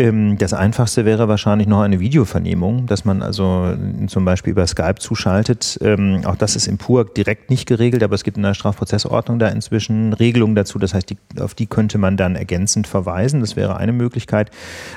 Ähm, 0.03 0.37
das 0.39 0.53
einfachste 0.53 1.05
wäre 1.05 1.29
wahrscheinlich 1.29 1.69
noch 1.69 1.81
eine 1.81 2.01
Videovernehmung, 2.01 2.87
dass 2.87 3.05
man 3.05 3.23
also 3.23 3.75
zum 4.09 4.25
Beispiel 4.25 4.51
über 4.51 4.67
Skype 4.67 4.97
zuschaltet. 4.99 5.79
Ähm, 5.83 6.23
auch 6.25 6.37
das 6.37 6.57
ist 6.57 6.67
im 6.67 6.79
PUAG 6.79 7.15
direkt 7.15 7.51
nicht 7.51 7.67
geregelt, 7.67 8.03
aber 8.03 8.15
es 8.15 8.25
gibt 8.25 8.37
in 8.37 8.43
der 8.43 8.55
Strafprozessordnung 8.55 9.39
da 9.39 9.49
inzwischen 9.49 10.13
Regelungen 10.13 10.55
dazu. 10.55 10.79
Das 10.79 10.95
heißt, 10.95 11.11
die, 11.11 11.19
auf 11.41 11.55
die 11.55 11.67
könnte 11.67 11.99
man 11.99 12.17
dann 12.17 12.37
ergänzend 12.37 12.87
verweisen. 12.87 13.41
Das 13.41 13.57
wäre 13.57 13.77
eine 13.77 13.93
Möglichkeit. 13.93 14.51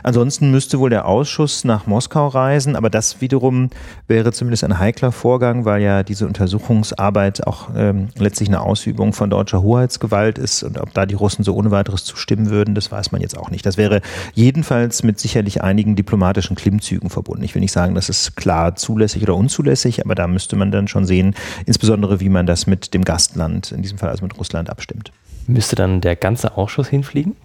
Ansonsten 0.04 0.52
müsste 0.52 0.80
wohl 0.80 0.90
der 0.90 1.06
Ausschuss 1.06 1.64
nach 1.64 1.88
Moskau 1.88 2.28
reisen, 2.28 2.76
aber 2.76 2.90
das 2.90 3.22
wiederum 3.22 3.70
wäre 4.08 4.32
zumindest 4.32 4.64
ein 4.64 4.80
heikler 4.80 5.12
Vorgang, 5.12 5.66
weil 5.66 5.82
ja 5.82 6.04
diese 6.04 6.26
Untersuchung 6.26 6.66
Untersuchungsarbeit 6.66 7.46
auch 7.46 7.70
ähm, 7.76 8.10
letztlich 8.18 8.50
eine 8.50 8.62
Ausübung 8.62 9.14
von 9.14 9.30
deutscher 9.30 9.62
Hoheitsgewalt 9.62 10.38
ist 10.38 10.64
und 10.64 10.80
ob 10.80 10.94
da 10.94 11.06
die 11.06 11.16
Russen 11.16 11.44
so 11.44 11.56
ohne 11.56 11.72
weiteres 11.72 12.04
zustimmen 12.06 12.50
würden, 12.50 12.76
das 12.76 12.92
weiß 12.92 13.12
man 13.12 13.22
jetzt 13.22 13.38
auch 13.38 13.50
nicht. 13.52 13.66
Das 13.66 13.78
wäre 13.78 14.02
jedenfalls 14.34 14.95
mit 15.04 15.20
sicherlich 15.20 15.62
einigen 15.62 15.96
diplomatischen 15.96 16.56
Klimmzügen 16.56 17.10
verbunden. 17.10 17.44
Ich 17.44 17.56
will 17.56 17.62
nicht 17.62 17.72
sagen, 17.72 17.96
das 17.96 18.10
ist 18.10 18.36
klar 18.36 18.76
zulässig 18.76 19.24
oder 19.24 19.36
unzulässig, 19.36 20.04
aber 20.04 20.16
da 20.16 20.28
müsste 20.28 20.56
man 20.56 20.72
dann 20.72 20.88
schon 20.88 21.06
sehen, 21.06 21.36
insbesondere 21.66 22.20
wie 22.20 22.30
man 22.30 22.46
das 22.46 22.68
mit 22.68 22.94
dem 22.94 23.04
Gastland, 23.04 23.72
in 23.72 23.82
diesem 23.82 23.98
Fall 23.98 24.10
also 24.10 24.24
mit 24.24 24.38
Russland, 24.38 24.70
abstimmt. 24.70 25.12
Müsste 25.48 25.76
dann 25.76 26.02
der 26.02 26.16
ganze 26.16 26.58
Ausschuss 26.58 26.88
hinfliegen? 26.88 27.36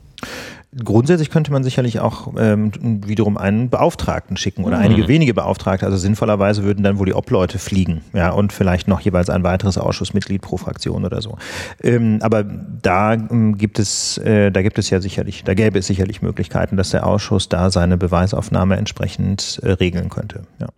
Grundsätzlich 0.85 1.30
könnte 1.30 1.50
man 1.50 1.64
sicherlich 1.64 1.98
auch 1.98 2.33
ähm, 2.38 2.70
wiederum 3.04 3.37
einen 3.37 3.70
Beauftragten 3.70 4.37
schicken 4.37 4.62
oder 4.62 4.76
mhm. 4.76 4.85
einige 4.85 5.09
wenige 5.09 5.35
Beauftragte. 5.35 5.85
Also 5.85 5.98
sinnvollerweise 5.98 6.62
würden 6.62 6.85
dann 6.85 6.98
wohl 6.98 7.06
die 7.06 7.14
Obleute 7.14 7.59
fliegen, 7.59 8.02
ja, 8.12 8.30
und 8.30 8.52
vielleicht 8.52 8.87
noch 8.87 9.00
jeweils 9.00 9.30
ein 9.30 9.42
weiteres 9.42 9.78
Ausschussmitglied 9.78 10.42
pro 10.42 10.59
Fraktion 10.59 11.04
oder 11.04 11.22
so. 11.22 11.38
Ähm, 11.83 12.20
aber 12.22 12.44
da 12.44 13.14
ähm, 13.14 13.59
gibt 13.59 13.80
es, 13.80 14.18
äh, 14.18 14.52
da 14.52 14.62
gibt 14.62 14.78
es 14.78 14.90
ja 14.90 15.00
sicherlich, 15.00 15.42
da 15.42 15.54
gäbe 15.54 15.80
es 15.80 15.88
sicherlich 15.88 16.22
Möglichkeiten, 16.22 16.76
dass 16.76 16.90
der 16.90 17.04
Ausschuss 17.04 17.48
da 17.48 17.70
seine 17.70 17.96
Beweisaufnahme 17.96 18.76
entsprechend 18.76 19.61
äh, 19.64 19.72
regeln 19.72 20.09
könnte. 20.09 20.42
Ja. 20.61 20.68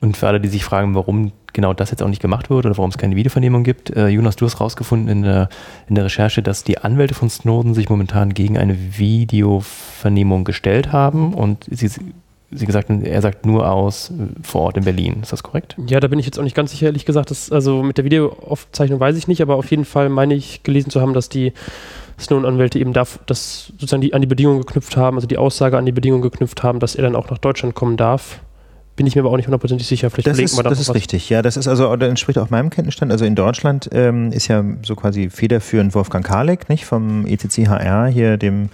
Und 0.00 0.16
für 0.16 0.28
alle, 0.28 0.40
die 0.40 0.48
sich 0.48 0.64
fragen, 0.64 0.94
warum 0.94 1.32
genau 1.52 1.74
das 1.74 1.90
jetzt 1.90 2.02
auch 2.02 2.08
nicht 2.08 2.22
gemacht 2.22 2.48
wurde 2.48 2.68
oder 2.68 2.78
warum 2.78 2.90
es 2.90 2.98
keine 2.98 3.16
Videovernehmung 3.16 3.64
gibt, 3.64 3.90
äh, 3.90 4.08
Jonas, 4.08 4.36
du 4.36 4.46
hast 4.46 4.60
rausgefunden 4.60 5.08
in 5.08 5.22
der, 5.22 5.48
in 5.88 5.94
der 5.94 6.04
Recherche, 6.04 6.42
dass 6.42 6.64
die 6.64 6.78
Anwälte 6.78 7.14
von 7.14 7.28
Snowden 7.28 7.74
sich 7.74 7.88
momentan 7.88 8.32
gegen 8.32 8.56
eine 8.56 8.98
Videovernehmung 8.98 10.44
gestellt 10.44 10.92
haben 10.92 11.34
und 11.34 11.66
sie 11.70 11.90
Sie 12.52 12.66
gesagt 12.66 12.90
er 12.90 13.22
sagt 13.22 13.46
nur 13.46 13.70
aus 13.70 14.10
äh, 14.10 14.26
vor 14.42 14.62
Ort 14.62 14.76
in 14.76 14.84
Berlin. 14.84 15.20
Ist 15.22 15.32
das 15.32 15.44
korrekt? 15.44 15.76
Ja, 15.86 16.00
da 16.00 16.08
bin 16.08 16.18
ich 16.18 16.26
jetzt 16.26 16.36
auch 16.36 16.42
nicht 16.42 16.56
ganz 16.56 16.72
sicher, 16.72 16.86
ehrlich 16.86 17.04
gesagt. 17.04 17.30
Das, 17.30 17.52
also 17.52 17.82
mit 17.84 17.96
der 17.96 18.04
Videoaufzeichnung 18.04 18.98
weiß 18.98 19.16
ich 19.16 19.28
nicht, 19.28 19.40
aber 19.40 19.54
auf 19.54 19.70
jeden 19.70 19.84
Fall 19.84 20.08
meine 20.08 20.34
ich 20.34 20.64
gelesen 20.64 20.90
zu 20.90 21.00
haben, 21.00 21.14
dass 21.14 21.28
die 21.28 21.52
Snowden-Anwälte 22.18 22.80
eben 22.80 22.92
da, 22.92 23.04
das 23.26 23.66
sozusagen 23.78 24.00
die, 24.00 24.14
an 24.14 24.20
die 24.20 24.26
Bedingungen 24.26 24.60
geknüpft 24.60 24.96
haben, 24.96 25.16
also 25.16 25.28
die 25.28 25.38
Aussage 25.38 25.78
an 25.78 25.86
die 25.86 25.92
Bedingungen 25.92 26.22
geknüpft 26.22 26.64
haben, 26.64 26.80
dass 26.80 26.96
er 26.96 27.02
dann 27.04 27.14
auch 27.14 27.30
nach 27.30 27.38
Deutschland 27.38 27.76
kommen 27.76 27.96
darf. 27.96 28.40
Bin 29.00 29.06
ich 29.06 29.16
mir 29.16 29.22
aber 29.22 29.30
auch 29.30 29.36
nicht 29.38 29.46
hundertprozentig 29.46 29.86
sicher. 29.86 30.10
Vielleicht 30.10 30.26
das 30.26 30.38
ist, 30.38 30.58
wir 30.58 30.62
da 30.62 30.68
das 30.68 30.78
ist 30.78 30.90
was. 30.90 30.94
richtig. 30.94 31.30
Ja, 31.30 31.40
das 31.40 31.56
ist 31.56 31.66
also, 31.66 31.96
das 31.96 32.06
entspricht 32.06 32.38
auch 32.38 32.50
meinem 32.50 32.68
Kenntnisstand. 32.68 33.10
Also 33.10 33.24
in 33.24 33.34
Deutschland 33.34 33.88
ähm, 33.92 34.30
ist 34.30 34.46
ja 34.48 34.62
so 34.82 34.94
quasi 34.94 35.30
federführend 35.30 35.94
Wolfgang 35.94 36.22
Kalek, 36.22 36.68
nicht? 36.68 36.84
Vom 36.84 37.24
ECCHR 37.24 38.08
hier, 38.08 38.36
dem 38.36 38.68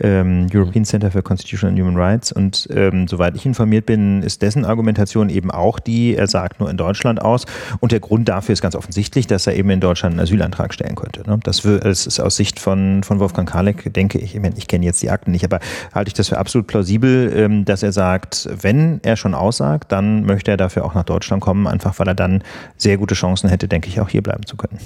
ähm, 0.00 0.46
European 0.52 0.84
Center 0.84 1.10
for 1.10 1.22
Constitutional 1.22 1.72
and 1.72 1.80
Human 1.80 1.96
Rights. 1.96 2.32
Und 2.32 2.68
ähm, 2.74 3.06
soweit 3.08 3.36
ich 3.36 3.46
informiert 3.46 3.86
bin, 3.86 4.22
ist 4.22 4.42
dessen 4.42 4.64
Argumentation 4.64 5.28
eben 5.28 5.50
auch 5.50 5.78
die, 5.78 6.16
er 6.16 6.26
sagt 6.26 6.60
nur 6.60 6.70
in 6.70 6.76
Deutschland 6.76 7.20
aus. 7.22 7.46
Und 7.80 7.92
der 7.92 8.00
Grund 8.00 8.28
dafür 8.28 8.52
ist 8.52 8.62
ganz 8.62 8.74
offensichtlich, 8.74 9.26
dass 9.26 9.46
er 9.46 9.56
eben 9.56 9.70
in 9.70 9.80
Deutschland 9.80 10.14
einen 10.14 10.20
Asylantrag 10.20 10.74
stellen 10.74 10.96
könnte. 10.96 11.22
Ne? 11.28 11.38
Das, 11.42 11.62
das, 11.62 12.06
ist 12.06 12.20
aus 12.20 12.36
Sicht 12.36 12.58
von, 12.58 13.02
von 13.02 13.20
Wolfgang 13.20 13.48
Kalek, 13.48 13.92
denke 13.92 14.18
ich, 14.18 14.34
ich, 14.34 14.40
meine, 14.40 14.56
ich 14.56 14.66
kenne 14.66 14.84
jetzt 14.84 15.02
die 15.02 15.10
Akten 15.10 15.30
nicht, 15.30 15.44
aber 15.44 15.60
halte 15.94 16.08
ich 16.08 16.14
das 16.14 16.28
für 16.28 16.38
absolut 16.38 16.66
plausibel, 16.66 17.32
ähm, 17.34 17.64
dass 17.64 17.82
er 17.82 17.92
sagt, 17.92 18.48
wenn 18.62 19.00
er 19.02 19.16
schon 19.16 19.34
aussagt, 19.34 19.92
dann 19.92 20.24
möchte 20.24 20.50
er 20.50 20.56
dafür 20.56 20.84
auch 20.84 20.94
nach 20.94 21.04
Deutschland 21.04 21.42
kommen, 21.42 21.66
einfach 21.66 21.98
weil 21.98 22.08
er 22.08 22.14
dann 22.14 22.42
sehr 22.76 22.96
gute 22.96 23.14
Chancen 23.14 23.48
hätte, 23.48 23.68
denke 23.68 23.88
ich, 23.88 24.00
auch 24.00 24.08
hier 24.08 24.22
bleiben 24.22 24.46
zu 24.46 24.56
können. 24.56 24.78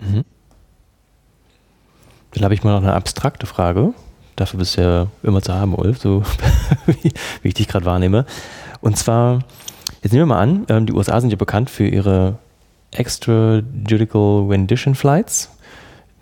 Mhm. 0.00 0.24
Dann 2.34 2.44
habe 2.44 2.54
ich 2.54 2.64
mal 2.64 2.72
noch 2.72 2.82
eine 2.82 2.94
abstrakte 2.94 3.46
Frage. 3.46 3.92
Dafür 4.36 4.58
bist 4.58 4.76
du 4.76 4.82
ja 4.82 5.06
immer 5.22 5.42
zu 5.42 5.52
haben, 5.52 5.74
Ulf, 5.74 5.98
so 5.98 6.22
wie, 6.86 7.12
ich 7.42 7.54
dich 7.54 7.68
gerade 7.68 7.84
wahrnehme. 7.84 8.24
Und 8.80 8.96
zwar, 8.96 9.40
jetzt 10.02 10.12
nehmen 10.12 10.22
wir 10.22 10.34
mal 10.34 10.40
an, 10.40 10.66
ähm, 10.68 10.86
die 10.86 10.92
USA 10.92 11.20
sind 11.20 11.30
ja 11.30 11.36
bekannt 11.36 11.70
für 11.70 11.86
ihre 11.86 12.38
Extrajudicial 12.92 14.46
Rendition 14.48 14.94
Flights, 14.94 15.50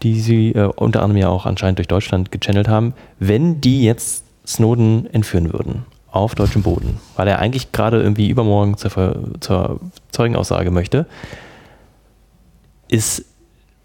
die 0.03 0.21
sie 0.21 0.53
äh, 0.53 0.71
unter 0.77 1.03
anderem 1.03 1.21
ja 1.21 1.29
auch 1.29 1.47
anscheinend 1.47 1.79
durch 1.79 1.89
Deutschland 1.89 2.31
gechannelt 2.31 2.69
haben. 2.69 2.95
Wenn 3.19 3.61
die 3.61 3.85
jetzt 3.85 4.25
Snowden 4.47 5.07
entführen 5.13 5.53
würden 5.53 5.85
auf 6.11 6.35
deutschem 6.35 6.63
Boden, 6.63 6.99
weil 7.17 7.29
er 7.29 7.39
eigentlich 7.39 7.73
gerade 7.73 8.03
irgendwie 8.03 8.29
übermorgen 8.29 8.77
zur, 8.77 9.39
zur 9.41 9.81
Zeugenaussage 10.11 10.71
möchte, 10.71 11.07
ist 12.89 13.25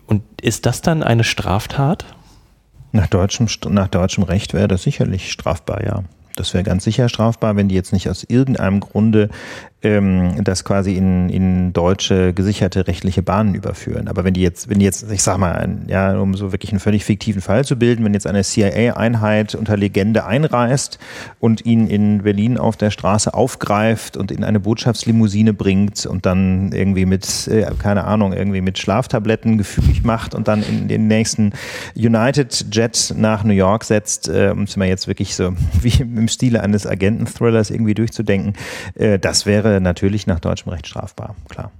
und 0.07 0.23
ist 0.41 0.65
das 0.65 0.81
dann 0.81 1.03
eine 1.03 1.23
Straftat? 1.23 2.05
Nach 2.95 3.07
deutschem, 3.07 3.47
nach 3.71 3.89
deutschem 3.89 4.23
Recht 4.23 4.53
wäre 4.53 4.69
das 4.69 4.83
sicherlich 4.83 5.29
strafbar, 5.29 5.83
ja. 5.83 6.03
Das 6.37 6.53
wäre 6.53 6.63
ganz 6.63 6.85
sicher 6.85 7.09
strafbar, 7.09 7.57
wenn 7.57 7.67
die 7.67 7.75
jetzt 7.75 7.91
nicht 7.91 8.09
aus 8.09 8.23
irgendeinem 8.23 8.79
Grunde 8.79 9.29
ähm, 9.85 10.43
das 10.43 10.63
quasi 10.63 10.95
in, 10.95 11.29
in 11.29 11.73
deutsche 11.73 12.33
gesicherte 12.33 12.87
rechtliche 12.87 13.21
Bahnen 13.21 13.53
überführen. 13.53 14.07
Aber 14.07 14.23
wenn 14.23 14.33
die 14.33 14.41
jetzt, 14.41 14.69
wenn 14.69 14.79
die 14.79 14.85
jetzt, 14.85 15.11
ich 15.11 15.21
sag 15.21 15.37
mal, 15.37 15.77
ja, 15.87 16.17
um 16.17 16.33
so 16.33 16.51
wirklich 16.51 16.71
einen 16.71 16.79
völlig 16.79 17.05
fiktiven 17.05 17.41
Fall 17.41 17.65
zu 17.65 17.77
bilden, 17.77 18.03
wenn 18.03 18.13
jetzt 18.13 18.25
eine 18.25 18.43
CIA-Einheit 18.43 19.53
unter 19.53 19.77
Legende 19.77 20.25
einreist 20.25 20.97
und 21.39 21.65
ihn 21.65 21.87
in 21.87 22.23
Berlin 22.23 22.57
auf 22.57 22.77
der 22.77 22.89
Straße 22.89 23.33
aufgreift 23.33 24.17
und 24.17 24.31
in 24.31 24.43
eine 24.43 24.59
Botschaftslimousine 24.59 25.53
bringt 25.53 26.05
und 26.05 26.25
dann 26.25 26.71
irgendwie 26.71 27.05
mit, 27.05 27.47
äh, 27.47 27.67
keine 27.77 28.05
Ahnung, 28.05 28.33
irgendwie 28.33 28.61
mit 28.61 28.79
Schlaftabletten 28.79 29.57
gefügig 29.57 30.03
macht 30.03 30.33
und 30.33 30.47
dann 30.47 30.63
in 30.63 30.87
den 30.87 31.07
nächsten 31.07 31.53
United 31.95 32.67
Jet 32.71 33.13
nach 33.17 33.43
New 33.43 33.53
York 33.53 33.83
setzt, 33.83 34.29
äh, 34.29 34.49
um 34.51 34.63
es 34.63 34.75
mal 34.77 34.87
jetzt 34.87 35.07
wirklich 35.07 35.35
so 35.35 35.53
wie 35.81 36.01
im 36.01 36.27
Stile 36.27 36.63
eines 36.63 36.87
Agenten-Thrillers 36.87 37.69
irgendwie 37.69 37.93
durchzudenken, 37.93 38.53
äh, 38.95 39.19
das 39.19 39.45
wäre 39.45 39.64
natürlich 39.79 40.27
nach 40.27 40.39
deutschem 40.39 40.71
Recht 40.71 40.87
strafbar, 40.87 41.35
klar. 41.49 41.71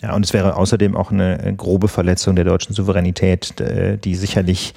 Ja, 0.00 0.14
und 0.14 0.24
es 0.24 0.32
wäre 0.32 0.54
außerdem 0.54 0.96
auch 0.96 1.10
eine 1.10 1.54
grobe 1.56 1.88
Verletzung 1.88 2.36
der 2.36 2.44
deutschen 2.44 2.72
Souveränität, 2.72 3.60
äh, 3.60 3.98
die 3.98 4.14
sicherlich 4.14 4.74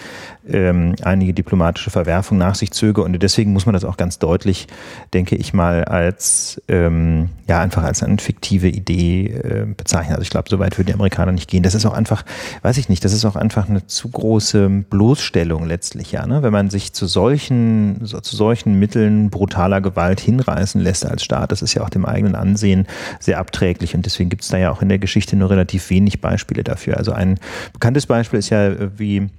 ähm, 0.47 0.95
einige 1.01 1.33
diplomatische 1.33 1.89
Verwerfungen 1.89 2.39
nach 2.39 2.55
sich 2.55 2.71
zöge. 2.71 3.01
Und 3.03 3.21
deswegen 3.21 3.53
muss 3.53 3.65
man 3.65 3.73
das 3.73 3.85
auch 3.85 3.97
ganz 3.97 4.19
deutlich, 4.19 4.67
denke 5.13 5.35
ich 5.35 5.53
mal, 5.53 5.85
als 5.85 6.61
ähm, 6.67 7.29
ja 7.47 7.61
einfach 7.61 7.83
als 7.83 8.03
eine 8.03 8.17
fiktive 8.17 8.67
Idee 8.67 9.27
äh, 9.27 9.65
bezeichnen. 9.65 10.13
Also 10.13 10.23
ich 10.23 10.29
glaube, 10.29 10.49
so 10.49 10.59
weit 10.59 10.77
würden 10.77 10.87
die 10.87 10.93
Amerikaner 10.93 11.31
nicht 11.31 11.49
gehen. 11.49 11.63
Das 11.63 11.75
ist 11.75 11.85
auch 11.85 11.93
einfach, 11.93 12.23
weiß 12.61 12.77
ich 12.77 12.89
nicht, 12.89 13.05
das 13.05 13.13
ist 13.13 13.25
auch 13.25 13.35
einfach 13.35 13.69
eine 13.69 13.87
zu 13.87 14.09
große 14.09 14.69
Bloßstellung 14.89 15.65
letztlich, 15.65 16.11
ja. 16.11 16.25
Ne? 16.25 16.43
Wenn 16.43 16.53
man 16.53 16.69
sich 16.69 16.93
zu 16.93 17.05
solchen, 17.05 17.99
so, 18.03 18.19
zu 18.19 18.35
solchen 18.35 18.79
Mitteln 18.79 19.29
brutaler 19.29 19.81
Gewalt 19.81 20.19
hinreißen 20.19 20.81
lässt 20.81 21.05
als 21.05 21.23
Staat, 21.23 21.51
das 21.51 21.61
ist 21.61 21.73
ja 21.73 21.83
auch 21.83 21.89
dem 21.89 22.05
eigenen 22.05 22.35
Ansehen 22.35 22.87
sehr 23.19 23.39
abträglich. 23.39 23.95
Und 23.95 24.05
deswegen 24.05 24.29
gibt 24.29 24.43
es 24.43 24.49
da 24.49 24.57
ja 24.57 24.71
auch 24.71 24.81
in 24.81 24.89
der 24.89 24.99
Geschichte 24.99 25.21
Geschichte 25.21 25.35
nur 25.35 25.49
relativ 25.49 25.89
wenig 25.89 26.21
Beispiele 26.21 26.63
dafür. 26.63 26.97
Also 26.97 27.11
ein 27.11 27.37
bekanntes 27.73 28.05
Beispiel 28.05 28.39
ist 28.39 28.49
ja, 28.49 28.67
äh, 28.67 28.89
wie 28.97 29.29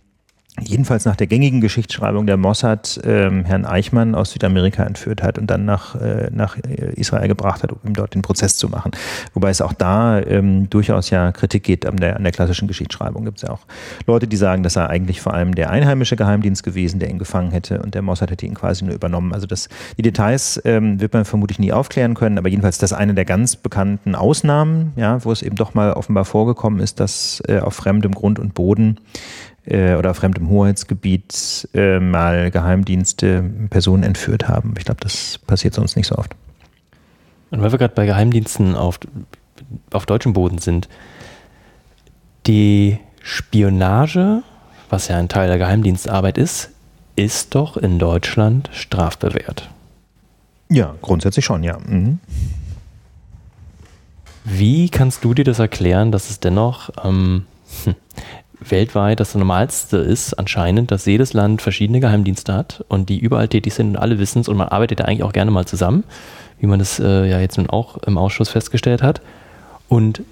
jedenfalls 0.60 1.06
nach 1.06 1.16
der 1.16 1.26
gängigen 1.26 1.60
Geschichtsschreibung 1.60 2.26
der 2.26 2.36
Mossad 2.36 3.00
ähm, 3.04 3.44
Herrn 3.44 3.64
Eichmann 3.64 4.14
aus 4.14 4.32
Südamerika 4.32 4.84
entführt 4.84 5.22
hat 5.22 5.38
und 5.38 5.50
dann 5.50 5.64
nach, 5.64 5.94
äh, 5.94 6.28
nach 6.30 6.58
äh, 6.58 6.92
Israel 6.94 7.26
gebracht 7.26 7.62
hat, 7.62 7.72
um 7.72 7.78
ihm 7.84 7.94
dort 7.94 8.14
den 8.14 8.20
Prozess 8.20 8.56
zu 8.56 8.68
machen. 8.68 8.92
Wobei 9.32 9.48
es 9.48 9.62
auch 9.62 9.72
da 9.72 10.20
ähm, 10.20 10.68
durchaus 10.68 11.08
ja 11.08 11.32
Kritik 11.32 11.62
geht 11.62 11.86
an 11.86 11.96
der, 11.96 12.16
an 12.16 12.22
der 12.22 12.32
klassischen 12.32 12.68
Geschichtsschreibung. 12.68 13.24
Gibt 13.24 13.38
es 13.38 13.42
ja 13.42 13.50
auch 13.50 13.60
Leute, 14.06 14.28
die 14.28 14.36
sagen, 14.36 14.62
das 14.62 14.74
sei 14.74 14.86
eigentlich 14.86 15.22
vor 15.22 15.32
allem 15.32 15.54
der 15.54 15.70
einheimische 15.70 16.16
Geheimdienst 16.16 16.62
gewesen, 16.62 17.00
der 17.00 17.08
ihn 17.08 17.18
gefangen 17.18 17.50
hätte 17.50 17.80
und 17.80 17.94
der 17.94 18.02
Mossad 18.02 18.30
hätte 18.30 18.44
ihn 18.44 18.54
quasi 18.54 18.84
nur 18.84 18.94
übernommen. 18.94 19.32
Also 19.32 19.46
das, 19.46 19.70
die 19.96 20.02
Details 20.02 20.60
ähm, 20.66 21.00
wird 21.00 21.14
man 21.14 21.24
vermutlich 21.24 21.58
nie 21.60 21.72
aufklären 21.72 22.12
können, 22.14 22.36
aber 22.36 22.50
jedenfalls 22.50 22.76
das 22.76 22.92
eine 22.92 23.14
der 23.14 23.24
ganz 23.24 23.56
bekannten 23.56 24.14
Ausnahmen, 24.14 24.92
ja, 24.96 25.24
wo 25.24 25.32
es 25.32 25.40
eben 25.40 25.56
doch 25.56 25.72
mal 25.72 25.94
offenbar 25.94 26.26
vorgekommen 26.26 26.80
ist, 26.80 27.00
dass 27.00 27.42
äh, 27.48 27.58
auf 27.58 27.74
fremdem 27.74 28.12
Grund 28.12 28.38
und 28.38 28.52
Boden 28.52 28.98
äh, 29.64 29.94
oder 29.94 30.14
fremdem 30.14 30.48
Hoheitsgebiet 30.48 31.68
äh, 31.74 32.00
mal 32.00 32.50
Geheimdienste 32.50 33.42
Personen 33.70 34.02
entführt 34.02 34.48
haben. 34.48 34.74
Ich 34.78 34.84
glaube, 34.84 35.00
das 35.00 35.38
passiert 35.38 35.74
sonst 35.74 35.96
nicht 35.96 36.06
so 36.06 36.16
oft. 36.16 36.34
Und 37.50 37.60
weil 37.62 37.70
wir 37.70 37.78
gerade 37.78 37.94
bei 37.94 38.06
Geheimdiensten 38.06 38.74
auf, 38.74 38.98
auf 39.92 40.06
deutschem 40.06 40.32
Boden 40.32 40.58
sind, 40.58 40.88
die 42.46 42.98
Spionage, 43.22 44.42
was 44.90 45.08
ja 45.08 45.16
ein 45.18 45.28
Teil 45.28 45.48
der 45.48 45.58
Geheimdienstarbeit 45.58 46.38
ist, 46.38 46.70
ist 47.14 47.54
doch 47.54 47.76
in 47.76 47.98
Deutschland 47.98 48.70
strafbewehrt. 48.72 49.68
Ja, 50.70 50.94
grundsätzlich 51.02 51.44
schon, 51.44 51.62
ja. 51.62 51.78
Mhm. 51.78 52.18
Wie 54.44 54.88
kannst 54.88 55.22
du 55.22 55.34
dir 55.34 55.44
das 55.44 55.58
erklären, 55.58 56.10
dass 56.10 56.30
es 56.30 56.40
dennoch 56.40 56.90
ähm, 57.04 57.46
weltweit 58.70 59.20
das 59.20 59.34
Normalste 59.34 59.98
ist 59.98 60.34
anscheinend, 60.34 60.90
dass 60.90 61.06
jedes 61.06 61.32
Land 61.32 61.62
verschiedene 61.62 62.00
Geheimdienste 62.00 62.54
hat 62.54 62.84
und 62.88 63.08
die 63.08 63.18
überall 63.18 63.48
tätig 63.48 63.74
sind 63.74 63.90
und 63.90 63.96
alle 63.96 64.18
wissen 64.18 64.40
es 64.40 64.48
und 64.48 64.56
man 64.56 64.68
arbeitet 64.68 65.00
da 65.00 65.04
eigentlich 65.04 65.22
auch 65.22 65.32
gerne 65.32 65.50
mal 65.50 65.66
zusammen, 65.66 66.04
wie 66.60 66.66
man 66.66 66.78
das 66.78 66.98
äh, 67.00 67.28
ja 67.28 67.40
jetzt 67.40 67.58
nun 67.58 67.70
auch 67.70 67.98
im 67.98 68.18
Ausschuss 68.18 68.48
festgestellt 68.48 69.02
hat. 69.02 69.20
Und 69.88 70.22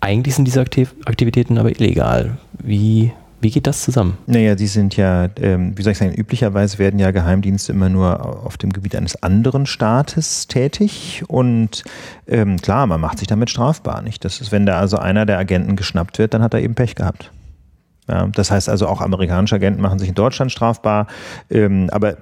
eigentlich 0.00 0.34
sind 0.34 0.44
diese 0.44 0.60
Aktiv 0.60 0.94
Aktivitäten 1.04 1.58
aber 1.58 1.70
illegal. 1.70 2.38
Wie 2.52 3.12
wie 3.44 3.50
geht 3.50 3.66
das 3.66 3.82
zusammen? 3.82 4.16
Naja, 4.26 4.54
die 4.54 4.66
sind 4.66 4.96
ja, 4.96 5.28
ähm, 5.36 5.76
wie 5.76 5.82
soll 5.82 5.92
ich 5.92 5.98
sagen, 5.98 6.14
üblicherweise 6.14 6.78
werden 6.78 6.98
ja 6.98 7.10
Geheimdienste 7.10 7.72
immer 7.72 7.90
nur 7.90 8.44
auf 8.46 8.56
dem 8.56 8.72
Gebiet 8.72 8.96
eines 8.96 9.22
anderen 9.22 9.66
Staates 9.66 10.48
tätig 10.48 11.22
und 11.28 11.84
ähm, 12.26 12.56
klar, 12.56 12.86
man 12.86 13.02
macht 13.02 13.18
sich 13.18 13.28
damit 13.28 13.50
strafbar, 13.50 14.00
nicht? 14.00 14.24
Das 14.24 14.40
ist, 14.40 14.50
wenn 14.50 14.64
da 14.64 14.80
also 14.80 14.96
einer 14.96 15.26
der 15.26 15.38
Agenten 15.38 15.76
geschnappt 15.76 16.18
wird, 16.18 16.32
dann 16.32 16.42
hat 16.42 16.54
er 16.54 16.62
eben 16.62 16.74
Pech 16.74 16.94
gehabt. 16.94 17.30
Ja, 18.08 18.26
das 18.28 18.50
heißt 18.50 18.70
also 18.70 18.86
auch 18.86 19.02
amerikanische 19.02 19.56
Agenten 19.56 19.82
machen 19.82 19.98
sich 19.98 20.08
in 20.08 20.14
Deutschland 20.14 20.50
strafbar, 20.50 21.06
ähm, 21.50 21.90
aber 21.92 22.16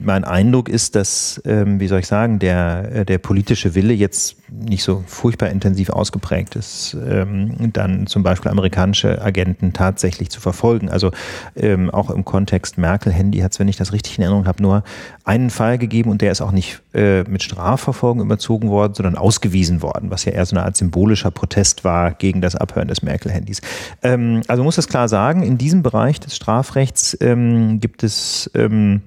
mein 0.00 0.24
Eindruck 0.24 0.68
ist, 0.68 0.94
dass, 0.94 1.42
ähm, 1.44 1.80
wie 1.80 1.88
soll 1.88 2.00
ich 2.00 2.06
sagen, 2.06 2.38
der, 2.38 2.88
äh, 2.92 3.04
der 3.04 3.18
politische 3.18 3.74
Wille 3.74 3.92
jetzt 3.92 4.36
nicht 4.48 4.84
so 4.84 5.02
furchtbar 5.06 5.48
intensiv 5.48 5.90
ausgeprägt 5.90 6.54
ist, 6.54 6.96
ähm, 7.06 7.72
dann 7.72 8.06
zum 8.06 8.22
Beispiel 8.22 8.50
amerikanische 8.50 9.20
Agenten 9.20 9.72
tatsächlich 9.72 10.30
zu 10.30 10.40
verfolgen. 10.40 10.88
Also 10.88 11.10
ähm, 11.56 11.90
auch 11.90 12.10
im 12.10 12.24
Kontext 12.24 12.78
Merkel-Handy 12.78 13.40
hat 13.40 13.52
es, 13.52 13.58
wenn 13.58 13.66
ich 13.66 13.76
das 13.76 13.92
richtig 13.92 14.18
in 14.18 14.22
Erinnerung 14.22 14.46
habe, 14.46 14.62
nur 14.62 14.84
einen 15.24 15.50
Fall 15.50 15.78
gegeben 15.78 16.10
und 16.10 16.22
der 16.22 16.30
ist 16.30 16.40
auch 16.40 16.52
nicht 16.52 16.80
äh, 16.94 17.24
mit 17.24 17.42
Strafverfolgung 17.42 18.20
überzogen 18.20 18.68
worden, 18.68 18.94
sondern 18.94 19.16
ausgewiesen 19.16 19.82
worden, 19.82 20.10
was 20.10 20.24
ja 20.24 20.32
eher 20.32 20.46
so 20.46 20.54
eine 20.54 20.64
Art 20.64 20.76
symbolischer 20.76 21.32
Protest 21.32 21.82
war 21.82 22.12
gegen 22.12 22.40
das 22.40 22.54
Abhören 22.54 22.88
des 22.88 23.02
Merkel-Handys. 23.02 23.60
Ähm, 24.02 24.42
also 24.46 24.62
muss 24.62 24.76
das 24.76 24.86
klar 24.86 25.08
sagen, 25.08 25.42
in 25.42 25.58
diesem 25.58 25.82
Bereich 25.82 26.20
des 26.20 26.36
Strafrechts 26.36 27.16
ähm, 27.20 27.80
gibt 27.80 28.04
es 28.04 28.48
ähm, 28.54 29.02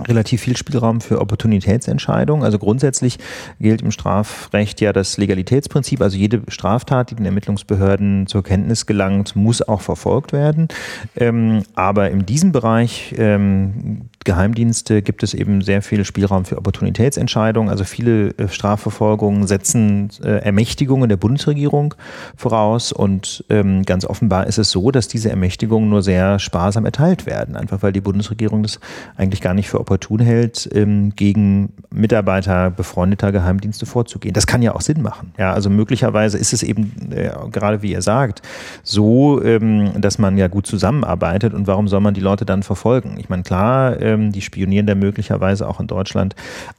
relativ 0.00 0.40
viel 0.40 0.56
Spielraum 0.56 1.00
für 1.00 1.20
Opportunitätsentscheidungen. 1.20 2.44
Also 2.44 2.58
grundsätzlich 2.58 3.18
gilt 3.60 3.82
im 3.82 3.92
Strafrecht 3.92 4.80
ja 4.80 4.92
das 4.92 5.18
Legalitätsprinzip. 5.18 6.00
Also 6.00 6.16
jede 6.16 6.42
Straftat, 6.48 7.10
die 7.10 7.14
den 7.14 7.26
Ermittlungsbehörden 7.26 8.26
zur 8.26 8.42
Kenntnis 8.42 8.86
gelangt, 8.86 9.36
muss 9.36 9.62
auch 9.62 9.80
verfolgt 9.80 10.32
werden. 10.32 10.68
Ähm, 11.16 11.62
aber 11.74 12.10
in 12.10 12.26
diesem 12.26 12.50
Bereich 12.50 13.14
ähm, 13.16 14.08
Geheimdienste 14.24 15.02
gibt 15.02 15.22
es 15.22 15.34
eben 15.34 15.60
sehr 15.60 15.82
viel 15.82 16.04
Spielraum 16.04 16.44
für 16.44 16.56
Opportunitätsentscheidungen. 16.56 17.70
Also 17.70 17.84
viele 17.84 18.30
äh, 18.38 18.48
Strafverfolgungen 18.48 19.46
setzen 19.46 20.10
äh, 20.22 20.38
Ermächtigungen 20.38 21.08
der 21.08 21.16
Bundesregierung 21.16 21.94
voraus 22.36 22.92
und 22.92 23.44
ähm, 23.50 23.84
ganz 23.84 24.04
offenbar 24.04 24.46
ist 24.46 24.58
es 24.58 24.70
so, 24.70 24.90
dass 24.90 25.08
diese 25.08 25.30
Ermächtigungen 25.30 25.88
nur 25.88 26.02
sehr 26.02 26.38
sparsam 26.38 26.84
erteilt 26.84 27.26
werden, 27.26 27.56
einfach 27.56 27.82
weil 27.82 27.92
die 27.92 28.00
Bundesregierung 28.00 28.62
das 28.62 28.80
eigentlich 29.16 29.40
gar 29.40 29.54
nicht 29.54 29.68
für 29.68 29.78
opportun 29.78 30.20
hält, 30.20 30.68
ähm, 30.72 31.12
gegen 31.14 31.72
Mitarbeiter 31.90 32.70
befreundeter 32.70 33.30
Geheimdienste 33.30 33.86
vorzugehen. 33.86 34.32
Das 34.32 34.46
kann 34.46 34.62
ja 34.62 34.74
auch 34.74 34.80
Sinn 34.80 35.02
machen. 35.02 35.32
Ja, 35.38 35.52
also 35.52 35.70
möglicherweise 35.70 36.38
ist 36.38 36.52
es 36.52 36.62
eben 36.62 36.92
äh, 37.10 37.30
gerade 37.52 37.82
wie 37.82 37.92
ihr 37.92 38.02
sagt 38.02 38.42
so, 38.82 39.42
ähm, 39.42 40.00
dass 40.00 40.18
man 40.18 40.38
ja 40.38 40.48
gut 40.48 40.66
zusammenarbeitet 40.66 41.54
und 41.54 41.66
warum 41.66 41.88
soll 41.88 42.00
man 42.00 42.14
die 42.14 42.20
Leute 42.20 42.44
dann 42.44 42.62
verfolgen? 42.62 43.16
Ich 43.18 43.28
meine 43.28 43.42
klar 43.42 44.00
ähm, 44.14 44.32
die 44.32 44.40
spionieren 44.40 44.86
da 44.86 44.94
möglicherweise 44.94 45.68
auch 45.68 45.80
in 45.80 45.86
Deutschland 45.86 46.34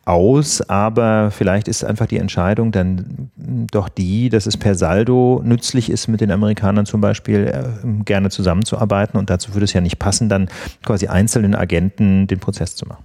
aus, 0.05 0.61
aber 0.61 1.31
vielleicht 1.31 1.67
ist 1.67 1.83
einfach 1.83 2.07
die 2.07 2.17
Entscheidung 2.17 2.71
dann 2.71 3.29
doch 3.71 3.89
die, 3.89 4.29
dass 4.29 4.45
es 4.45 4.57
per 4.57 4.75
Saldo 4.75 5.41
nützlich 5.43 5.89
ist, 5.89 6.07
mit 6.07 6.21
den 6.21 6.31
Amerikanern 6.31 6.85
zum 6.85 7.01
Beispiel 7.01 7.47
äh, 7.47 8.03
gerne 8.03 8.29
zusammenzuarbeiten 8.29 9.19
und 9.19 9.29
dazu 9.29 9.53
würde 9.53 9.65
es 9.65 9.73
ja 9.73 9.81
nicht 9.81 9.99
passen, 9.99 10.29
dann 10.29 10.49
quasi 10.83 11.07
einzelnen 11.07 11.55
Agenten 11.55 12.27
den 12.27 12.39
Prozess 12.39 12.75
zu 12.75 12.85
machen. 12.85 13.03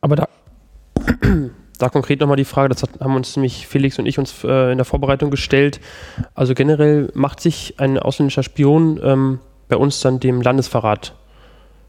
Aber 0.00 0.16
da, 0.16 0.28
da 1.78 1.88
konkret 1.88 2.20
nochmal 2.20 2.36
die 2.36 2.44
Frage, 2.44 2.68
das 2.68 2.82
hat, 2.82 3.00
haben 3.00 3.16
uns 3.16 3.36
nämlich 3.36 3.66
Felix 3.66 3.98
und 3.98 4.06
ich 4.06 4.18
uns 4.18 4.44
äh, 4.44 4.72
in 4.72 4.78
der 4.78 4.84
Vorbereitung 4.84 5.30
gestellt. 5.30 5.80
Also 6.34 6.54
generell 6.54 7.10
macht 7.14 7.40
sich 7.40 7.74
ein 7.78 7.98
ausländischer 7.98 8.42
Spion 8.42 9.00
ähm, 9.02 9.38
bei 9.68 9.76
uns 9.76 10.00
dann 10.00 10.20
dem 10.20 10.42
Landesverrat 10.42 11.14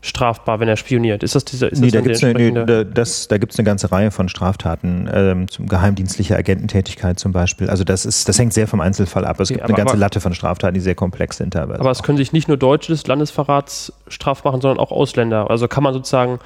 strafbar, 0.03 0.59
wenn 0.59 0.67
er 0.67 0.75
spioniert? 0.75 1.23
Ist 1.23 1.33
das 1.33 1.45
dieser? 1.45 1.71
Ist 1.71 1.79
nee, 1.79 1.87
das 1.87 1.93
da 1.93 2.01
gibt 2.01 2.15
es 2.17 2.23
eine, 2.23 2.33
nee, 2.33 2.51
da, 2.51 2.83
das, 2.83 3.29
da 3.29 3.37
gibt's 3.37 3.57
eine 3.57 3.65
ganze 3.65 3.91
Reihe 3.91 4.11
von 4.11 4.27
Straftaten, 4.27 5.09
ähm, 5.11 5.47
zum 5.47 5.67
geheimdienstliche 5.67 6.35
Agententätigkeit 6.35 7.17
zum 7.17 7.31
Beispiel. 7.31 7.69
Also 7.69 7.85
das 7.85 8.05
ist, 8.05 8.27
das 8.27 8.37
hängt 8.37 8.53
sehr 8.53 8.67
vom 8.67 8.81
Einzelfall 8.81 9.23
ab. 9.23 9.39
Es 9.39 9.49
okay, 9.49 9.55
gibt 9.55 9.69
eine 9.69 9.77
ganze 9.77 9.93
aber, 9.93 9.99
Latte 9.99 10.19
von 10.19 10.33
Straftaten, 10.33 10.73
die 10.73 10.81
sehr 10.81 10.93
komplex 10.93 11.37
sind 11.37 11.53
teilweise. 11.53 11.79
Aber 11.79 11.89
es 11.89 12.03
können 12.03 12.17
sich 12.17 12.33
nicht 12.33 12.49
nur 12.49 12.57
Deutsche 12.57 12.91
des 12.91 13.07
Landesverrats 13.07 13.93
straf 14.09 14.43
machen, 14.43 14.59
sondern 14.59 14.79
auch 14.79 14.91
Ausländer. 14.91 15.49
Also 15.49 15.69
kann 15.69 15.83
man 15.83 15.93
sozusagen 15.93 16.39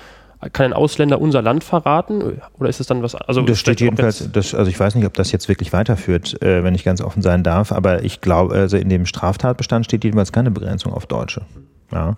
kann 0.54 0.68
ein 0.68 0.74
Ausländer 0.74 1.20
unser 1.20 1.42
Land 1.42 1.64
verraten 1.64 2.40
oder 2.60 2.70
ist 2.70 2.80
es 2.80 2.86
dann 2.86 3.02
was? 3.02 3.16
Also 3.16 3.42
das 3.42 3.60
steht 3.60 3.82
jedenfalls, 3.82 4.32
das, 4.32 4.54
also 4.54 4.70
ich 4.70 4.80
weiß 4.80 4.94
nicht, 4.94 5.08
ob 5.08 5.16
das 5.16 5.32
jetzt 5.32 5.50
wirklich 5.50 5.74
weiterführt, 5.74 6.40
äh, 6.44 6.64
wenn 6.64 6.76
ich 6.76 6.84
ganz 6.84 7.02
offen 7.02 7.24
sein 7.24 7.42
darf, 7.42 7.72
aber 7.72 8.04
ich 8.04 8.22
glaube, 8.22 8.54
also 8.54 8.78
in 8.78 8.90
dem 8.90 9.08
Straftatbestand 9.08 9.86
steht 9.86 10.04
jedenfalls 10.04 10.32
keine 10.32 10.52
Begrenzung 10.52 10.94
auf 10.94 11.08
Deutsche. 11.08 11.42
Ja. 11.92 12.18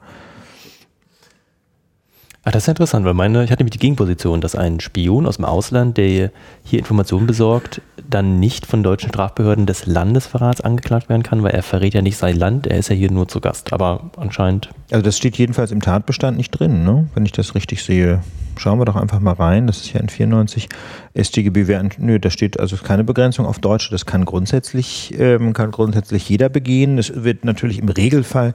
Ah, 2.46 2.52
das 2.52 2.64
ist 2.64 2.70
interessant, 2.70 3.06
weil 3.06 3.14
meine, 3.14 3.44
ich 3.44 3.52
hatte 3.52 3.64
nämlich 3.64 3.74
die 3.74 3.80
Gegenposition, 3.80 4.40
dass 4.40 4.56
ein 4.56 4.80
Spion 4.80 5.28
aus 5.28 5.36
dem 5.36 5.46
Ausland, 5.46 5.98
der 5.98 6.32
hier 6.64 6.80
Informationen 6.80 7.28
besorgt, 7.28 7.82
dann 8.10 8.40
nicht 8.40 8.66
von 8.66 8.82
deutschen 8.82 9.10
Strafbehörden 9.10 9.66
des 9.66 9.86
Landesverrats 9.88 10.62
angeklagt 10.62 11.10
werden 11.10 11.24
kann, 11.24 11.44
weil 11.44 11.52
er 11.52 11.64
verrät 11.64 11.94
ja 11.94 12.02
nicht 12.02 12.16
sein 12.16 12.38
Land, 12.38 12.66
er 12.66 12.78
ist 12.78 12.90
ja 12.90 12.96
hier 12.96 13.12
nur 13.12 13.28
zu 13.28 13.42
Gast. 13.42 13.74
Aber 13.74 14.10
anscheinend. 14.16 14.70
Also 14.90 15.04
das 15.04 15.18
steht 15.18 15.38
jedenfalls 15.38 15.72
im 15.72 15.82
Tatbestand 15.82 16.38
nicht 16.38 16.52
drin, 16.52 16.86
ne? 16.86 17.10
wenn 17.14 17.26
ich 17.26 17.34
das 17.34 17.56
richtig 17.56 17.84
sehe. 17.84 18.22
Schauen 18.58 18.80
wir 18.80 18.86
doch 18.86 18.96
einfach 18.96 19.20
mal 19.20 19.34
rein. 19.34 19.68
Das 19.68 19.82
ist 19.82 19.94
ja 19.94 20.00
in 20.00 20.10
94 20.10 20.68
StGB. 21.16 21.80
Nö, 21.98 22.20
da 22.20 22.30
steht 22.30 22.60
also 22.60 22.76
keine 22.78 23.04
Begrenzung 23.04 23.46
auf 23.46 23.60
Deutsche. 23.60 23.92
Das 23.92 24.06
kann 24.06 24.26
grundsätzlich, 24.26 25.14
ähm, 25.18 25.54
kann 25.54 25.72
grundsätzlich 25.72 26.28
jeder 26.28 26.50
begehen. 26.50 26.98
Es 26.98 27.24
wird 27.24 27.46
natürlich 27.46 27.80
im 27.80 27.88
Regelfall 27.88 28.54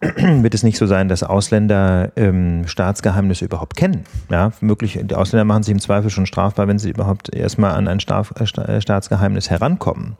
wird 0.16 0.54
es 0.54 0.62
nicht 0.62 0.78
so 0.78 0.86
sein, 0.86 1.08
dass 1.08 1.22
Ausländer 1.22 2.12
ähm, 2.16 2.66
Staatsgeheimnisse 2.66 3.44
überhaupt 3.44 3.76
kennen. 3.76 4.04
Ja, 4.30 4.52
möglich, 4.60 4.98
die 5.02 5.14
Ausländer 5.14 5.44
machen 5.44 5.62
sich 5.62 5.72
im 5.72 5.80
Zweifel 5.80 6.08
schon 6.08 6.24
strafbar, 6.24 6.68
wenn 6.68 6.78
sie 6.78 6.90
überhaupt 6.90 7.34
erstmal 7.34 7.72
an 7.72 7.86
ein 7.86 8.00
Staat, 8.00 8.32
äh, 8.40 8.80
Staatsgeheimnis 8.80 9.50
herankommen. 9.50 10.16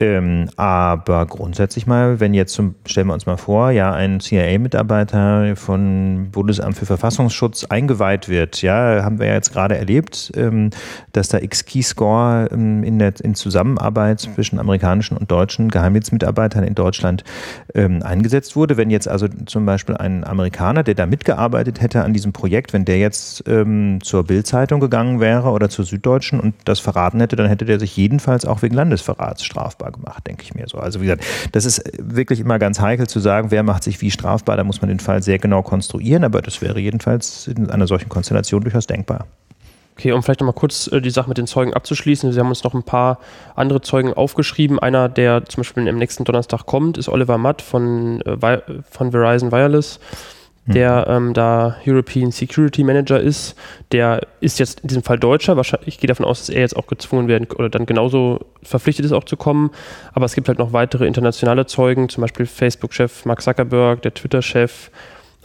Ähm, 0.00 0.48
aber 0.56 1.26
grundsätzlich 1.26 1.88
mal, 1.88 2.20
wenn 2.20 2.32
jetzt 2.32 2.54
zum, 2.54 2.76
stellen 2.86 3.08
wir 3.08 3.14
uns 3.14 3.26
mal 3.26 3.36
vor, 3.36 3.72
ja, 3.72 3.92
ein 3.92 4.20
CIA-Mitarbeiter 4.20 5.56
von 5.56 6.28
Bundesamt 6.30 6.76
für 6.76 6.86
Verfassungsschutz 6.86 7.64
eingeweiht 7.64 8.28
wird, 8.28 8.62
ja, 8.62 9.02
haben 9.02 9.18
wir 9.18 9.26
ja 9.26 9.34
jetzt 9.34 9.52
gerade 9.52 9.76
erlebt, 9.76 10.30
ähm, 10.36 10.70
dass 11.12 11.28
da 11.28 11.38
X-Keyscore 11.38 12.48
ähm, 12.52 12.84
in 12.84 12.98
in 12.98 13.34
Zusammenarbeit 13.34 14.20
zwischen 14.20 14.58
amerikanischen 14.58 15.16
und 15.16 15.30
deutschen 15.30 15.68
Geheimdienstmitarbeitern 15.68 16.64
in 16.64 16.74
Deutschland 16.74 17.24
ähm, 17.74 18.02
eingesetzt 18.02 18.54
wurde. 18.54 18.76
Wenn 18.76 18.90
jetzt 18.90 19.08
also 19.08 19.28
zum 19.46 19.66
Beispiel 19.66 19.96
ein 19.96 20.24
Amerikaner, 20.24 20.82
der 20.82 20.94
da 20.94 21.06
mitgearbeitet 21.06 21.80
hätte 21.80 22.04
an 22.04 22.12
diesem 22.12 22.32
Projekt, 22.32 22.72
wenn 22.72 22.84
der 22.84 22.98
jetzt 22.98 23.44
ähm, 23.48 24.00
zur 24.02 24.24
Bild-Zeitung 24.24 24.80
gegangen 24.80 25.20
wäre 25.20 25.50
oder 25.50 25.68
zur 25.68 25.84
Süddeutschen 25.84 26.40
und 26.40 26.54
das 26.64 26.80
verraten 26.80 27.20
hätte, 27.20 27.36
dann 27.36 27.48
hätte 27.48 27.64
der 27.64 27.78
sich 27.78 27.96
jedenfalls 27.96 28.44
auch 28.44 28.62
wegen 28.62 28.74
Landesverrats 28.74 29.44
strafbar 29.44 29.87
strafbar 29.88 29.92
gemacht, 29.92 30.26
denke 30.26 30.42
ich 30.42 30.54
mir 30.54 30.66
so. 30.68 30.78
Also 30.78 31.00
wie 31.00 31.04
gesagt, 31.04 31.24
das 31.52 31.64
ist 31.64 31.82
wirklich 31.98 32.40
immer 32.40 32.58
ganz 32.58 32.80
heikel 32.80 33.06
zu 33.06 33.20
sagen, 33.20 33.50
wer 33.50 33.62
macht 33.62 33.84
sich 33.84 34.00
wie 34.00 34.10
strafbar, 34.10 34.56
da 34.56 34.64
muss 34.64 34.80
man 34.80 34.88
den 34.88 35.00
Fall 35.00 35.22
sehr 35.22 35.38
genau 35.38 35.62
konstruieren, 35.62 36.24
aber 36.24 36.42
das 36.42 36.60
wäre 36.62 36.78
jedenfalls 36.78 37.46
in 37.46 37.70
einer 37.70 37.86
solchen 37.86 38.08
Konstellation 38.08 38.62
durchaus 38.62 38.86
denkbar. 38.86 39.26
Okay, 39.96 40.12
um 40.12 40.22
vielleicht 40.22 40.40
nochmal 40.40 40.54
kurz 40.54 40.86
äh, 40.86 41.00
die 41.00 41.10
Sache 41.10 41.28
mit 41.28 41.38
den 41.38 41.48
Zeugen 41.48 41.74
abzuschließen. 41.74 42.32
Sie 42.32 42.38
haben 42.38 42.48
uns 42.48 42.62
noch 42.62 42.72
ein 42.72 42.84
paar 42.84 43.18
andere 43.56 43.80
Zeugen 43.80 44.12
aufgeschrieben. 44.12 44.78
Einer, 44.78 45.08
der 45.08 45.44
zum 45.46 45.62
Beispiel 45.62 45.88
am 45.88 45.96
nächsten 45.96 46.22
Donnerstag 46.22 46.66
kommt, 46.66 46.98
ist 46.98 47.08
Oliver 47.08 47.36
Matt 47.36 47.62
von, 47.62 48.20
äh, 48.20 48.58
von 48.88 49.10
Verizon 49.10 49.50
Wireless 49.50 49.98
der 50.68 51.06
mhm. 51.08 51.28
ähm, 51.28 51.34
da 51.34 51.76
European 51.86 52.30
Security 52.30 52.84
Manager 52.84 53.20
ist. 53.20 53.56
Der 53.92 54.26
ist 54.40 54.58
jetzt 54.58 54.80
in 54.80 54.88
diesem 54.88 55.02
Fall 55.02 55.18
Deutscher. 55.18 55.56
Wahrscheinlich, 55.56 55.88
ich 55.88 55.98
gehe 55.98 56.08
davon 56.08 56.26
aus, 56.26 56.40
dass 56.40 56.48
er 56.50 56.60
jetzt 56.60 56.76
auch 56.76 56.86
gezwungen 56.86 57.26
werden 57.28 57.48
oder 57.56 57.68
dann 57.70 57.86
genauso 57.86 58.40
verpflichtet 58.62 59.06
ist, 59.06 59.12
auch 59.12 59.24
zu 59.24 59.36
kommen. 59.36 59.70
Aber 60.12 60.26
es 60.26 60.34
gibt 60.34 60.48
halt 60.48 60.58
noch 60.58 60.72
weitere 60.72 61.06
internationale 61.06 61.66
Zeugen, 61.66 62.08
zum 62.08 62.20
Beispiel 62.20 62.46
Facebook-Chef 62.46 63.24
Mark 63.24 63.42
Zuckerberg, 63.42 64.02
der 64.02 64.14
Twitter-Chef, 64.14 64.90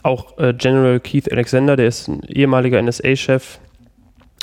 auch 0.02 0.38
äh, 0.38 0.52
General 0.52 1.00
Keith 1.00 1.32
Alexander, 1.32 1.76
der 1.76 1.86
ist 1.86 2.08
ein 2.08 2.22
ehemaliger 2.24 2.80
NSA-Chef, 2.80 3.58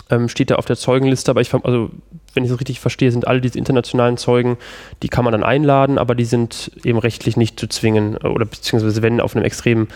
ähm, 0.10 0.28
steht 0.28 0.50
da 0.50 0.56
auf 0.56 0.66
der 0.66 0.76
Zeugenliste. 0.76 1.30
Aber 1.30 1.42
ich, 1.42 1.54
also, 1.54 1.92
wenn 2.34 2.44
ich 2.44 2.52
es 2.52 2.60
richtig 2.60 2.80
verstehe, 2.80 3.12
sind 3.12 3.28
alle 3.28 3.42
diese 3.42 3.58
internationalen 3.58 4.18
Zeugen, 4.18 4.58
die 5.04 5.10
kann 5.10 5.24
man 5.26 5.32
dann 5.32 5.44
einladen, 5.44 5.98
aber 5.98 6.16
die 6.16 6.26
sind 6.26 6.72
eben 6.84 6.98
rechtlich 7.00 7.38
nicht 7.38 7.60
zu 7.60 7.68
zwingen 7.68 8.18
oder 8.18 8.46
beziehungsweise 8.46 9.02
wenn 9.02 9.20
auf 9.22 9.36
einem 9.36 9.46
extremen 9.46 9.88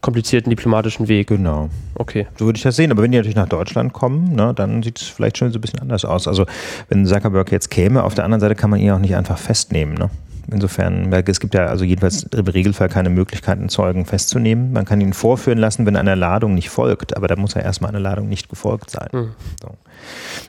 komplizierten 0.00 0.50
diplomatischen 0.50 1.08
Weg. 1.08 1.28
Genau. 1.28 1.70
Okay. 1.94 2.26
So 2.36 2.44
würde 2.44 2.56
ich 2.56 2.62
das 2.62 2.76
sehen. 2.76 2.90
Aber 2.90 3.02
wenn 3.02 3.12
die 3.12 3.18
natürlich 3.18 3.36
nach 3.36 3.48
Deutschland 3.48 3.92
kommen, 3.92 4.34
ne, 4.34 4.52
dann 4.54 4.82
sieht 4.82 5.00
es 5.00 5.06
vielleicht 5.06 5.38
schon 5.38 5.52
so 5.52 5.58
ein 5.58 5.60
bisschen 5.60 5.78
anders 5.78 6.04
aus. 6.04 6.26
Also 6.26 6.44
wenn 6.88 7.06
Zuckerberg 7.06 7.50
jetzt 7.52 7.70
käme, 7.70 8.02
auf 8.02 8.14
der 8.14 8.24
anderen 8.24 8.40
Seite 8.40 8.56
kann 8.56 8.68
man 8.68 8.80
ihn 8.80 8.90
auch 8.90 8.98
nicht 8.98 9.14
einfach 9.14 9.38
festnehmen. 9.38 9.94
Ne? 9.94 10.10
Insofern, 10.50 11.12
es 11.12 11.40
gibt 11.40 11.54
ja 11.54 11.66
also 11.66 11.84
jedenfalls 11.84 12.24
im 12.24 12.46
Regelfall 12.46 12.88
keine 12.88 13.10
Möglichkeit, 13.10 13.58
einen 13.58 13.68
Zeugen 13.68 14.06
festzunehmen. 14.06 14.72
Man 14.72 14.84
kann 14.84 15.00
ihn 15.00 15.12
vorführen 15.12 15.58
lassen, 15.58 15.86
wenn 15.86 15.96
eine 15.96 16.14
Ladung 16.14 16.54
nicht 16.54 16.68
folgt, 16.70 17.16
aber 17.16 17.28
da 17.28 17.36
muss 17.36 17.54
ja 17.54 17.60
erstmal 17.60 17.90
eine 17.90 18.00
Ladung 18.00 18.28
nicht 18.28 18.48
gefolgt 18.48 18.90
sein. 18.90 19.08
Mhm. 19.12 19.30
So. 19.60 19.68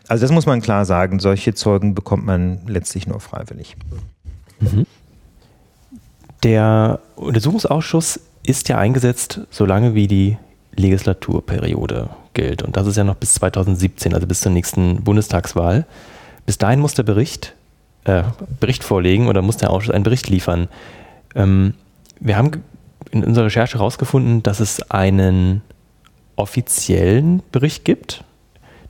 Also 0.08 0.24
das 0.24 0.32
muss 0.32 0.46
man 0.46 0.62
klar 0.62 0.86
sagen, 0.86 1.20
solche 1.20 1.54
Zeugen 1.54 1.94
bekommt 1.94 2.26
man 2.26 2.60
letztlich 2.66 3.08
nur 3.08 3.20
freiwillig. 3.20 3.76
Mhm. 4.60 4.86
Der 6.44 7.00
Untersuchungsausschuss 7.16 8.20
ist 8.46 8.68
ja 8.70 8.78
eingesetzt, 8.78 9.42
solange 9.50 9.96
wie 9.96 10.08
die 10.08 10.38
Legislaturperiode 10.76 12.10
gilt. 12.34 12.64
Und 12.64 12.76
das 12.76 12.88
ist 12.88 12.98
ja 12.98 13.04
noch 13.04 13.16
bis 13.16 13.36
2017, 13.36 14.14
also 14.14 14.28
bis 14.28 14.42
zur 14.42 14.52
nächsten 14.52 15.04
Bundestagswahl. 15.04 15.86
Bis 16.46 16.58
dahin 16.58 16.80
muss 16.80 16.96
der 16.96 17.04
Bericht, 17.04 17.56
äh, 18.06 18.24
Bericht 18.60 18.84
vorlegen 18.84 19.28
oder 19.28 19.42
muss 19.42 19.58
der 19.58 19.70
Ausschuss 19.70 19.94
einen 19.94 20.04
Bericht 20.04 20.30
liefern. 20.30 20.68
Ähm, 21.36 21.74
wir 22.20 22.38
haben 22.38 22.52
in 23.12 23.24
unserer 23.24 23.46
Recherche 23.46 23.78
herausgefunden, 23.78 24.44
dass 24.44 24.60
es 24.60 24.90
einen 24.92 25.62
offiziellen 26.36 27.44
Bericht 27.52 27.86
gibt, 27.86 28.24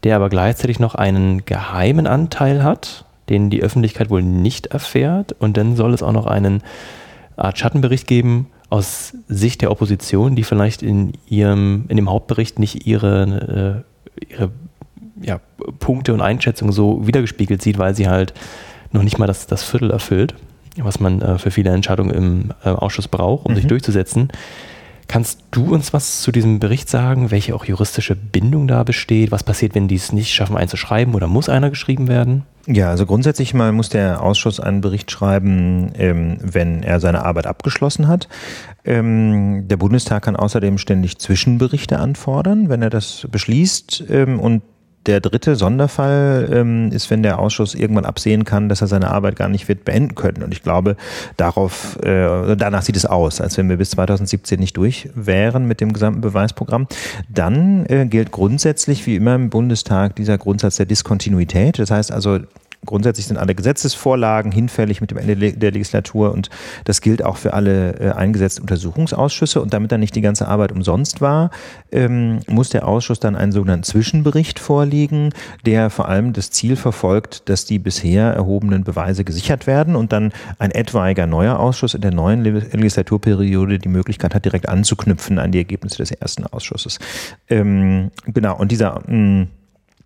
der 0.04 0.16
aber 0.16 0.30
gleichzeitig 0.30 0.80
noch 0.80 0.96
einen 0.96 1.46
geheimen 1.46 2.08
Anteil 2.08 2.64
hat, 2.64 3.06
den 3.30 3.50
die 3.50 3.62
Öffentlichkeit 3.62 4.10
wohl 4.10 4.22
nicht 4.22 4.68
erfährt. 4.68 5.34
Und 5.40 5.58
dann 5.58 5.76
soll 5.76 5.94
es 5.94 6.04
auch 6.04 6.12
noch 6.12 6.26
einen 6.26 6.62
Art 7.36 7.58
Schattenbericht 7.58 8.08
geben, 8.08 8.48
aus 8.70 9.14
Sicht 9.28 9.62
der 9.62 9.70
Opposition, 9.70 10.36
die 10.36 10.44
vielleicht 10.44 10.82
in 10.82 11.14
ihrem, 11.28 11.86
in 11.90 11.96
dem 11.98 12.10
Hauptbericht 12.10 12.58
nicht 12.58 12.88
ihre, 12.88 13.84
äh, 14.20 14.34
ihre 14.34 14.52
ja, 15.22 15.40
Punkte 15.80 16.12
und 16.14 16.22
Einschätzungen 16.22 16.74
so 16.74 17.06
wiedergespiegelt 17.06 17.62
sieht, 17.62 17.78
weil 17.78 17.96
sie 17.96 18.08
halt 18.08 18.34
noch 18.94 19.04
nicht 19.04 19.18
mal 19.18 19.28
das, 19.28 19.48
das 19.48 19.64
Viertel 19.64 19.92
erfüllt, 19.92 20.36
was 20.78 21.00
man 21.00 21.22
äh, 21.22 21.38
für 21.38 21.52
viele 21.52 21.72
Entscheidungen 21.72 22.12
im 22.12 22.54
äh, 22.64 22.70
Ausschuss 22.70 23.08
braucht, 23.08 23.46
um 23.46 23.52
mhm. 23.52 23.58
sich 23.58 23.68
durchzusetzen. 23.68 24.30
Kannst 25.08 25.44
du 25.52 25.74
uns 25.74 25.94
was 25.94 26.22
zu 26.22 26.32
diesem 26.32 26.60
Bericht 26.60 26.90
sagen, 26.90 27.30
welche 27.30 27.54
auch 27.54 27.66
juristische 27.66 28.16
Bindung 28.16 28.68
da 28.68 28.84
besteht? 28.84 29.32
Was 29.32 29.44
passiert, 29.44 29.76
wenn 29.76 29.88
die 29.88 29.96
es 29.96 30.14
nicht 30.14 30.34
schaffen, 30.34 30.58
einen 30.58 30.70
zu 30.70 30.78
schreiben 30.78 31.14
oder 31.14 31.28
muss 31.28 31.50
einer 31.50 31.70
geschrieben 31.70 32.08
werden? 32.08 32.44
Ja, 32.66 32.90
also 32.90 33.06
grundsätzlich 33.06 33.54
mal 33.54 33.74
muss 33.74 33.90
der 33.90 34.22
Ausschuss 34.22 34.62
einen 34.62 34.80
Bericht 34.80 35.12
schreiben, 35.12 35.92
ähm, 35.98 36.38
wenn 36.42 36.82
er 36.82 37.02
seine 37.02 37.26
Arbeit 37.26 37.46
abgeschlossen 37.46 38.08
hat. 38.08 38.30
Ähm, 38.86 39.68
der 39.68 39.78
Bundestag 39.78 40.24
kann 40.24 40.38
außerdem 40.38 40.78
ständig 40.78 41.20
Zwischenberichte 41.20 42.00
anfordern, 42.00 42.70
wenn 42.70 42.82
er 42.82 42.90
das 42.90 43.28
beschließt. 43.30 44.06
Ähm, 44.10 44.40
und 44.40 44.64
der 45.06 45.20
dritte 45.20 45.56
Sonderfall 45.56 46.50
ähm, 46.52 46.92
ist, 46.92 47.10
wenn 47.10 47.24
der 47.24 47.40
Ausschuss 47.40 47.76
irgendwann 47.76 48.06
absehen 48.06 48.46
kann, 48.46 48.70
dass 48.70 48.82
er 48.82 48.88
seine 48.88 49.12
Arbeit 49.12 49.36
gar 49.36 49.50
nicht 49.50 49.68
wird 49.68 49.86
beenden 49.86 50.16
können. 50.16 50.44
Und 50.44 50.54
ich 50.54 50.64
glaube, 50.64 50.96
darauf, 51.38 51.98
äh, 52.04 52.56
danach 52.56 52.84
sieht 52.84 52.96
es 52.96 53.06
aus, 53.06 53.42
als 53.42 53.58
wenn 53.58 53.70
wir 53.70 53.78
bis 53.78 53.92
2017 53.92 54.60
nicht 54.60 54.78
durch 54.78 55.10
wären 55.16 55.68
mit 55.68 55.82
dem 55.82 55.94
gesamten 55.94 56.22
Beweisprogramm. 56.22 56.88
Dann 57.30 57.86
äh, 57.88 58.06
gilt 58.06 58.32
grundsätzlich, 58.32 59.06
wie 59.06 59.16
immer 59.16 59.36
im 59.36 59.50
Bundestag, 59.50 60.16
dieser 60.16 60.38
Grundsatz 60.38 60.78
der 60.78 60.86
Diskontinuität. 60.86 61.80
Das 61.80 61.92
heißt 61.92 62.12
also, 62.12 62.40
grundsätzlich 62.86 63.28
sind 63.28 63.38
alle 63.38 63.56
Gesetzesvorlagen 63.56 64.52
hinfällig 64.52 65.02
mit 65.02 65.12
dem 65.12 65.18
Ende 65.18 65.36
der 65.54 65.72
Legislatur 65.72 66.32
und 66.32 66.50
das 66.86 67.02
gilt 67.02 67.24
auch 67.24 67.38
für 67.38 67.54
alle 67.54 68.00
äh, 68.00 68.12
eingesetzten 68.12 68.62
Untersuchungsausschüsse. 68.62 69.62
Und 69.62 69.74
damit 69.74 69.92
dann 69.92 70.00
nicht 70.00 70.16
die 70.16 70.22
ganze 70.22 70.48
Arbeit 70.48 70.72
umsonst 70.72 71.22
war, 71.22 71.52
ähm, 71.92 72.40
muss 72.48 72.70
der 72.70 72.88
Ausschuss 72.88 73.20
dann 73.20 73.36
einen 73.36 73.52
sogenannten 73.52 73.84
Zwischenbericht 73.84 74.60
vorlegen, 74.60 75.30
der 75.66 75.90
vor 75.90 76.10
allem 76.10 76.34
das 76.34 76.52
Ziel 76.52 76.76
verfolgt, 76.76 77.50
dass 77.50 77.66
die 77.66 77.80
bisher 77.80 78.34
erhobenen 78.34 78.84
Beweise 78.84 79.24
gesichert 79.24 79.68
werden 79.68 79.96
und 79.96 80.12
dann 80.12 80.32
ein 80.60 80.72
etwaiger 80.72 81.28
neuer 81.28 81.60
Ausschuss 81.60 81.94
in 81.94 82.02
der 82.02 82.12
neuen 82.12 82.44
Legislaturperiode 82.44 83.80
die 83.80 83.90
Möglichkeit 83.90 84.36
hat, 84.36 84.46
direkt 84.46 84.70
anzuknüpfen 84.70 85.40
an 85.40 85.52
die 85.52 85.60
Ergebnisse 85.60 85.98
des 85.98 86.12
ersten 86.12 86.46
Ausschusses. 86.46 87.00
Ähm, 87.50 88.12
genau, 88.26 88.58
und 88.58 88.72
dieser 88.72 89.02
mh, 89.08 89.18
mm, 89.18 89.48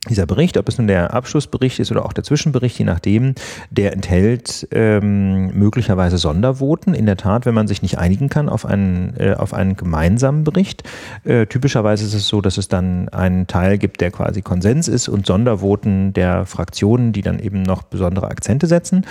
dieser 0.08 0.26
Bericht, 0.26 0.58
ob 0.58 0.68
es 0.68 0.78
nun 0.78 0.88
der 0.88 1.14
Abschlussbericht 1.14 1.80
ist 1.80 1.92
oder 1.92 2.06
auch 2.06 2.14
der 2.14 2.24
Zwischenbericht, 2.24 2.78
je 2.80 2.86
nachdem, 2.86 3.36
der 3.70 3.94
enthält 3.94 4.68
ähm, 4.72 5.48
möglicherweise 5.58 6.18
Sondervoten. 6.18 6.94
In 6.94 7.06
der 7.06 7.18
Tat, 7.18 7.46
wenn 7.46 7.54
man 7.54 7.68
sich 7.68 7.82
nicht 7.82 7.98
einigen 7.98 8.30
kann 8.30 8.50
auf 8.50 8.66
einen, 8.66 9.14
äh, 9.18 9.36
auf 9.38 9.54
einen 9.54 9.76
gemeinsamen 9.76 10.44
Bericht. 10.44 10.84
Äh, 11.24 11.46
typischerweise 11.48 12.06
ist 12.06 12.14
es 12.14 12.28
so, 12.28 12.42
dass 12.42 12.58
es 12.58 12.68
dann 12.68 13.10
einen 13.10 13.48
Teil 13.48 13.78
gibt, 13.78 14.02
der 14.02 14.12
quasi 14.12 14.42
Konsens 14.42 14.88
ist 14.88 15.08
und 15.08 15.26
Sondervoten 15.26 16.14
der 16.14 16.46
Fraktionen, 16.46 17.14
die 17.14 17.22
dann 17.22 17.40
eben 17.40 17.62
noch 17.62 17.84
besondere 17.84 18.28
Akzente 18.28 18.68
setzen. 18.68 19.06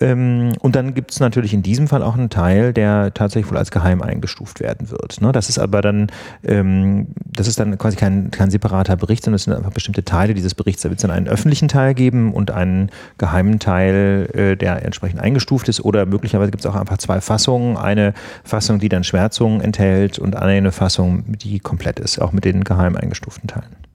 Ähm, 0.00 0.52
und 0.60 0.76
dann 0.76 0.94
gibt 0.94 1.12
es 1.12 1.20
natürlich 1.20 1.54
in 1.54 1.62
diesem 1.62 1.88
Fall 1.88 2.02
auch 2.02 2.14
einen 2.16 2.30
Teil, 2.30 2.72
der 2.72 3.14
tatsächlich 3.14 3.50
wohl 3.50 3.58
als 3.58 3.70
geheim 3.70 4.02
eingestuft 4.02 4.60
werden 4.60 4.90
wird. 4.90 5.20
Ne? 5.20 5.32
Das 5.32 5.48
ist 5.48 5.58
aber 5.58 5.80
dann, 5.80 6.08
ähm, 6.44 7.08
das 7.24 7.48
ist 7.48 7.58
dann 7.58 7.76
quasi 7.78 7.96
kein, 7.96 8.30
kein 8.30 8.50
separater 8.50 8.96
Bericht, 8.96 9.24
sondern 9.24 9.36
es 9.36 9.44
sind 9.44 9.54
einfach 9.54 9.72
bestimmte 9.72 10.04
Teile, 10.04 10.34
die 10.34 10.40
dieses 10.42 10.54
Berichts. 10.54 10.82
Da 10.82 10.90
wird 10.90 10.98
es 10.98 11.02
dann 11.02 11.10
einen 11.10 11.28
öffentlichen 11.28 11.68
Teil 11.68 11.94
geben 11.94 12.32
und 12.34 12.50
einen 12.50 12.90
geheimen 13.18 13.58
Teil, 13.58 14.28
äh, 14.34 14.56
der 14.56 14.84
entsprechend 14.84 15.20
eingestuft 15.20 15.68
ist. 15.68 15.84
Oder 15.84 16.06
möglicherweise 16.06 16.50
gibt 16.50 16.64
es 16.64 16.70
auch 16.70 16.76
einfach 16.76 16.98
zwei 16.98 17.20
Fassungen. 17.20 17.76
Eine 17.76 18.14
Fassung, 18.44 18.78
die 18.78 18.88
dann 18.88 19.04
Schwärzungen 19.04 19.60
enthält 19.60 20.18
und 20.18 20.36
eine 20.36 20.72
Fassung, 20.72 21.24
die 21.26 21.60
komplett 21.60 22.00
ist, 22.00 22.20
auch 22.20 22.32
mit 22.32 22.44
den 22.44 22.64
geheim 22.64 22.96
eingestuften 22.96 23.48
Teilen. 23.48 23.91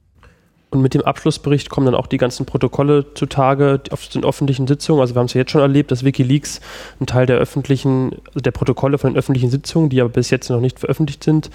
Und 0.70 0.82
mit 0.82 0.92
dem 0.92 1.02
Abschlussbericht 1.02 1.70
kommen 1.70 1.86
dann 1.86 1.94
auch 1.94 2.06
die 2.06 2.18
ganzen 2.18 2.44
Protokolle 2.44 3.06
zutage 3.14 3.80
auf 3.90 4.06
den 4.08 4.22
öffentlichen 4.22 4.66
Sitzungen. 4.66 5.00
Also 5.00 5.14
wir 5.14 5.20
haben 5.20 5.26
es 5.26 5.34
ja 5.34 5.40
jetzt 5.40 5.50
schon 5.50 5.62
erlebt, 5.62 5.90
dass 5.90 6.04
Wikileaks 6.04 6.60
einen 7.00 7.06
Teil 7.06 7.24
der 7.24 7.38
öffentlichen, 7.38 8.16
also 8.26 8.40
der 8.40 8.50
Protokolle 8.50 8.98
von 8.98 9.12
den 9.12 9.18
öffentlichen 9.18 9.48
Sitzungen, 9.48 9.88
die 9.88 10.00
aber 10.00 10.10
bis 10.10 10.28
jetzt 10.28 10.50
noch 10.50 10.60
nicht 10.60 10.78
veröffentlicht 10.78 11.24
sind, 11.24 11.50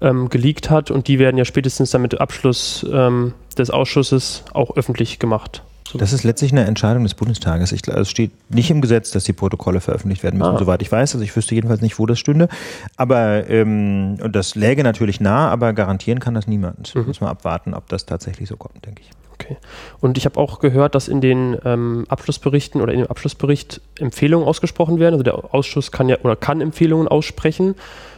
ähm, 0.00 0.30
geleakt 0.30 0.70
hat. 0.70 0.90
Und 0.90 1.08
die 1.08 1.18
werden 1.18 1.36
ja 1.36 1.44
spätestens 1.44 1.90
dann 1.90 2.00
mit 2.00 2.18
Abschluss 2.18 2.86
ähm, 2.90 3.34
des 3.58 3.68
Ausschusses 3.68 4.44
auch 4.54 4.76
öffentlich 4.76 5.18
gemacht. 5.18 5.62
Das 5.92 6.12
ist 6.12 6.24
letztlich 6.24 6.50
eine 6.52 6.64
Entscheidung 6.64 7.02
des 7.04 7.14
Bundestages. 7.14 7.70
Ich, 7.72 7.86
also 7.88 8.00
es 8.00 8.10
steht 8.10 8.32
nicht 8.50 8.70
im 8.70 8.80
Gesetz, 8.80 9.10
dass 9.10 9.24
die 9.24 9.32
Protokolle 9.32 9.80
veröffentlicht 9.80 10.22
werden 10.22 10.38
müssen, 10.38 10.56
ah. 10.56 10.58
soweit 10.58 10.82
ich 10.82 10.90
weiß. 10.90 11.14
Also 11.14 11.24
ich 11.24 11.36
wüsste 11.36 11.54
jedenfalls 11.54 11.82
nicht, 11.82 11.98
wo 11.98 12.06
das 12.06 12.18
stünde. 12.18 12.48
Aber 12.96 13.48
ähm, 13.48 14.18
und 14.22 14.34
das 14.34 14.54
läge 14.54 14.82
natürlich 14.82 15.20
nah, 15.20 15.50
aber 15.50 15.72
garantieren 15.72 16.20
kann 16.20 16.34
das 16.34 16.46
niemand. 16.46 16.94
Mhm. 16.94 17.06
Muss 17.06 17.20
man 17.20 17.30
abwarten, 17.30 17.74
ob 17.74 17.88
das 17.88 18.06
tatsächlich 18.06 18.48
so 18.48 18.56
kommt, 18.56 18.84
denke 18.84 19.02
ich. 19.02 19.10
Okay. 19.34 19.56
Und 20.00 20.16
ich 20.16 20.24
habe 20.24 20.38
auch 20.38 20.60
gehört, 20.60 20.94
dass 20.94 21.08
in 21.08 21.20
den 21.20 21.58
ähm, 21.64 22.06
Abschlussberichten 22.08 22.80
oder 22.80 22.92
in 22.92 23.00
dem 23.00 23.08
Abschlussbericht 23.08 23.80
Empfehlungen 23.98 24.46
ausgesprochen 24.46 24.98
werden. 24.98 25.14
Also 25.14 25.24
der 25.24 25.54
Ausschuss 25.54 25.92
kann 25.92 26.08
ja 26.08 26.18
oder 26.22 26.36
kann 26.36 26.60
Empfehlungen 26.60 27.08
aussprechen 27.08 27.74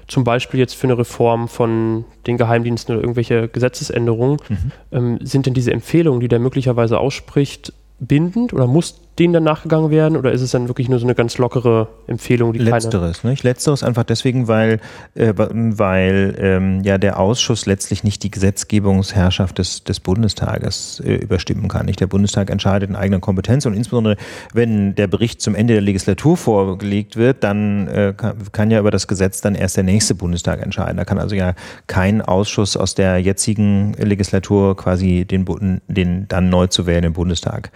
zum 0.09 0.25
Beispiel 0.25 0.61
jetzt 0.61 0.75
für 0.75 0.87
eine 0.87 0.99
Reform 0.99 1.49
von 1.49 2.05
den 2.27 2.37
Geheimdiensten 2.37 2.95
oder 2.95 3.03
irgendwelche 3.03 3.49
Gesetzesänderungen, 3.49 4.39
mhm. 4.49 4.73
ähm, 4.93 5.19
sind 5.23 5.47
denn 5.47 5.55
diese 5.55 5.73
Empfehlungen, 5.73 6.21
die 6.21 6.29
der 6.29 6.39
möglicherweise 6.39 6.99
ausspricht, 6.99 7.73
bindend 7.99 8.53
oder 8.53 8.67
muss 8.67 9.01
denen 9.19 9.33
dann 9.33 9.45
nachgegangen 9.45 9.91
werden 9.91 10.17
oder 10.17 10.33
ist 10.33 10.43
es 10.43 10.51
dann 10.51 10.69
wirklich 10.69 10.89
nur 10.89 10.99
so 10.99 11.07
eine 11.07 11.15
ganz 11.15 11.39
lockere 11.39 11.89
Empfehlung, 12.07 12.53
die 12.53 12.59
Letzteres, 12.59 13.25
nicht? 13.25 13.43
Letzteres 13.43 13.83
einfach 13.83 14.05
deswegen, 14.05 14.47
weil, 14.47 14.81
äh, 15.15 15.33
weil 15.37 16.37
ähm, 16.39 16.83
ja 16.83 16.99
der 16.99 17.19
Ausschuss 17.19 17.67
letztlich 17.67 18.05
nicht 18.05 18.23
die 18.23 18.31
Gesetzgebungsherrschaft 18.31 19.59
des, 19.59 19.85
des 19.85 20.01
Bundestages 20.01 21.03
äh, 21.05 21.15
überstimmen 21.15 21.69
kann. 21.69 21.87
Nicht 21.87 22.01
der 22.01 22.07
Bundestag 22.07 22.51
entscheidet 22.51 22.91
in 22.91 22.97
eigener 22.97 23.21
Kompetenz 23.21 23.65
und 23.65 23.75
insbesondere 23.75 24.17
wenn 24.53 24.95
der 24.95 25.07
Bericht 25.07 25.41
zum 25.41 25.55
Ende 25.55 25.75
der 25.75 25.83
Legislatur 25.83 26.37
vorgelegt 26.37 27.17
wird, 27.17 27.43
dann 27.43 27.89
äh, 27.89 28.15
kann, 28.17 28.37
kann 28.53 28.71
ja 28.71 28.79
über 28.81 28.91
das 28.91 29.09
Gesetz 29.09 29.41
dann 29.41 29.55
erst 29.55 29.77
der 29.77 29.85
nächste 29.85 30.15
Bundestag 30.15 30.63
entscheiden. 30.63 30.99
Da 30.99 31.05
kann 31.05 31.19
also 31.19 31.35
ja 31.35 31.55
kein 31.87 32.21
Ausschuss 32.21 32.77
aus 32.77 32.95
der 32.95 33.19
jetzigen 33.19 33.95
Legislatur 33.95 34.77
quasi 34.77 35.25
den, 35.25 35.81
den 35.89 36.29
dann 36.29 36.51
neu 36.51 36.67
zu 36.67 36.87
wählenden 36.87 37.15
Bundestag 37.15 37.71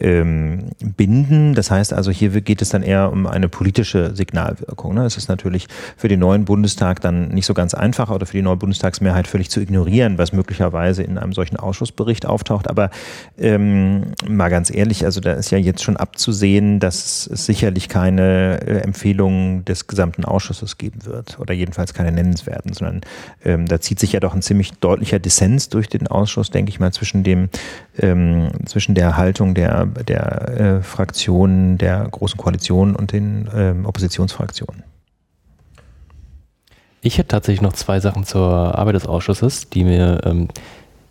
ähm, 0.00 0.70
binden. 0.96 1.54
Das 1.54 1.70
heißt 1.70 1.92
also, 1.92 2.10
hier 2.10 2.30
geht 2.40 2.62
es 2.62 2.70
dann 2.70 2.82
eher 2.82 3.12
um 3.12 3.26
eine 3.26 3.48
politische 3.48 4.14
Signalwirkung. 4.14 4.94
Ne? 4.94 5.04
Es 5.04 5.16
ist 5.16 5.28
natürlich 5.28 5.66
für 5.96 6.08
den 6.08 6.20
neuen 6.20 6.44
Bundestag 6.44 7.00
dann 7.00 7.28
nicht 7.28 7.46
so 7.46 7.54
ganz 7.54 7.74
einfach 7.74 8.10
oder 8.10 8.26
für 8.26 8.36
die 8.36 8.42
neue 8.42 8.56
Bundestagsmehrheit 8.56 9.26
völlig 9.26 9.50
zu 9.50 9.60
ignorieren, 9.60 10.18
was 10.18 10.32
möglicherweise 10.32 11.02
in 11.02 11.18
einem 11.18 11.32
solchen 11.32 11.56
Ausschussbericht 11.56 12.26
auftaucht. 12.26 12.68
Aber 12.68 12.90
ähm, 13.38 14.12
mal 14.26 14.48
ganz 14.48 14.74
ehrlich, 14.74 15.04
also 15.04 15.20
da 15.20 15.32
ist 15.32 15.50
ja 15.50 15.58
jetzt 15.58 15.82
schon 15.82 15.96
abzusehen, 15.96 16.80
dass 16.80 17.26
es 17.26 17.46
sicherlich 17.46 17.88
keine 17.88 18.60
äh, 18.66 18.78
Empfehlungen 18.78 19.64
des 19.64 19.86
gesamten 19.86 20.24
Ausschusses 20.24 20.78
geben 20.78 21.04
wird 21.04 21.38
oder 21.38 21.54
jedenfalls 21.54 21.94
keine 21.94 22.12
nennenswerten, 22.12 22.72
sondern 22.72 23.00
ähm, 23.44 23.66
da 23.66 23.80
zieht 23.80 23.98
sich 23.98 24.12
ja 24.12 24.20
doch 24.20 24.34
ein 24.34 24.42
ziemlich 24.42 24.72
deutlicher 24.72 25.18
Dissens 25.18 25.68
durch 25.68 25.88
den 25.88 26.06
Ausschuss, 26.06 26.50
denke 26.50 26.70
ich 26.70 26.80
mal, 26.80 26.92
zwischen 26.92 27.22
dem 27.22 27.48
ähm, 27.98 28.50
zwischen 28.66 28.94
der 28.94 29.16
Haltung 29.16 29.54
der 29.54 29.86
der 29.86 30.48
äh, 30.48 30.82
Fraktionen 30.82 31.78
der 31.78 32.08
Großen 32.10 32.38
Koalition 32.38 32.96
und 32.96 33.12
den 33.12 33.48
ähm, 33.54 33.86
Oppositionsfraktionen. 33.86 34.82
Ich 37.00 37.18
hätte 37.18 37.28
tatsächlich 37.28 37.62
noch 37.62 37.72
zwei 37.72 37.98
Sachen 37.98 38.24
zur 38.24 38.78
Arbeit 38.78 38.94
des 38.94 39.06
Ausschusses, 39.06 39.68
die 39.68 39.82
mir 39.84 40.20
ähm, 40.24 40.48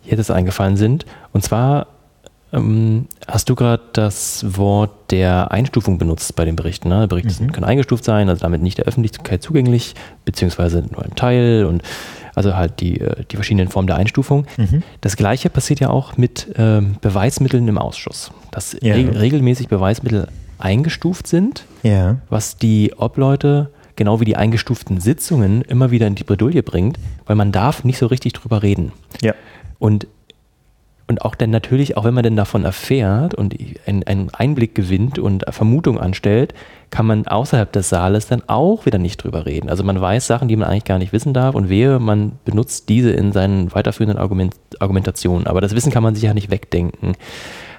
jetzt 0.04 0.30
eingefallen 0.30 0.76
sind. 0.76 1.04
Und 1.32 1.44
zwar 1.44 1.86
ähm, 2.52 3.06
hast 3.26 3.48
du 3.48 3.54
gerade 3.54 3.82
das 3.92 4.44
Wort 4.56 5.10
der 5.10 5.50
Einstufung 5.52 5.98
benutzt 5.98 6.34
bei 6.36 6.44
den 6.44 6.56
Berichten. 6.56 6.88
Ne? 6.88 7.08
Berichte 7.08 7.42
mhm. 7.42 7.52
können 7.52 7.64
eingestuft 7.64 8.04
sein, 8.04 8.28
also 8.28 8.40
damit 8.40 8.62
nicht 8.62 8.78
der 8.78 8.86
Öffentlichkeit 8.86 9.42
zugänglich, 9.42 9.94
beziehungsweise 10.24 10.82
nur 10.90 11.04
ein 11.04 11.14
Teil 11.14 11.64
und 11.66 11.82
also 12.34 12.54
halt 12.54 12.80
die, 12.80 13.00
äh, 13.00 13.24
die 13.30 13.36
verschiedenen 13.36 13.68
Formen 13.68 13.86
der 13.86 13.96
Einstufung. 13.96 14.46
Mhm. 14.56 14.82
Das 15.00 15.16
gleiche 15.16 15.50
passiert 15.50 15.80
ja 15.80 15.90
auch 15.90 16.16
mit 16.16 16.48
ähm, 16.56 16.96
Beweismitteln 17.00 17.66
im 17.68 17.78
Ausschuss, 17.78 18.32
dass 18.50 18.76
ja. 18.80 18.94
re 18.94 19.20
regelmäßig 19.20 19.68
Beweismittel 19.68 20.28
eingestuft 20.58 21.26
sind, 21.26 21.64
ja. 21.82 22.18
was 22.28 22.56
die 22.56 22.94
Obleute 22.96 23.70
genau 23.96 24.20
wie 24.20 24.24
die 24.24 24.36
eingestuften 24.36 25.00
Sitzungen 25.00 25.62
immer 25.62 25.90
wieder 25.90 26.06
in 26.06 26.14
die 26.14 26.24
Bredouille 26.24 26.62
bringt, 26.62 26.98
weil 27.26 27.36
man 27.36 27.52
darf 27.52 27.84
nicht 27.84 27.98
so 27.98 28.06
richtig 28.06 28.32
drüber 28.32 28.62
reden. 28.62 28.92
Ja. 29.20 29.34
Und 29.78 30.06
und 31.08 31.22
auch 31.22 31.34
dann 31.34 31.50
natürlich, 31.50 31.98
auch 31.98 32.04
wenn 32.04 32.14
man 32.14 32.22
denn 32.22 32.36
davon 32.36 32.64
erfährt 32.64 33.34
und 33.34 33.54
einen 33.84 34.30
Einblick 34.30 34.74
gewinnt 34.74 35.18
und 35.18 35.44
Vermutung 35.50 36.00
anstellt, 36.00 36.54
kann 36.92 37.06
man 37.06 37.26
außerhalb 37.26 37.72
des 37.72 37.88
Saales 37.88 38.26
dann 38.26 38.42
auch 38.48 38.84
wieder 38.84 38.98
nicht 38.98 39.16
drüber 39.16 39.46
reden. 39.46 39.70
Also 39.70 39.82
man 39.82 39.98
weiß 39.98 40.26
Sachen, 40.26 40.46
die 40.46 40.56
man 40.56 40.68
eigentlich 40.68 40.84
gar 40.84 40.98
nicht 40.98 41.14
wissen 41.14 41.32
darf 41.32 41.54
und 41.54 41.70
wehe, 41.70 41.98
man 41.98 42.32
benutzt 42.44 42.90
diese 42.90 43.10
in 43.10 43.32
seinen 43.32 43.74
weiterführenden 43.74 44.18
Argument 44.18 44.54
Argumentationen. 44.78 45.46
Aber 45.46 45.62
das 45.62 45.74
Wissen 45.74 45.90
kann 45.90 46.02
man 46.02 46.14
sich 46.14 46.24
ja 46.24 46.34
nicht 46.34 46.50
wegdenken. 46.50 47.14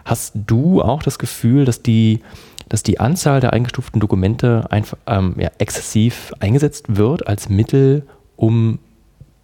Hast 0.03 0.33
du 0.33 0.81
auch 0.81 1.03
das 1.03 1.19
Gefühl, 1.19 1.63
dass 1.63 1.83
die, 1.83 2.21
dass 2.69 2.81
die 2.81 2.99
Anzahl 2.99 3.39
der 3.39 3.53
eingestuften 3.53 4.01
Dokumente 4.01 4.65
einfach, 4.71 4.97
ähm, 5.05 5.35
ja, 5.37 5.51
exzessiv 5.59 6.33
eingesetzt 6.39 6.97
wird 6.97 7.27
als 7.27 7.49
Mittel, 7.49 8.07
um 8.35 8.79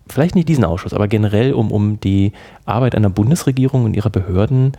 vielleicht 0.08 0.34
nicht 0.34 0.50
diesen 0.50 0.66
Ausschuss, 0.66 0.96
aber 0.96 1.08
generell 1.08 1.54
um, 1.54 1.72
um 1.72 2.00
die 2.00 2.34
Arbeit 2.66 2.96
einer 2.96 3.12
Bundesregierung 3.12 3.86
und 3.86 3.96
ihrer 3.96 4.10
Behörden 4.10 4.72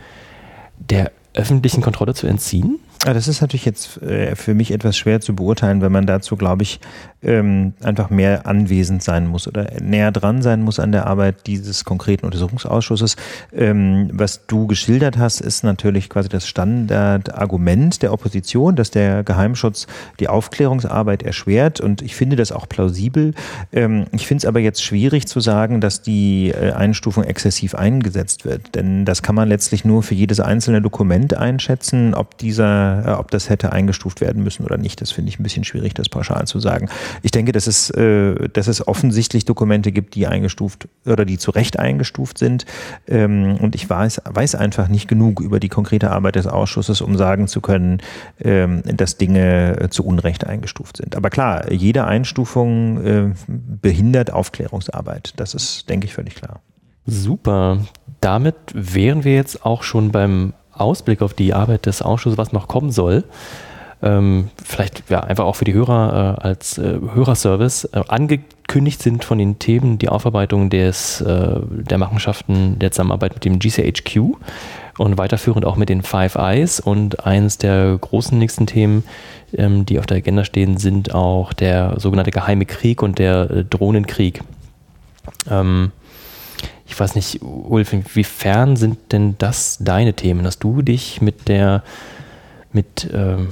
der 0.77 1.13
öffentlichen 1.33 1.81
Kontrolle 1.81 2.13
zu 2.13 2.27
entziehen? 2.27 2.79
Ja, 3.03 3.15
das 3.15 3.27
ist 3.27 3.41
natürlich 3.41 3.65
jetzt 3.65 3.99
äh, 4.03 4.35
für 4.35 4.53
mich 4.53 4.69
etwas 4.69 4.95
schwer 4.95 5.21
zu 5.21 5.33
beurteilen, 5.33 5.81
wenn 5.81 5.91
man 5.91 6.05
dazu, 6.05 6.35
glaube 6.35 6.61
ich, 6.61 6.79
ähm, 7.23 7.73
einfach 7.81 8.11
mehr 8.11 8.45
anwesend 8.45 9.01
sein 9.01 9.25
muss 9.25 9.47
oder 9.47 9.67
näher 9.81 10.11
dran 10.11 10.43
sein 10.43 10.61
muss 10.61 10.79
an 10.79 10.91
der 10.91 11.07
Arbeit 11.07 11.47
dieses 11.47 11.83
konkreten 11.83 12.25
Untersuchungsausschusses. 12.25 13.15
Ähm, 13.53 14.11
was 14.13 14.45
du 14.45 14.67
geschildert 14.67 15.17
hast, 15.17 15.41
ist 15.41 15.63
natürlich 15.63 16.09
quasi 16.09 16.29
das 16.29 16.47
Standardargument 16.47 18.03
der 18.03 18.13
Opposition, 18.13 18.75
dass 18.75 18.91
der 18.91 19.23
Geheimschutz 19.23 19.87
die 20.19 20.27
Aufklärungsarbeit 20.27 21.23
erschwert 21.23 21.81
und 21.81 22.03
ich 22.03 22.15
finde 22.15 22.35
das 22.35 22.51
auch 22.51 22.69
plausibel. 22.69 23.33
Ähm, 23.71 24.05
ich 24.11 24.27
finde 24.27 24.41
es 24.41 24.45
aber 24.45 24.59
jetzt 24.59 24.83
schwierig 24.83 25.25
zu 25.27 25.39
sagen, 25.39 25.81
dass 25.81 26.03
die 26.03 26.51
äh, 26.51 26.73
Einstufung 26.73 27.23
exzessiv 27.23 27.73
eingesetzt 27.73 28.45
wird, 28.45 28.75
denn 28.75 29.05
das 29.05 29.23
kann 29.23 29.33
man 29.33 29.49
letztlich 29.49 29.85
nur 29.85 30.03
für 30.03 30.13
jedes 30.13 30.39
einzelne 30.39 30.83
Dokument 30.83 31.35
einschätzen, 31.35 32.13
ob 32.13 32.37
dieser 32.37 32.90
äh, 33.05 33.11
ob 33.11 33.31
das 33.31 33.49
hätte 33.49 33.71
eingestuft 33.71 34.21
werden 34.21 34.43
müssen 34.43 34.65
oder 34.65 34.77
nicht. 34.77 35.01
Das 35.01 35.11
finde 35.11 35.29
ich 35.29 35.39
ein 35.39 35.43
bisschen 35.43 35.63
schwierig, 35.63 35.93
das 35.93 36.09
pauschal 36.09 36.45
zu 36.47 36.59
sagen. 36.59 36.89
Ich 37.21 37.31
denke, 37.31 37.51
dass 37.51 37.67
es, 37.67 37.89
äh, 37.91 38.49
dass 38.49 38.67
es 38.67 38.87
offensichtlich 38.87 39.45
Dokumente 39.45 39.91
gibt, 39.91 40.15
die 40.15 40.27
eingestuft 40.27 40.87
oder 41.05 41.25
die 41.25 41.37
zu 41.37 41.51
Recht 41.51 41.79
eingestuft 41.79 42.37
sind. 42.37 42.65
Ähm, 43.07 43.57
und 43.59 43.75
ich 43.75 43.89
weiß, 43.89 44.21
weiß 44.25 44.55
einfach 44.55 44.87
nicht 44.87 45.07
genug 45.07 45.41
über 45.41 45.59
die 45.59 45.69
konkrete 45.69 46.11
Arbeit 46.11 46.35
des 46.35 46.47
Ausschusses, 46.47 47.01
um 47.01 47.17
sagen 47.17 47.47
zu 47.47 47.61
können, 47.61 48.01
ähm, 48.39 48.83
dass 48.85 49.17
Dinge 49.17 49.87
zu 49.89 50.05
Unrecht 50.05 50.45
eingestuft 50.45 50.97
sind. 50.97 51.15
Aber 51.15 51.29
klar, 51.29 51.71
jede 51.71 52.05
Einstufung 52.05 53.05
äh, 53.05 53.33
behindert 53.47 54.31
Aufklärungsarbeit. 54.31 55.33
Das 55.37 55.53
ist, 55.53 55.89
denke 55.89 56.07
ich, 56.07 56.13
völlig 56.13 56.35
klar. 56.35 56.61
Super. 57.05 57.79
Damit 58.21 58.55
wären 58.73 59.23
wir 59.23 59.33
jetzt 59.33 59.65
auch 59.65 59.83
schon 59.83 60.11
beim 60.11 60.53
Ausblick 60.73 61.21
auf 61.21 61.33
die 61.33 61.53
Arbeit 61.53 61.85
des 61.85 62.01
Ausschusses, 62.01 62.37
was 62.37 62.53
noch 62.53 62.67
kommen 62.67 62.91
soll, 62.91 63.23
ähm, 64.03 64.49
vielleicht 64.63 65.09
ja, 65.09 65.19
einfach 65.21 65.45
auch 65.45 65.55
für 65.55 65.65
die 65.65 65.73
Hörer 65.73 66.37
äh, 66.39 66.43
als 66.43 66.77
äh, 66.77 66.99
Hörerservice 67.13 67.85
äh, 67.85 68.01
angekündigt 68.07 69.01
sind 69.01 69.23
von 69.23 69.37
den 69.37 69.59
Themen 69.59 69.99
die 69.99 70.09
Aufarbeitung 70.09 70.71
des, 70.71 71.21
äh, 71.21 71.59
der 71.69 71.97
Machenschaften 71.99 72.79
der 72.79 72.91
Zusammenarbeit 72.91 73.35
mit 73.35 73.45
dem 73.45 73.59
GCHQ 73.59 74.37
und 74.97 75.17
weiterführend 75.17 75.65
auch 75.65 75.75
mit 75.75 75.89
den 75.89 76.01
Five 76.01 76.35
Eyes. 76.35 76.79
Und 76.79 77.25
eines 77.25 77.59
der 77.59 77.95
großen 77.99 78.37
nächsten 78.37 78.65
Themen, 78.65 79.03
ähm, 79.53 79.85
die 79.85 79.99
auf 79.99 80.07
der 80.07 80.17
Agenda 80.17 80.45
stehen, 80.45 80.77
sind 80.77 81.13
auch 81.13 81.53
der 81.53 81.99
sogenannte 81.99 82.31
Geheime 82.31 82.65
Krieg 82.65 83.03
und 83.03 83.19
der 83.19 83.51
äh, 83.51 83.65
Drohnenkrieg. 83.65 84.41
Ähm, 85.49 85.91
ich 86.91 86.99
weiß 86.99 87.15
nicht, 87.15 87.41
Ulf, 87.41 87.93
inwiefern 87.93 88.75
sind 88.75 89.13
denn 89.13 89.35
das 89.37 89.77
deine 89.79 90.13
Themen? 90.13 90.45
Hast 90.45 90.59
du 90.59 90.81
dich 90.81 91.21
mit 91.21 91.47
der, 91.47 91.83
mit 92.73 93.09
ähm, 93.13 93.47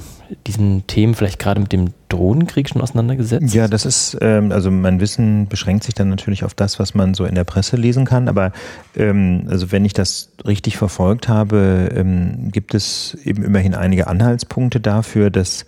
diesen 0.46 0.86
Themen 0.86 1.14
vielleicht 1.14 1.38
gerade 1.38 1.58
mit 1.58 1.72
dem 1.72 1.94
Drohnenkrieg 2.10 2.68
schon 2.68 2.82
auseinandergesetzt? 2.82 3.54
Ja, 3.54 3.66
das 3.66 3.86
ist, 3.86 4.18
ähm, 4.20 4.52
also 4.52 4.70
mein 4.70 5.00
Wissen 5.00 5.48
beschränkt 5.48 5.84
sich 5.84 5.94
dann 5.94 6.10
natürlich 6.10 6.44
auf 6.44 6.52
das, 6.52 6.78
was 6.78 6.94
man 6.94 7.14
so 7.14 7.24
in 7.24 7.34
der 7.34 7.44
Presse 7.44 7.76
lesen 7.76 8.04
kann. 8.04 8.28
Aber 8.28 8.52
ähm, 8.94 9.46
also 9.48 9.72
wenn 9.72 9.86
ich 9.86 9.94
das 9.94 10.32
richtig 10.46 10.76
verfolgt 10.76 11.28
habe, 11.28 11.88
ähm, 11.96 12.50
gibt 12.52 12.74
es 12.74 13.16
eben 13.24 13.42
immerhin 13.42 13.74
einige 13.74 14.06
Anhaltspunkte 14.06 14.80
dafür, 14.80 15.30
dass 15.30 15.64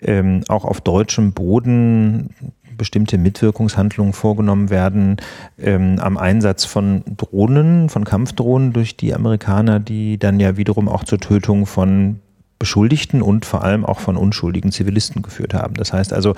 ähm, 0.00 0.44
auch 0.46 0.64
auf 0.64 0.80
deutschem 0.80 1.32
Boden 1.32 2.30
bestimmte 2.76 3.18
Mitwirkungshandlungen 3.18 4.12
vorgenommen 4.12 4.70
werden 4.70 5.16
ähm, 5.58 5.98
am 5.98 6.16
Einsatz 6.16 6.64
von 6.64 7.02
Drohnen, 7.16 7.88
von 7.88 8.04
Kampfdrohnen 8.04 8.72
durch 8.72 8.96
die 8.96 9.14
Amerikaner, 9.14 9.80
die 9.80 10.18
dann 10.18 10.40
ja 10.40 10.56
wiederum 10.56 10.88
auch 10.88 11.04
zur 11.04 11.18
Tötung 11.18 11.66
von 11.66 12.20
Beschuldigten 12.58 13.20
und 13.20 13.44
vor 13.44 13.64
allem 13.64 13.84
auch 13.84 14.00
von 14.00 14.16
unschuldigen 14.16 14.72
Zivilisten 14.72 15.22
geführt 15.22 15.52
haben. 15.52 15.74
Das 15.74 15.92
heißt 15.92 16.12
also, 16.12 16.34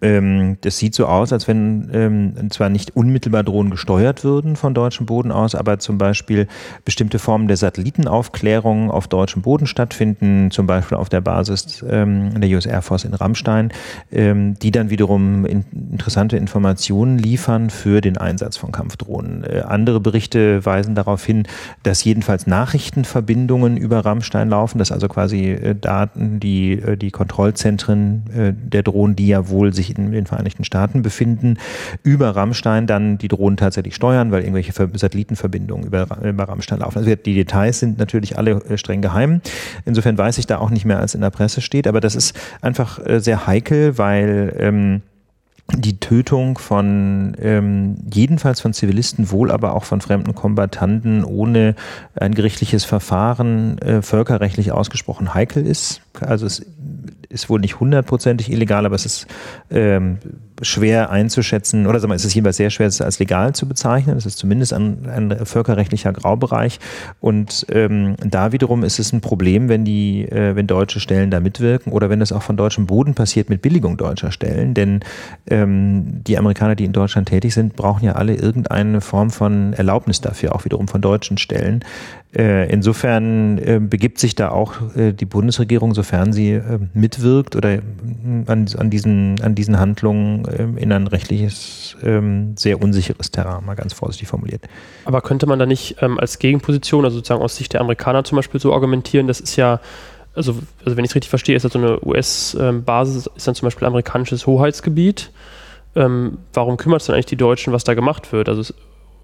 ähm, 0.00 0.56
das 0.62 0.78
sieht 0.78 0.94
so 0.94 1.06
aus, 1.06 1.32
als 1.32 1.46
wenn 1.46 1.90
ähm, 1.92 2.50
zwar 2.50 2.70
nicht 2.70 2.96
unmittelbar 2.96 3.42
Drohnen 3.42 3.70
gesteuert 3.70 4.24
würden 4.24 4.56
von 4.56 4.72
deutschem 4.72 5.06
Boden 5.06 5.30
aus, 5.30 5.54
aber 5.54 5.78
zum 5.78 5.98
Beispiel 5.98 6.48
bestimmte 6.84 7.18
Formen 7.18 7.48
der 7.48 7.58
Satellitenaufklärung 7.58 8.90
auf 8.90 9.08
deutschem 9.08 9.42
Boden 9.42 9.66
stattfinden, 9.66 10.50
zum 10.50 10.66
Beispiel 10.66 10.96
auf 10.96 11.10
der 11.10 11.20
Basis 11.20 11.84
ähm, 11.88 12.40
der 12.40 12.48
US 12.50 12.64
Air 12.64 12.82
Force 12.82 13.04
in 13.04 13.12
Rammstein, 13.12 13.70
ähm, 14.10 14.54
die 14.58 14.70
dann 14.70 14.88
wiederum 14.88 15.44
in, 15.44 15.64
interessante 15.72 16.38
Informationen 16.38 17.18
liefern 17.18 17.68
für 17.68 18.00
den 18.00 18.16
Einsatz 18.16 18.56
von 18.56 18.72
Kampfdrohnen. 18.72 19.44
Äh, 19.44 19.64
andere 19.66 20.00
Berichte 20.00 20.64
weisen 20.64 20.94
darauf 20.94 21.24
hin, 21.24 21.46
dass 21.82 22.02
jedenfalls 22.04 22.46
Nachrichtenverbindungen 22.46 23.76
über 23.76 24.04
Rammstein 24.04 24.48
laufen, 24.48 24.78
dass 24.78 24.92
also 24.92 25.08
quasi 25.08 25.57
äh, 25.62 25.74
Daten, 25.74 26.40
die, 26.40 26.72
äh, 26.72 26.96
die 26.96 27.10
Kontrollzentren 27.10 28.24
äh, 28.34 28.52
der 28.52 28.82
Drohnen, 28.82 29.16
die 29.16 29.28
ja 29.28 29.48
wohl 29.48 29.72
sich 29.74 29.96
in 29.96 30.12
den 30.12 30.26
Vereinigten 30.26 30.64
Staaten 30.64 31.02
befinden, 31.02 31.58
über 32.02 32.30
Rammstein 32.30 32.86
dann 32.86 33.18
die 33.18 33.28
Drohnen 33.28 33.56
tatsächlich 33.56 33.94
steuern, 33.94 34.30
weil 34.30 34.42
irgendwelche 34.42 34.72
Satellitenverbindungen 34.72 35.86
über, 35.86 36.06
über 36.22 36.48
Rammstein 36.48 36.80
laufen. 36.80 36.98
Also 36.98 37.14
die 37.14 37.34
Details 37.34 37.80
sind 37.80 37.98
natürlich 37.98 38.38
alle 38.38 38.60
streng 38.78 39.02
geheim. 39.02 39.40
Insofern 39.84 40.16
weiß 40.16 40.38
ich 40.38 40.46
da 40.46 40.58
auch 40.58 40.70
nicht 40.70 40.84
mehr, 40.84 41.00
als 41.00 41.14
in 41.14 41.20
der 41.20 41.30
Presse 41.30 41.60
steht, 41.60 41.86
aber 41.86 42.00
das 42.00 42.14
ist 42.14 42.38
einfach 42.60 43.00
sehr 43.18 43.46
heikel, 43.46 43.98
weil 43.98 44.54
ähm, 44.58 45.02
die 45.74 46.00
Tötung 46.00 46.58
von 46.58 47.36
ähm, 47.38 47.96
jedenfalls 48.10 48.60
von 48.60 48.72
Zivilisten, 48.72 49.30
wohl 49.30 49.50
aber 49.50 49.74
auch 49.74 49.84
von 49.84 50.00
fremden 50.00 50.34
Kombattanten 50.34 51.24
ohne 51.24 51.74
ein 52.14 52.34
gerichtliches 52.34 52.84
Verfahren 52.84 53.78
äh, 53.78 54.00
völkerrechtlich 54.02 54.72
ausgesprochen 54.72 55.34
heikel 55.34 55.66
ist. 55.66 56.00
Also 56.22 56.46
es 56.46 56.64
ist 57.28 57.50
wohl 57.50 57.60
nicht 57.60 57.80
hundertprozentig 57.80 58.50
illegal, 58.50 58.86
aber 58.86 58.94
es 58.94 59.04
ist 59.04 59.26
ähm, 59.70 60.18
schwer 60.62 61.10
einzuschätzen, 61.10 61.86
oder 61.86 62.00
sagen 62.00 62.10
wir, 62.10 62.16
es 62.16 62.24
ist 62.24 62.34
jedenfalls 62.34 62.56
sehr 62.56 62.70
schwer, 62.70 62.86
es 62.86 63.00
als 63.00 63.18
legal 63.18 63.54
zu 63.54 63.68
bezeichnen. 63.68 64.16
Es 64.16 64.26
ist 64.26 64.38
zumindest 64.38 64.72
ein, 64.72 65.08
ein 65.08 65.46
völkerrechtlicher 65.46 66.12
Graubereich. 66.12 66.80
Und 67.20 67.66
ähm, 67.70 68.16
da 68.24 68.52
wiederum 68.52 68.82
ist 68.82 68.98
es 68.98 69.12
ein 69.12 69.20
Problem, 69.20 69.68
wenn 69.68 69.84
die, 69.84 70.24
äh, 70.24 70.56
wenn 70.56 70.66
deutsche 70.66 71.00
Stellen 71.00 71.30
da 71.30 71.40
mitwirken 71.40 71.92
oder 71.92 72.10
wenn 72.10 72.20
das 72.20 72.32
auch 72.32 72.42
von 72.42 72.56
deutschem 72.56 72.86
Boden 72.86 73.14
passiert 73.14 73.50
mit 73.50 73.62
Billigung 73.62 73.96
deutscher 73.96 74.32
Stellen. 74.32 74.74
Denn 74.74 75.00
ähm, 75.48 76.24
die 76.24 76.38
Amerikaner, 76.38 76.76
die 76.76 76.84
in 76.84 76.92
Deutschland 76.92 77.28
tätig 77.28 77.54
sind, 77.54 77.76
brauchen 77.76 78.04
ja 78.04 78.12
alle 78.12 78.34
irgendeine 78.34 79.00
Form 79.00 79.30
von 79.30 79.74
Erlaubnis 79.74 80.20
dafür, 80.20 80.54
auch 80.54 80.64
wiederum 80.64 80.88
von 80.88 81.00
deutschen 81.00 81.38
Stellen. 81.38 81.84
Äh, 82.36 82.70
insofern 82.70 83.56
äh, 83.58 83.80
begibt 83.80 84.18
sich 84.18 84.34
da 84.34 84.50
auch 84.50 84.74
äh, 84.94 85.12
die 85.12 85.24
Bundesregierung, 85.24 85.94
sofern 85.94 86.32
sie 86.32 86.60
mitwirkt 86.92 87.56
oder 87.56 87.78
an, 88.46 88.90
diesen, 88.90 89.40
an 89.40 89.54
diesen 89.54 89.78
Handlungen 89.78 90.44
in 90.76 90.92
ein 90.92 91.06
rechtliches, 91.06 91.96
ähm, 92.02 92.54
sehr 92.56 92.82
unsicheres 92.82 93.30
Terrain, 93.30 93.64
mal 93.64 93.74
ganz 93.74 93.94
vorsichtig 93.94 94.28
formuliert. 94.28 94.68
Aber 95.06 95.22
könnte 95.22 95.46
man 95.46 95.58
da 95.58 95.64
nicht 95.64 95.96
ähm, 96.02 96.18
als 96.18 96.38
Gegenposition, 96.38 97.04
also 97.04 97.16
sozusagen 97.16 97.42
aus 97.42 97.56
Sicht 97.56 97.72
der 97.72 97.80
Amerikaner 97.80 98.24
zum 98.24 98.36
Beispiel 98.36 98.60
so 98.60 98.74
argumentieren, 98.74 99.26
das 99.26 99.40
ist 99.40 99.56
ja 99.56 99.80
also, 100.34 100.54
also 100.84 100.96
wenn 100.96 101.04
ich 101.04 101.10
es 101.10 101.14
richtig 101.16 101.30
verstehe, 101.30 101.56
ist 101.56 101.64
das 101.64 101.72
so 101.72 101.78
eine 101.78 102.04
US-Basis, 102.04 103.28
ist 103.34 103.48
dann 103.48 103.54
zum 103.54 103.66
Beispiel 103.66 103.86
amerikanisches 103.86 104.46
Hoheitsgebiet. 104.46 105.32
Ähm, 105.96 106.38
warum 106.52 106.76
kümmert 106.76 107.00
es 107.00 107.06
dann 107.06 107.14
eigentlich 107.14 107.26
die 107.26 107.36
Deutschen, 107.36 107.72
was 107.72 107.82
da 107.82 107.94
gemacht 107.94 108.32
wird? 108.32 108.48
Also 108.48 108.72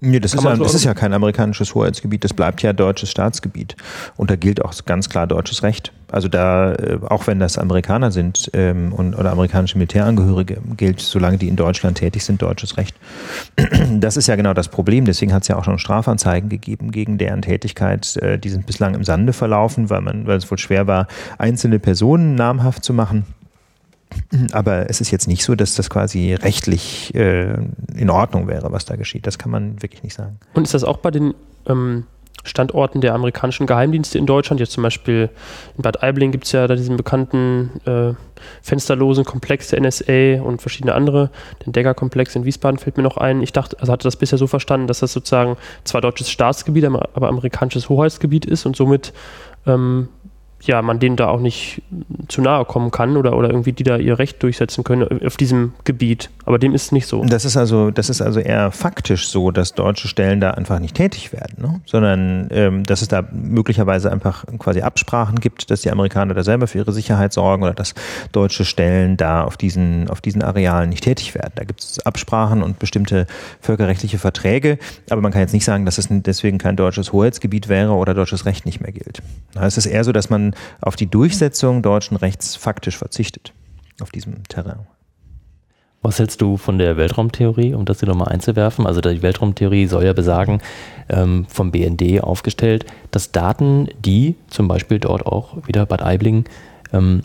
Nee, 0.01 0.19
das, 0.19 0.33
ist 0.33 0.43
ja, 0.43 0.55
das 0.55 0.73
ist 0.73 0.83
ja 0.83 0.93
kein 0.93 1.13
amerikanisches 1.13 1.73
Hoheitsgebiet, 1.73 2.23
das 2.23 2.33
bleibt 2.33 2.61
ja 2.61 2.73
deutsches 2.73 3.09
Staatsgebiet. 3.09 3.75
Und 4.17 4.29
da 4.29 4.35
gilt 4.35 4.63
auch 4.63 4.73
ganz 4.85 5.09
klar 5.09 5.25
deutsches 5.25 5.63
Recht. 5.63 5.93
Also 6.11 6.27
da, 6.27 6.73
äh, 6.73 6.99
auch 7.09 7.27
wenn 7.27 7.39
das 7.39 7.57
Amerikaner 7.57 8.11
sind 8.11 8.51
ähm, 8.53 8.93
und, 8.93 9.15
oder 9.15 9.31
amerikanische 9.31 9.77
Militärangehörige, 9.77 10.61
gilt, 10.77 10.99
solange 10.99 11.37
die 11.37 11.47
in 11.47 11.55
Deutschland 11.55 11.97
tätig 11.97 12.23
sind, 12.23 12.41
deutsches 12.41 12.77
Recht. 12.77 12.95
Das 13.97 14.17
ist 14.17 14.27
ja 14.27 14.35
genau 14.35 14.53
das 14.53 14.67
Problem. 14.67 15.05
Deswegen 15.05 15.33
hat 15.33 15.43
es 15.43 15.47
ja 15.47 15.57
auch 15.57 15.63
schon 15.63 15.79
Strafanzeigen 15.79 16.49
gegeben 16.49 16.91
gegen 16.91 17.17
deren 17.17 17.41
Tätigkeit. 17.41 18.17
Äh, 18.17 18.37
die 18.37 18.49
sind 18.49 18.65
bislang 18.65 18.93
im 18.93 19.03
Sande 19.03 19.33
verlaufen, 19.33 19.89
weil, 19.89 20.01
man, 20.01 20.27
weil 20.27 20.37
es 20.37 20.49
wohl 20.49 20.57
schwer 20.57 20.87
war, 20.87 21.07
einzelne 21.37 21.79
Personen 21.79 22.35
namhaft 22.35 22.83
zu 22.83 22.93
machen. 22.93 23.25
Aber 24.51 24.89
es 24.89 25.01
ist 25.01 25.11
jetzt 25.11 25.27
nicht 25.27 25.43
so, 25.43 25.55
dass 25.55 25.75
das 25.75 25.89
quasi 25.89 26.33
rechtlich 26.33 27.13
äh, 27.15 27.55
in 27.95 28.09
Ordnung 28.09 28.47
wäre, 28.47 28.71
was 28.71 28.85
da 28.85 28.95
geschieht. 28.95 29.27
Das 29.27 29.37
kann 29.37 29.51
man 29.51 29.81
wirklich 29.81 30.03
nicht 30.03 30.13
sagen. 30.13 30.39
Und 30.53 30.63
ist 30.63 30.73
das 30.73 30.83
auch 30.83 30.97
bei 30.97 31.11
den 31.11 31.33
ähm, 31.67 32.05
Standorten 32.43 33.01
der 33.01 33.13
amerikanischen 33.13 33.65
Geheimdienste 33.65 34.17
in 34.17 34.25
Deutschland? 34.25 34.59
Jetzt 34.59 34.73
zum 34.73 34.83
Beispiel 34.83 35.29
in 35.77 35.81
Bad 35.81 36.03
Aibling 36.03 36.31
gibt 36.31 36.45
es 36.45 36.51
ja 36.51 36.67
da 36.67 36.75
diesen 36.75 36.97
bekannten 36.97 37.71
äh, 37.85 38.13
fensterlosen 38.61 39.25
Komplex 39.25 39.69
der 39.69 39.81
NSA 39.81 40.41
und 40.41 40.61
verschiedene 40.61 40.93
andere. 40.93 41.31
Den 41.65 41.73
Degger-Komplex 41.73 42.35
in 42.35 42.45
Wiesbaden 42.45 42.77
fällt 42.77 42.97
mir 42.97 43.03
noch 43.03 43.17
ein. 43.17 43.41
Ich 43.41 43.53
dachte, 43.53 43.79
also 43.79 43.91
hatte 43.91 44.03
das 44.03 44.15
bisher 44.15 44.37
so 44.37 44.47
verstanden, 44.47 44.87
dass 44.87 44.99
das 44.99 45.13
sozusagen 45.13 45.57
zwar 45.83 46.01
deutsches 46.01 46.29
Staatsgebiet, 46.29 46.85
aber 46.85 47.27
amerikanisches 47.27 47.89
Hoheitsgebiet 47.89 48.45
ist 48.45 48.65
und 48.65 48.75
somit 48.75 49.13
ähm, 49.65 50.09
ja, 50.63 50.81
man 50.81 50.99
denen 50.99 51.15
da 51.15 51.27
auch 51.27 51.39
nicht 51.39 51.81
zu 52.27 52.41
nahe 52.41 52.65
kommen 52.65 52.91
kann 52.91 53.17
oder, 53.17 53.37
oder 53.37 53.49
irgendwie 53.49 53.73
die 53.73 53.83
da 53.83 53.97
ihr 53.97 54.17
Recht 54.17 54.41
durchsetzen 54.41 54.83
können 54.83 55.21
auf 55.25 55.37
diesem 55.37 55.73
Gebiet. 55.83 56.29
Aber 56.45 56.59
dem 56.59 56.73
ist 56.73 56.91
nicht 56.91 57.07
so. 57.07 57.23
Das 57.25 57.45
ist 57.45 57.57
also, 57.57 57.91
das 57.91 58.09
ist 58.09 58.21
also 58.21 58.39
eher 58.39 58.71
faktisch 58.71 59.27
so, 59.27 59.51
dass 59.51 59.73
deutsche 59.73 60.07
Stellen 60.07 60.39
da 60.39 60.51
einfach 60.51 60.79
nicht 60.79 60.95
tätig 60.95 61.33
werden, 61.33 61.55
ne? 61.61 61.81
sondern 61.85 62.47
ähm, 62.51 62.83
dass 62.83 63.01
es 63.01 63.07
da 63.07 63.23
möglicherweise 63.31 64.11
einfach 64.11 64.45
quasi 64.59 64.81
Absprachen 64.81 65.39
gibt, 65.39 65.69
dass 65.71 65.81
die 65.81 65.91
Amerikaner 65.91 66.33
da 66.33 66.43
selber 66.43 66.67
für 66.67 66.79
ihre 66.79 66.93
Sicherheit 66.93 67.33
sorgen 67.33 67.63
oder 67.63 67.73
dass 67.73 67.93
deutsche 68.31 68.65
Stellen 68.65 69.17
da 69.17 69.43
auf 69.43 69.57
diesen, 69.57 70.09
auf 70.09 70.21
diesen 70.21 70.41
Arealen 70.41 70.89
nicht 70.89 71.03
tätig 71.03 71.35
werden. 71.35 71.51
Da 71.55 71.63
gibt 71.63 71.81
es 71.81 71.99
Absprachen 72.05 72.63
und 72.63 72.79
bestimmte 72.79 73.27
völkerrechtliche 73.59 74.17
Verträge, 74.17 74.77
aber 75.09 75.21
man 75.21 75.31
kann 75.31 75.41
jetzt 75.41 75.53
nicht 75.53 75.65
sagen, 75.65 75.85
dass 75.85 75.97
es 75.97 76.07
deswegen 76.09 76.57
kein 76.57 76.75
deutsches 76.75 77.11
Hoheitsgebiet 77.11 77.67
wäre 77.67 77.91
oder 77.91 78.13
deutsches 78.13 78.45
Recht 78.45 78.65
nicht 78.65 78.81
mehr 78.81 78.91
gilt. 78.91 79.21
Es 79.59 79.77
ist 79.77 79.85
eher 79.85 80.03
so, 80.03 80.11
dass 80.11 80.29
man 80.29 80.44
auf 80.81 80.95
die 80.95 81.07
Durchsetzung 81.07 81.81
deutschen 81.81 82.17
Rechts 82.17 82.55
faktisch 82.55 82.97
verzichtet, 82.97 83.53
auf 84.01 84.11
diesem 84.11 84.43
Terrain. 84.43 84.87
Was 86.05 86.19
hältst 86.19 86.39
du 86.39 86.57
von 86.57 86.77
der 86.77 86.97
Weltraumtheorie, 86.97 87.73
um 87.73 87.85
das 87.85 87.99
hier 87.99 88.07
nochmal 88.07 88.27
einzuwerfen? 88.27 88.85
Also 88.85 89.01
die 89.01 89.23
Weltraumtheorie 89.23 89.87
soll 89.87 90.05
ja 90.05 90.13
besagen, 90.13 90.61
ähm, 91.09 91.47
vom 91.49 91.71
BND 91.71 92.21
aufgestellt, 92.21 92.85
dass 93.09 93.31
Daten, 93.31 93.87
die 94.05 94.35
zum 94.47 94.67
Beispiel 94.67 94.99
dort 94.99 95.25
auch 95.25 95.65
wieder 95.65 95.87
Bad 95.87 96.03
Aibling, 96.03 96.45
ähm, 96.93 97.21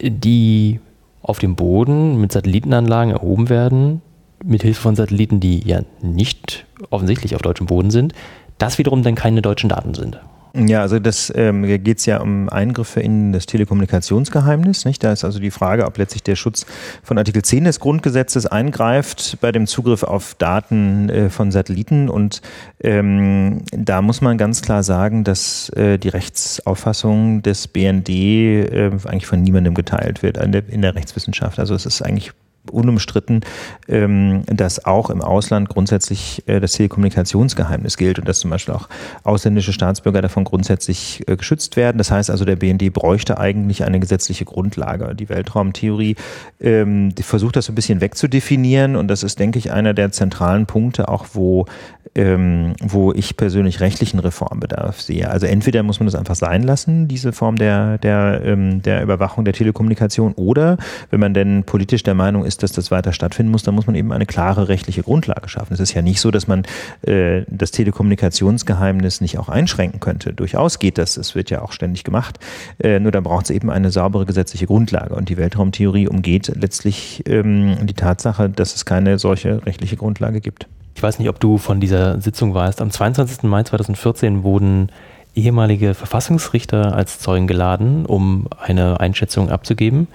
die 0.00 0.80
auf 1.22 1.38
dem 1.38 1.54
Boden 1.54 2.20
mit 2.20 2.32
Satellitenanlagen 2.32 3.12
erhoben 3.12 3.48
werden, 3.50 4.02
mit 4.44 4.62
Hilfe 4.62 4.80
von 4.80 4.96
Satelliten, 4.96 5.38
die 5.38 5.60
ja 5.60 5.82
nicht 6.02 6.66
offensichtlich 6.90 7.36
auf 7.36 7.42
deutschem 7.42 7.66
Boden 7.66 7.92
sind, 7.92 8.14
das 8.58 8.78
wiederum 8.78 9.04
dann 9.04 9.14
keine 9.14 9.42
deutschen 9.42 9.68
Daten 9.68 9.94
sind. 9.94 10.18
Ja, 10.54 10.80
also 10.80 10.98
das 10.98 11.32
ähm, 11.34 11.62
geht 11.64 11.98
es 11.98 12.06
ja 12.06 12.20
um 12.20 12.48
Eingriffe 12.48 13.00
in 13.00 13.32
das 13.32 13.46
Telekommunikationsgeheimnis. 13.46 14.84
Nicht? 14.84 15.04
Da 15.04 15.12
ist 15.12 15.24
also 15.24 15.38
die 15.38 15.50
Frage, 15.50 15.86
ob 15.86 15.98
letztlich 15.98 16.22
der 16.22 16.36
Schutz 16.36 16.66
von 17.02 17.18
Artikel 17.18 17.42
10 17.42 17.64
des 17.64 17.80
Grundgesetzes 17.80 18.46
eingreift 18.46 19.38
bei 19.40 19.52
dem 19.52 19.66
Zugriff 19.66 20.02
auf 20.02 20.34
Daten 20.34 21.08
äh, 21.10 21.30
von 21.30 21.50
Satelliten. 21.50 22.08
Und 22.08 22.40
ähm, 22.80 23.62
da 23.70 24.02
muss 24.02 24.20
man 24.20 24.38
ganz 24.38 24.62
klar 24.62 24.82
sagen, 24.82 25.24
dass 25.24 25.68
äh, 25.70 25.98
die 25.98 26.08
Rechtsauffassung 26.08 27.42
des 27.42 27.68
BND 27.68 28.08
äh, 28.08 28.90
eigentlich 29.04 29.26
von 29.26 29.42
niemandem 29.42 29.74
geteilt 29.74 30.22
wird 30.22 30.38
in 30.38 30.52
der, 30.52 30.68
in 30.68 30.82
der 30.82 30.94
Rechtswissenschaft. 30.94 31.58
Also 31.58 31.74
es 31.74 31.86
ist 31.86 32.02
eigentlich 32.02 32.32
unumstritten, 32.70 33.40
ähm, 33.88 34.42
dass 34.46 34.84
auch 34.84 35.10
im 35.10 35.22
Ausland 35.22 35.68
grundsätzlich 35.68 36.42
äh, 36.46 36.60
das 36.60 36.72
Telekommunikationsgeheimnis 36.72 37.96
gilt 37.96 38.18
und 38.18 38.28
dass 38.28 38.40
zum 38.40 38.50
Beispiel 38.50 38.74
auch 38.74 38.88
ausländische 39.24 39.72
Staatsbürger 39.72 40.22
davon 40.22 40.44
grundsätzlich 40.44 41.22
äh, 41.26 41.36
geschützt 41.36 41.76
werden. 41.76 41.98
Das 41.98 42.10
heißt 42.10 42.30
also, 42.30 42.44
der 42.44 42.56
BND 42.56 42.92
bräuchte 42.92 43.38
eigentlich 43.38 43.84
eine 43.84 44.00
gesetzliche 44.00 44.44
Grundlage. 44.44 45.14
Die 45.14 45.28
Weltraumtheorie 45.28 46.16
ähm, 46.60 47.14
die 47.14 47.22
versucht 47.22 47.56
das 47.56 47.66
so 47.66 47.72
ein 47.72 47.74
bisschen 47.74 48.00
wegzudefinieren 48.00 48.96
und 48.96 49.08
das 49.08 49.22
ist, 49.22 49.38
denke 49.38 49.58
ich, 49.58 49.72
einer 49.72 49.94
der 49.94 50.12
zentralen 50.12 50.66
Punkte, 50.66 51.08
auch 51.08 51.26
wo 51.32 51.66
ähm, 52.14 52.74
wo 52.82 53.12
ich 53.12 53.36
persönlich 53.36 53.80
rechtlichen 53.80 54.18
Reformbedarf 54.18 55.00
sehe. 55.00 55.30
Also 55.30 55.46
entweder 55.46 55.82
muss 55.82 56.00
man 56.00 56.06
das 56.06 56.14
einfach 56.14 56.34
sein 56.34 56.62
lassen, 56.62 57.06
diese 57.06 57.32
Form 57.32 57.56
der, 57.56 57.98
der, 57.98 58.40
ähm, 58.44 58.82
der 58.82 59.02
Überwachung 59.02 59.44
der 59.44 59.54
Telekommunikation, 59.54 60.32
oder 60.32 60.78
wenn 61.10 61.20
man 61.20 61.34
denn 61.34 61.64
politisch 61.64 62.02
der 62.02 62.14
Meinung 62.14 62.44
ist, 62.44 62.57
dass 62.58 62.72
das 62.72 62.90
weiter 62.90 63.12
stattfinden 63.12 63.50
muss, 63.50 63.62
dann 63.62 63.74
muss 63.74 63.86
man 63.86 63.96
eben 63.96 64.12
eine 64.12 64.26
klare 64.26 64.68
rechtliche 64.68 65.02
Grundlage 65.02 65.48
schaffen. 65.48 65.74
Es 65.74 65.80
ist 65.80 65.94
ja 65.94 66.02
nicht 66.02 66.20
so, 66.20 66.30
dass 66.30 66.46
man 66.46 66.64
äh, 67.02 67.42
das 67.48 67.70
Telekommunikationsgeheimnis 67.70 69.20
nicht 69.20 69.38
auch 69.38 69.48
einschränken 69.48 70.00
könnte. 70.00 70.32
Durchaus 70.32 70.78
geht 70.78 70.98
das, 70.98 71.16
es 71.16 71.34
wird 71.34 71.50
ja 71.50 71.62
auch 71.62 71.72
ständig 71.72 72.04
gemacht. 72.04 72.38
Äh, 72.78 73.00
nur 73.00 73.12
da 73.12 73.20
braucht 73.20 73.46
es 73.46 73.50
eben 73.50 73.70
eine 73.70 73.90
saubere 73.90 74.26
gesetzliche 74.26 74.66
Grundlage. 74.66 75.14
Und 75.14 75.28
die 75.28 75.36
Weltraumtheorie 75.36 76.08
umgeht 76.08 76.52
letztlich 76.54 77.22
ähm, 77.26 77.86
die 77.86 77.94
Tatsache, 77.94 78.48
dass 78.48 78.74
es 78.74 78.84
keine 78.84 79.18
solche 79.18 79.64
rechtliche 79.66 79.96
Grundlage 79.96 80.40
gibt. 80.40 80.66
Ich 80.94 81.02
weiß 81.02 81.20
nicht, 81.20 81.28
ob 81.28 81.38
du 81.38 81.58
von 81.58 81.80
dieser 81.80 82.20
Sitzung 82.20 82.54
weißt. 82.54 82.82
Am 82.82 82.90
22. 82.90 83.44
Mai 83.44 83.62
2014 83.62 84.42
wurden 84.42 84.90
ehemalige 85.34 85.94
Verfassungsrichter 85.94 86.94
als 86.94 87.20
Zeugen 87.20 87.46
geladen, 87.46 88.04
um 88.04 88.48
eine 88.60 88.98
Einschätzung 88.98 89.50
abzugeben. 89.50 90.08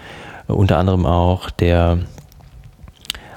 Unter 0.47 0.77
anderem 0.77 1.05
auch 1.05 1.49
der 1.49 1.99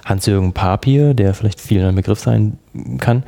Hans-Jürgen 0.06 0.52
Papier, 0.52 1.12
der 1.12 1.34
vielleicht 1.34 1.60
vielen 1.60 1.86
ein 1.86 1.94
Begriff 1.94 2.20
sein 2.20 2.58
kann. 2.98 3.24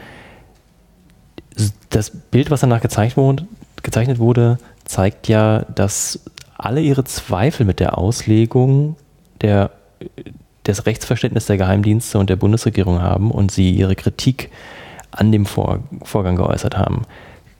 Das 1.90 2.10
Bild, 2.10 2.50
was 2.50 2.60
danach 2.60 2.80
gezeigt 2.80 3.16
wurde, 3.16 3.46
gezeichnet 3.82 4.18
wurde, 4.18 4.58
zeigt 4.84 5.28
ja, 5.28 5.64
dass 5.74 6.20
alle 6.56 6.80
ihre 6.80 7.04
Zweifel 7.04 7.66
mit 7.66 7.80
der 7.80 7.98
Auslegung 7.98 8.96
der 9.40 9.70
das 10.64 10.86
Rechtsverständnis 10.86 11.46
der 11.46 11.56
Geheimdienste 11.56 12.18
und 12.18 12.28
der 12.30 12.36
Bundesregierung 12.36 13.00
haben 13.00 13.30
und 13.30 13.50
sie 13.50 13.70
ihre 13.70 13.96
Kritik 13.96 14.50
an 15.10 15.32
dem 15.32 15.46
Vor 15.46 15.80
Vorgang 16.02 16.36
geäußert 16.36 16.76
haben. 16.76 17.02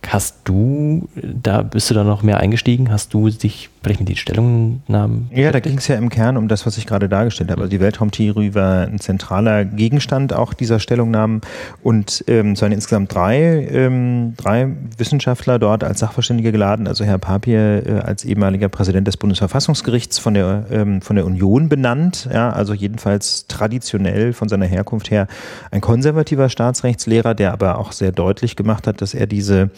Hast 0.06 0.36
du, 0.44 1.08
da 1.14 1.62
bist 1.62 1.90
du 1.90 1.94
da 1.94 2.04
noch 2.04 2.22
mehr 2.22 2.38
eingestiegen? 2.38 2.90
Hast 2.90 3.14
du 3.14 3.28
dich 3.30 3.70
vielleicht 3.82 4.00
mit 4.00 4.08
den 4.08 4.16
Stellungnahmen? 4.16 5.30
Ja, 5.32 5.52
da 5.52 5.60
ging 5.60 5.78
es 5.78 5.88
ja 5.88 5.96
im 5.96 6.08
Kern 6.08 6.36
um 6.36 6.48
das, 6.48 6.66
was 6.66 6.78
ich 6.78 6.86
gerade 6.86 7.08
dargestellt 7.08 7.50
habe. 7.50 7.62
Also 7.62 7.70
die 7.70 7.80
Weltraumtheorie 7.80 8.54
war 8.54 8.86
ein 8.86 8.98
zentraler 8.98 9.64
Gegenstand 9.64 10.32
auch 10.32 10.54
dieser 10.54 10.80
Stellungnahmen 10.80 11.40
und 11.82 12.24
ähm, 12.26 12.52
es 12.52 12.62
waren 12.62 12.72
insgesamt 12.72 13.14
drei, 13.14 13.68
ähm, 13.70 14.34
drei 14.36 14.68
Wissenschaftler 14.96 15.58
dort 15.58 15.84
als 15.84 16.00
Sachverständige 16.00 16.52
geladen. 16.52 16.86
Also 16.86 17.04
Herr 17.04 17.18
Papier 17.18 17.86
äh, 17.86 17.92
als 18.00 18.24
ehemaliger 18.24 18.68
Präsident 18.68 19.06
des 19.06 19.16
Bundesverfassungsgerichts 19.16 20.18
von 20.18 20.34
der, 20.34 20.64
ähm, 20.70 21.00
von 21.00 21.16
der 21.16 21.26
Union 21.26 21.68
benannt, 21.68 22.28
ja, 22.32 22.50
also 22.50 22.74
jedenfalls 22.74 23.46
traditionell 23.46 24.32
von 24.32 24.48
seiner 24.48 24.66
Herkunft 24.66 25.10
her 25.10 25.26
ein 25.70 25.80
konservativer 25.80 26.48
Staatsrechtslehrer, 26.48 27.34
der 27.34 27.52
aber 27.52 27.78
auch 27.78 27.92
sehr 27.92 28.12
deutlich 28.12 28.56
gemacht 28.56 28.86
hat, 28.86 29.00
dass 29.00 29.14
er 29.14 29.26
diese 29.26 29.70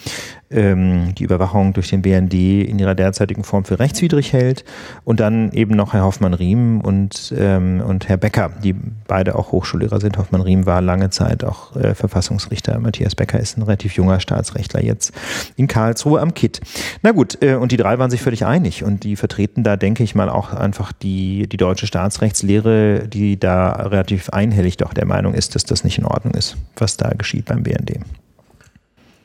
ähm, 0.51 1.15
die 1.15 1.25
Überwachung 1.25 1.73
durch 1.73 1.89
den 1.89 2.03
BND 2.03 2.35
in 2.35 2.79
ihrer 2.79 2.95
derzeitigen 2.95 3.45
Form 3.45 3.65
für 3.65 3.79
rechtswidrig 3.91 4.33
hält. 4.33 4.65
Und 5.05 5.21
dann 5.21 5.53
eben 5.53 5.75
noch 5.75 5.93
Herr 5.93 6.05
Hoffmann-Riem 6.05 6.81
und, 6.81 7.35
ähm, 7.37 7.83
und 7.87 8.09
Herr 8.09 8.17
Becker, 8.17 8.51
die 8.63 8.75
beide 9.07 9.35
auch 9.35 9.53
Hochschullehrer 9.53 10.01
sind. 10.01 10.17
Hoffmann-Riem 10.17 10.67
war 10.67 10.81
lange 10.81 11.11
Zeit 11.11 11.45
auch 11.45 11.77
äh, 11.77 11.95
Verfassungsrichter. 11.95 12.79
Matthias 12.79 13.15
Becker 13.15 13.41
ist 13.41 13.59
ein 13.59 13.63
relativ 13.63 13.95
junger 13.95 14.21
Staatsrechtler 14.21 14.83
jetzt 14.83 15.13
in 15.57 15.67
Karlsruhe 15.67 16.21
am 16.21 16.35
KIT. 16.35 16.61
Na 17.03 17.11
gut, 17.11 17.39
äh, 17.43 17.55
und 17.55 17.73
die 17.73 17.77
drei 17.77 17.99
waren 17.99 18.11
sich 18.11 18.23
völlig 18.23 18.47
einig 18.47 18.85
und 18.85 19.05
die 19.05 19.17
vertreten 19.17 19.65
da, 19.65 19.77
denke 19.77 20.05
ich 20.05 20.15
mal, 20.15 20.29
auch 20.29 20.53
einfach 20.53 20.93
die, 20.93 21.49
die 21.49 21.57
deutsche 21.57 21.87
Staatsrechtslehre, 21.87 23.09
die 23.09 23.39
da 23.39 23.73
relativ 23.73 24.31
einhellig 24.31 24.77
doch 24.77 24.95
der 24.95 25.07
Meinung 25.07 25.35
ist, 25.35 25.55
dass 25.55 25.65
das 25.65 25.85
nicht 25.85 25.99
in 25.99 26.05
Ordnung 26.05 26.35
ist, 26.35 26.57
was 26.77 26.97
da 26.97 27.11
geschieht 27.11 27.47
beim 27.47 27.63
BND. 27.63 27.99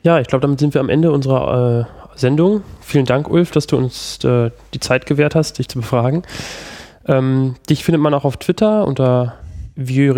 Ja, 0.06 0.20
ich 0.20 0.28
glaube, 0.28 0.42
damit 0.42 0.60
sind 0.60 0.72
wir 0.72 0.80
am 0.80 0.88
Ende 0.88 1.10
unserer 1.10 1.80
äh, 1.80 2.16
Sendung. 2.16 2.62
Vielen 2.80 3.06
Dank, 3.06 3.28
Ulf, 3.28 3.50
dass 3.50 3.66
du 3.66 3.76
uns 3.76 4.22
äh, 4.22 4.52
die 4.72 4.78
Zeit 4.78 5.04
gewährt 5.04 5.34
hast, 5.34 5.58
dich 5.58 5.68
zu 5.68 5.80
befragen. 5.80 6.22
Ähm, 7.08 7.56
dich 7.68 7.84
findet 7.84 8.00
man 8.00 8.14
auch 8.14 8.24
auf 8.24 8.36
Twitter 8.36 8.86
unter 8.86 9.34
Vieux 9.74 10.14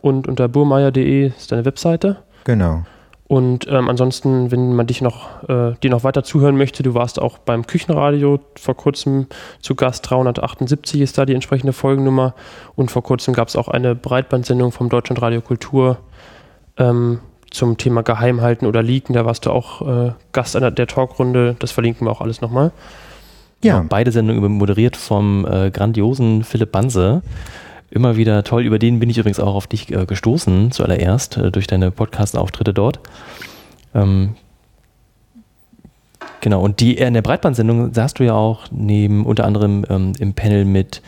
und 0.00 0.26
unter 0.26 0.48
burmeier.de 0.48 1.28
ist 1.28 1.52
deine 1.52 1.64
Webseite. 1.64 2.16
Genau. 2.42 2.82
Und 3.28 3.68
ähm, 3.68 3.88
ansonsten, 3.88 4.50
wenn 4.50 4.74
man 4.74 4.88
dich 4.88 5.00
noch, 5.02 5.48
äh, 5.48 5.74
dir 5.80 5.90
noch 5.90 6.02
weiter 6.02 6.24
zuhören 6.24 6.56
möchte, 6.56 6.82
du 6.82 6.94
warst 6.94 7.22
auch 7.22 7.38
beim 7.38 7.64
Küchenradio 7.64 8.40
vor 8.58 8.74
kurzem 8.74 9.28
zu 9.60 9.76
Gast, 9.76 10.10
378 10.10 11.00
ist 11.00 11.16
da 11.16 11.26
die 11.26 11.34
entsprechende 11.34 11.72
Folgennummer. 11.72 12.34
Und 12.74 12.90
vor 12.90 13.04
kurzem 13.04 13.34
gab 13.34 13.46
es 13.46 13.54
auch 13.54 13.68
eine 13.68 13.94
Breitbandsendung 13.94 14.72
vom 14.72 14.88
Deutschlandradio 14.88 15.42
Kultur. 15.42 15.98
Ähm, 16.76 17.20
zum 17.52 17.76
Thema 17.76 18.02
Geheimhalten 18.02 18.66
oder 18.66 18.82
Leaken. 18.82 19.14
Da 19.14 19.24
warst 19.24 19.46
du 19.46 19.50
auch 19.50 19.82
äh, 20.08 20.12
Gast 20.32 20.56
an 20.56 20.74
der 20.74 20.86
Talkrunde. 20.86 21.54
Das 21.58 21.70
verlinken 21.70 22.06
wir 22.06 22.10
auch 22.10 22.20
alles 22.20 22.40
nochmal. 22.40 22.72
Ja, 23.62 23.76
ja 23.76 23.84
beide 23.88 24.10
Sendungen 24.10 24.52
moderiert 24.52 24.96
vom 24.96 25.46
äh, 25.46 25.70
grandiosen 25.70 26.44
Philipp 26.44 26.72
Banse. 26.72 27.22
Immer 27.90 28.16
wieder 28.16 28.42
toll. 28.42 28.64
Über 28.64 28.78
den 28.78 28.98
bin 29.00 29.10
ich 29.10 29.18
übrigens 29.18 29.38
auch 29.38 29.54
auf 29.54 29.66
dich 29.66 29.92
äh, 29.92 30.06
gestoßen, 30.06 30.72
zuallererst, 30.72 31.36
äh, 31.36 31.50
durch 31.50 31.66
deine 31.66 31.90
Podcast-Auftritte 31.90 32.72
dort. 32.72 33.00
Ähm, 33.94 34.34
genau, 36.40 36.62
und 36.62 36.80
die 36.80 36.96
in 36.96 37.12
der 37.12 37.20
Breitbandsendung 37.20 37.92
saßt 37.92 38.18
du 38.18 38.24
ja 38.24 38.32
auch 38.32 38.64
neben 38.70 39.26
unter 39.26 39.44
anderem 39.44 39.84
ähm, 39.90 40.14
im 40.18 40.32
Panel 40.32 40.64
mit 40.64 41.02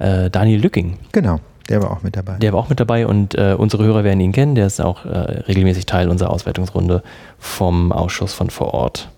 äh, 0.00 0.28
Daniel 0.28 0.60
Lücking. 0.60 0.98
Genau. 1.12 1.38
Der 1.68 1.82
war 1.82 1.90
auch 1.90 2.02
mit 2.02 2.16
dabei. 2.16 2.36
Der 2.38 2.52
war 2.52 2.60
auch 2.60 2.68
mit 2.68 2.80
dabei 2.80 3.06
und 3.06 3.34
äh, 3.36 3.54
unsere 3.56 3.84
Hörer 3.84 4.04
werden 4.04 4.20
ihn 4.20 4.32
kennen. 4.32 4.54
Der 4.54 4.66
ist 4.66 4.80
auch 4.80 5.06
äh, 5.06 5.18
regelmäßig 5.48 5.86
Teil 5.86 6.08
unserer 6.08 6.30
Auswertungsrunde 6.30 7.02
vom 7.38 7.92
Ausschuss 7.92 8.34
von 8.34 8.50
vor 8.50 8.74
Ort. 8.74 9.08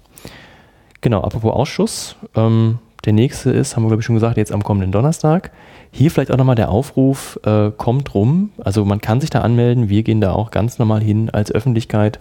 Genau, 1.01 1.23
apropos 1.23 1.53
Ausschuss. 1.53 2.17
Ähm, 2.35 2.79
der 3.05 3.13
nächste 3.13 3.51
ist, 3.51 3.77
haben 3.77 3.85
wir 3.85 3.89
glaube 3.89 4.01
ich 4.01 4.07
schon 4.07 4.17
gesagt, 4.17 4.37
jetzt 4.37 4.53
am 4.53 4.65
kommenden 4.65 4.93
Donnerstag. 4.93 5.51
Hier 5.93 6.11
vielleicht 6.11 6.31
auch 6.31 6.37
nochmal 6.37 6.57
der 6.57 6.71
Aufruf, 6.71 7.39
äh, 7.45 7.71
kommt 7.71 8.15
rum. 8.15 8.51
Also 8.59 8.85
man 8.85 9.01
kann 9.01 9.21
sich 9.21 9.31
da 9.31 9.41
anmelden. 9.41 9.89
Wir 9.89 10.03
gehen 10.03 10.21
da 10.21 10.33
auch 10.33 10.51
ganz 10.51 10.79
normal 10.79 11.03
hin 11.03 11.31
als 11.31 11.51
Öffentlichkeit. 11.51 12.19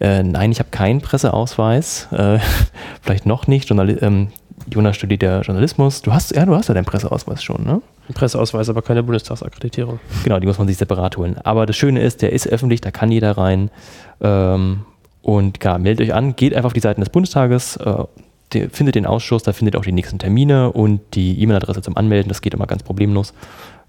Äh, 0.00 0.22
nein, 0.22 0.52
ich 0.52 0.58
habe 0.58 0.70
keinen 0.70 1.00
Presseausweis. 1.00 2.08
Äh, 2.12 2.38
vielleicht 3.02 3.26
noch 3.26 3.46
nicht. 3.46 3.68
Journal 3.68 3.96
ähm, 4.02 4.28
Jonas 4.72 4.96
studiert 4.96 5.22
ja 5.22 5.40
Journalismus. 5.40 6.02
Du 6.02 6.12
hast, 6.12 6.34
ja, 6.34 6.46
du 6.46 6.54
hast 6.54 6.68
ja 6.68 6.74
deinen 6.74 6.84
Presseausweis 6.84 7.42
schon, 7.42 7.64
ne? 7.64 7.82
Ein 8.08 8.14
Presseausweis, 8.14 8.68
aber 8.68 8.82
keine 8.82 9.02
Bundestagsakkreditierung. 9.02 9.98
Genau, 10.24 10.38
die 10.38 10.46
muss 10.46 10.58
man 10.58 10.68
sich 10.68 10.76
separat 10.76 11.16
holen. 11.16 11.36
Aber 11.42 11.66
das 11.66 11.76
Schöne 11.76 12.02
ist, 12.02 12.22
der 12.22 12.32
ist 12.32 12.46
öffentlich, 12.46 12.80
da 12.80 12.90
kann 12.90 13.10
jeder 13.10 13.36
rein. 13.36 13.70
Ähm, 14.20 14.80
und 15.22 15.60
klar, 15.60 15.78
meldet 15.78 16.06
euch 16.06 16.14
an, 16.14 16.36
geht 16.36 16.54
einfach 16.54 16.66
auf 16.66 16.72
die 16.74 16.80
Seiten 16.80 17.00
des 17.00 17.08
Bundestages, 17.08 17.76
äh, 17.76 18.04
die, 18.52 18.68
findet 18.68 18.94
den 18.94 19.06
Ausschuss, 19.06 19.42
da 19.42 19.52
findet 19.52 19.74
auch 19.74 19.84
die 19.84 19.92
nächsten 19.92 20.18
Termine 20.18 20.70
und 20.70 21.00
die 21.14 21.40
E-Mail-Adresse 21.40 21.80
zum 21.80 21.96
Anmelden, 21.96 22.28
das 22.28 22.42
geht 22.42 22.52
immer 22.52 22.66
ganz 22.66 22.82
problemlos. 22.82 23.32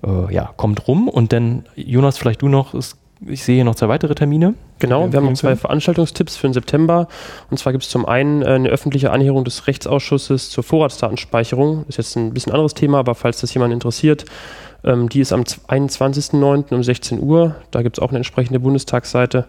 Äh, 0.06 0.34
ja, 0.34 0.52
kommt 0.56 0.88
rum 0.88 1.10
und 1.10 1.34
dann, 1.34 1.66
Jonas, 1.76 2.18
vielleicht 2.18 2.42
du 2.42 2.48
noch, 2.48 2.74
es 2.74 2.98
ich 3.28 3.44
sehe 3.44 3.56
hier 3.56 3.64
noch 3.64 3.76
zwei 3.76 3.88
weitere 3.88 4.16
Termine. 4.16 4.54
Genau, 4.80 5.12
wir 5.12 5.18
haben 5.18 5.26
noch 5.26 5.34
zwei 5.34 5.56
Veranstaltungstipps 5.56 6.36
für 6.36 6.48
den 6.48 6.54
September. 6.54 7.08
Und 7.50 7.58
zwar 7.58 7.72
gibt 7.72 7.84
es 7.84 7.90
zum 7.90 8.06
einen 8.06 8.42
äh, 8.42 8.48
eine 8.48 8.70
öffentliche 8.70 9.12
Anhörung 9.12 9.44
des 9.44 9.68
Rechtsausschusses 9.68 10.50
zur 10.50 10.64
Vorratsdatenspeicherung. 10.64 11.86
Ist 11.88 11.98
jetzt 11.98 12.16
ein 12.16 12.34
bisschen 12.34 12.52
anderes 12.52 12.74
Thema, 12.74 13.00
aber 13.00 13.16
falls 13.16 13.42
das 13.42 13.54
jemand 13.54 13.74
interessiert, 13.74 14.26
ähm, 14.84 15.10
die 15.10 15.22
ist 15.22 15.34
am 15.34 15.42
21.09. 15.42 16.74
um 16.74 16.84
16 16.84 17.22
Uhr. 17.22 17.56
Da 17.72 17.82
gibt 17.82 17.98
es 17.98 18.02
auch 18.02 18.10
eine 18.10 18.18
entsprechende 18.18 18.60
Bundestagsseite. 18.60 19.48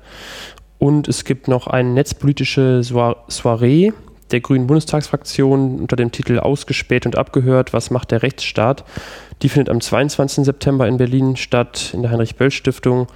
Und 0.78 1.08
es 1.08 1.24
gibt 1.24 1.48
noch 1.48 1.66
eine 1.66 1.88
netzpolitische 1.90 2.82
Soiree 2.82 3.92
der 4.30 4.40
Grünen 4.40 4.66
Bundestagsfraktion 4.66 5.80
unter 5.80 5.96
dem 5.96 6.10
Titel 6.10 6.38
Ausgespäht 6.38 7.06
und 7.06 7.16
abgehört, 7.16 7.72
was 7.72 7.90
macht 7.90 8.10
der 8.10 8.22
Rechtsstaat? 8.22 8.84
Die 9.42 9.48
findet 9.48 9.70
am 9.70 9.80
22. 9.80 10.44
September 10.44 10.88
in 10.88 10.96
Berlin 10.96 11.36
statt, 11.36 11.90
in 11.94 12.02
der 12.02 12.10
Heinrich-Böll-Stiftung. 12.10 13.06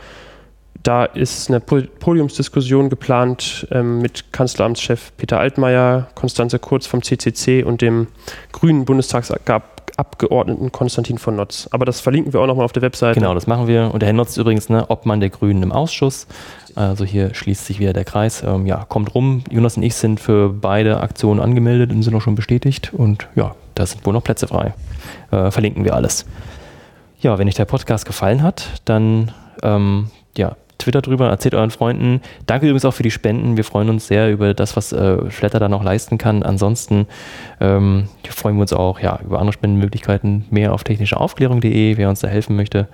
Da 0.83 1.05
ist 1.05 1.51
eine 1.51 1.61
Podiumsdiskussion 1.61 2.89
geplant 2.89 3.67
ähm, 3.71 4.01
mit 4.01 4.33
Kanzleramtschef 4.33 5.13
Peter 5.17 5.39
Altmaier, 5.39 6.09
Konstanze 6.15 6.59
Kurz 6.59 6.87
vom 6.87 7.03
CCC 7.03 7.65
und 7.65 7.83
dem 7.83 8.07
grünen 8.53 8.87
Bundestagsabgeordneten 8.87 10.73
Konstantin 10.73 11.19
von 11.19 11.37
Notz. 11.37 11.69
Aber 11.71 11.85
das 11.85 12.01
verlinken 12.01 12.33
wir 12.33 12.41
auch 12.41 12.47
nochmal 12.47 12.65
auf 12.65 12.73
der 12.73 12.81
Webseite. 12.81 13.21
Genau, 13.21 13.35
das 13.35 13.47
machen 13.47 13.67
wir. 13.67 13.91
Und 13.93 14.01
der 14.01 14.07
Herr 14.07 14.15
Notz 14.15 14.39
übrigens, 14.39 14.71
ne, 14.71 14.87
Obmann 14.89 15.21
der 15.21 15.29
Grünen 15.29 15.63
im 15.63 15.73
Ausschuss. 15.73 16.27
Also 16.77 17.05
hier 17.05 17.35
schließt 17.35 17.67
sich 17.67 17.79
wieder 17.79 17.93
der 17.93 18.05
Kreis. 18.05 18.43
Ähm, 18.43 18.65
ja, 18.65 18.87
kommt 18.89 19.15
rum. 19.15 19.45
Jonas 19.51 19.77
und 19.77 19.83
ich 19.83 19.95
sind 19.95 20.19
für 20.19 20.49
beide 20.49 21.01
Aktionen 21.01 21.41
angemeldet 21.41 21.91
und 21.91 22.03
sind 22.03 22.15
auch 22.15 22.23
schon 22.23 22.37
bestätigt. 22.37 22.95
Und 22.95 23.29
ja, 23.35 23.55
da 23.75 23.85
sind 23.85 24.07
wohl 24.07 24.15
noch 24.15 24.25
Plätze 24.25 24.49
frei. 24.49 24.73
Äh, 25.31 25.51
verlinken 25.51 25.85
wir 25.85 25.95
alles. 25.95 26.25
Ja, 27.21 27.39
wenn 27.39 27.49
euch 27.49 27.55
der 27.55 27.67
Podcast 27.67 28.07
gefallen 28.07 28.43
hat, 28.43 28.81
dann 28.87 29.33
ähm, 29.63 30.11
ja, 30.37 30.57
Twitter 30.81 31.03
drüber, 31.03 31.29
erzählt 31.29 31.55
euren 31.55 31.71
Freunden. 31.71 32.21
Danke 32.47 32.67
übrigens 32.67 32.85
auch 32.85 32.95
für 32.95 33.03
die 33.03 33.11
Spenden. 33.11 33.57
Wir 33.57 33.65
freuen 33.65 33.89
uns 33.89 34.07
sehr 34.07 34.31
über 34.31 34.55
das, 34.55 34.77
was 34.77 34.93
äh, 34.93 35.31
Schletter 35.31 35.59
da 35.61 35.69
noch 35.69 35.85
leisten 35.85 36.19
kann. 36.19 36.43
Ansonsten 36.43 37.07
ähm, 37.61 38.09
freuen 38.29 38.57
wir 38.57 38.63
uns 38.63 38.73
auch 38.73 39.01
ja, 39.01 39.19
über 39.25 39.39
andere 39.39 39.53
Spendenmöglichkeiten. 39.53 40.47
Mehr 40.51 40.73
auf 40.73 40.85
technischeaufklärung.de, 40.85 41.97
wer 41.97 42.09
uns 42.09 42.21
da 42.21 42.29
helfen 42.29 42.57
möchte. 42.57 42.89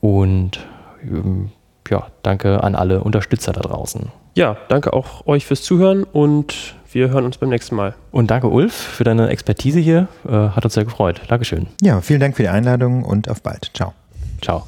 Und 0.00 0.60
ähm, 1.02 1.50
ja, 1.90 2.06
danke 2.22 2.62
an 2.62 2.74
alle 2.74 3.02
Unterstützer 3.02 3.52
da 3.52 3.60
draußen. 3.60 4.12
Ja, 4.34 4.56
danke 4.68 4.92
auch 4.92 5.26
euch 5.26 5.46
fürs 5.46 5.62
Zuhören 5.62 6.04
und 6.04 6.74
wir 6.92 7.10
hören 7.10 7.24
uns 7.24 7.38
beim 7.38 7.48
nächsten 7.48 7.74
Mal. 7.74 7.94
Und 8.12 8.30
danke 8.30 8.48
Ulf 8.48 8.72
für 8.72 9.04
deine 9.04 9.28
Expertise 9.28 9.80
hier. 9.80 10.08
Äh, 10.26 10.30
hat 10.30 10.64
uns 10.64 10.74
sehr 10.74 10.84
gefreut. 10.84 11.20
Dankeschön. 11.28 11.66
Ja, 11.82 12.00
vielen 12.00 12.20
Dank 12.20 12.36
für 12.36 12.42
die 12.42 12.48
Einladung 12.48 13.04
und 13.04 13.28
auf 13.28 13.42
bald. 13.42 13.70
Ciao. 13.74 13.94
Ciao. 14.40 14.64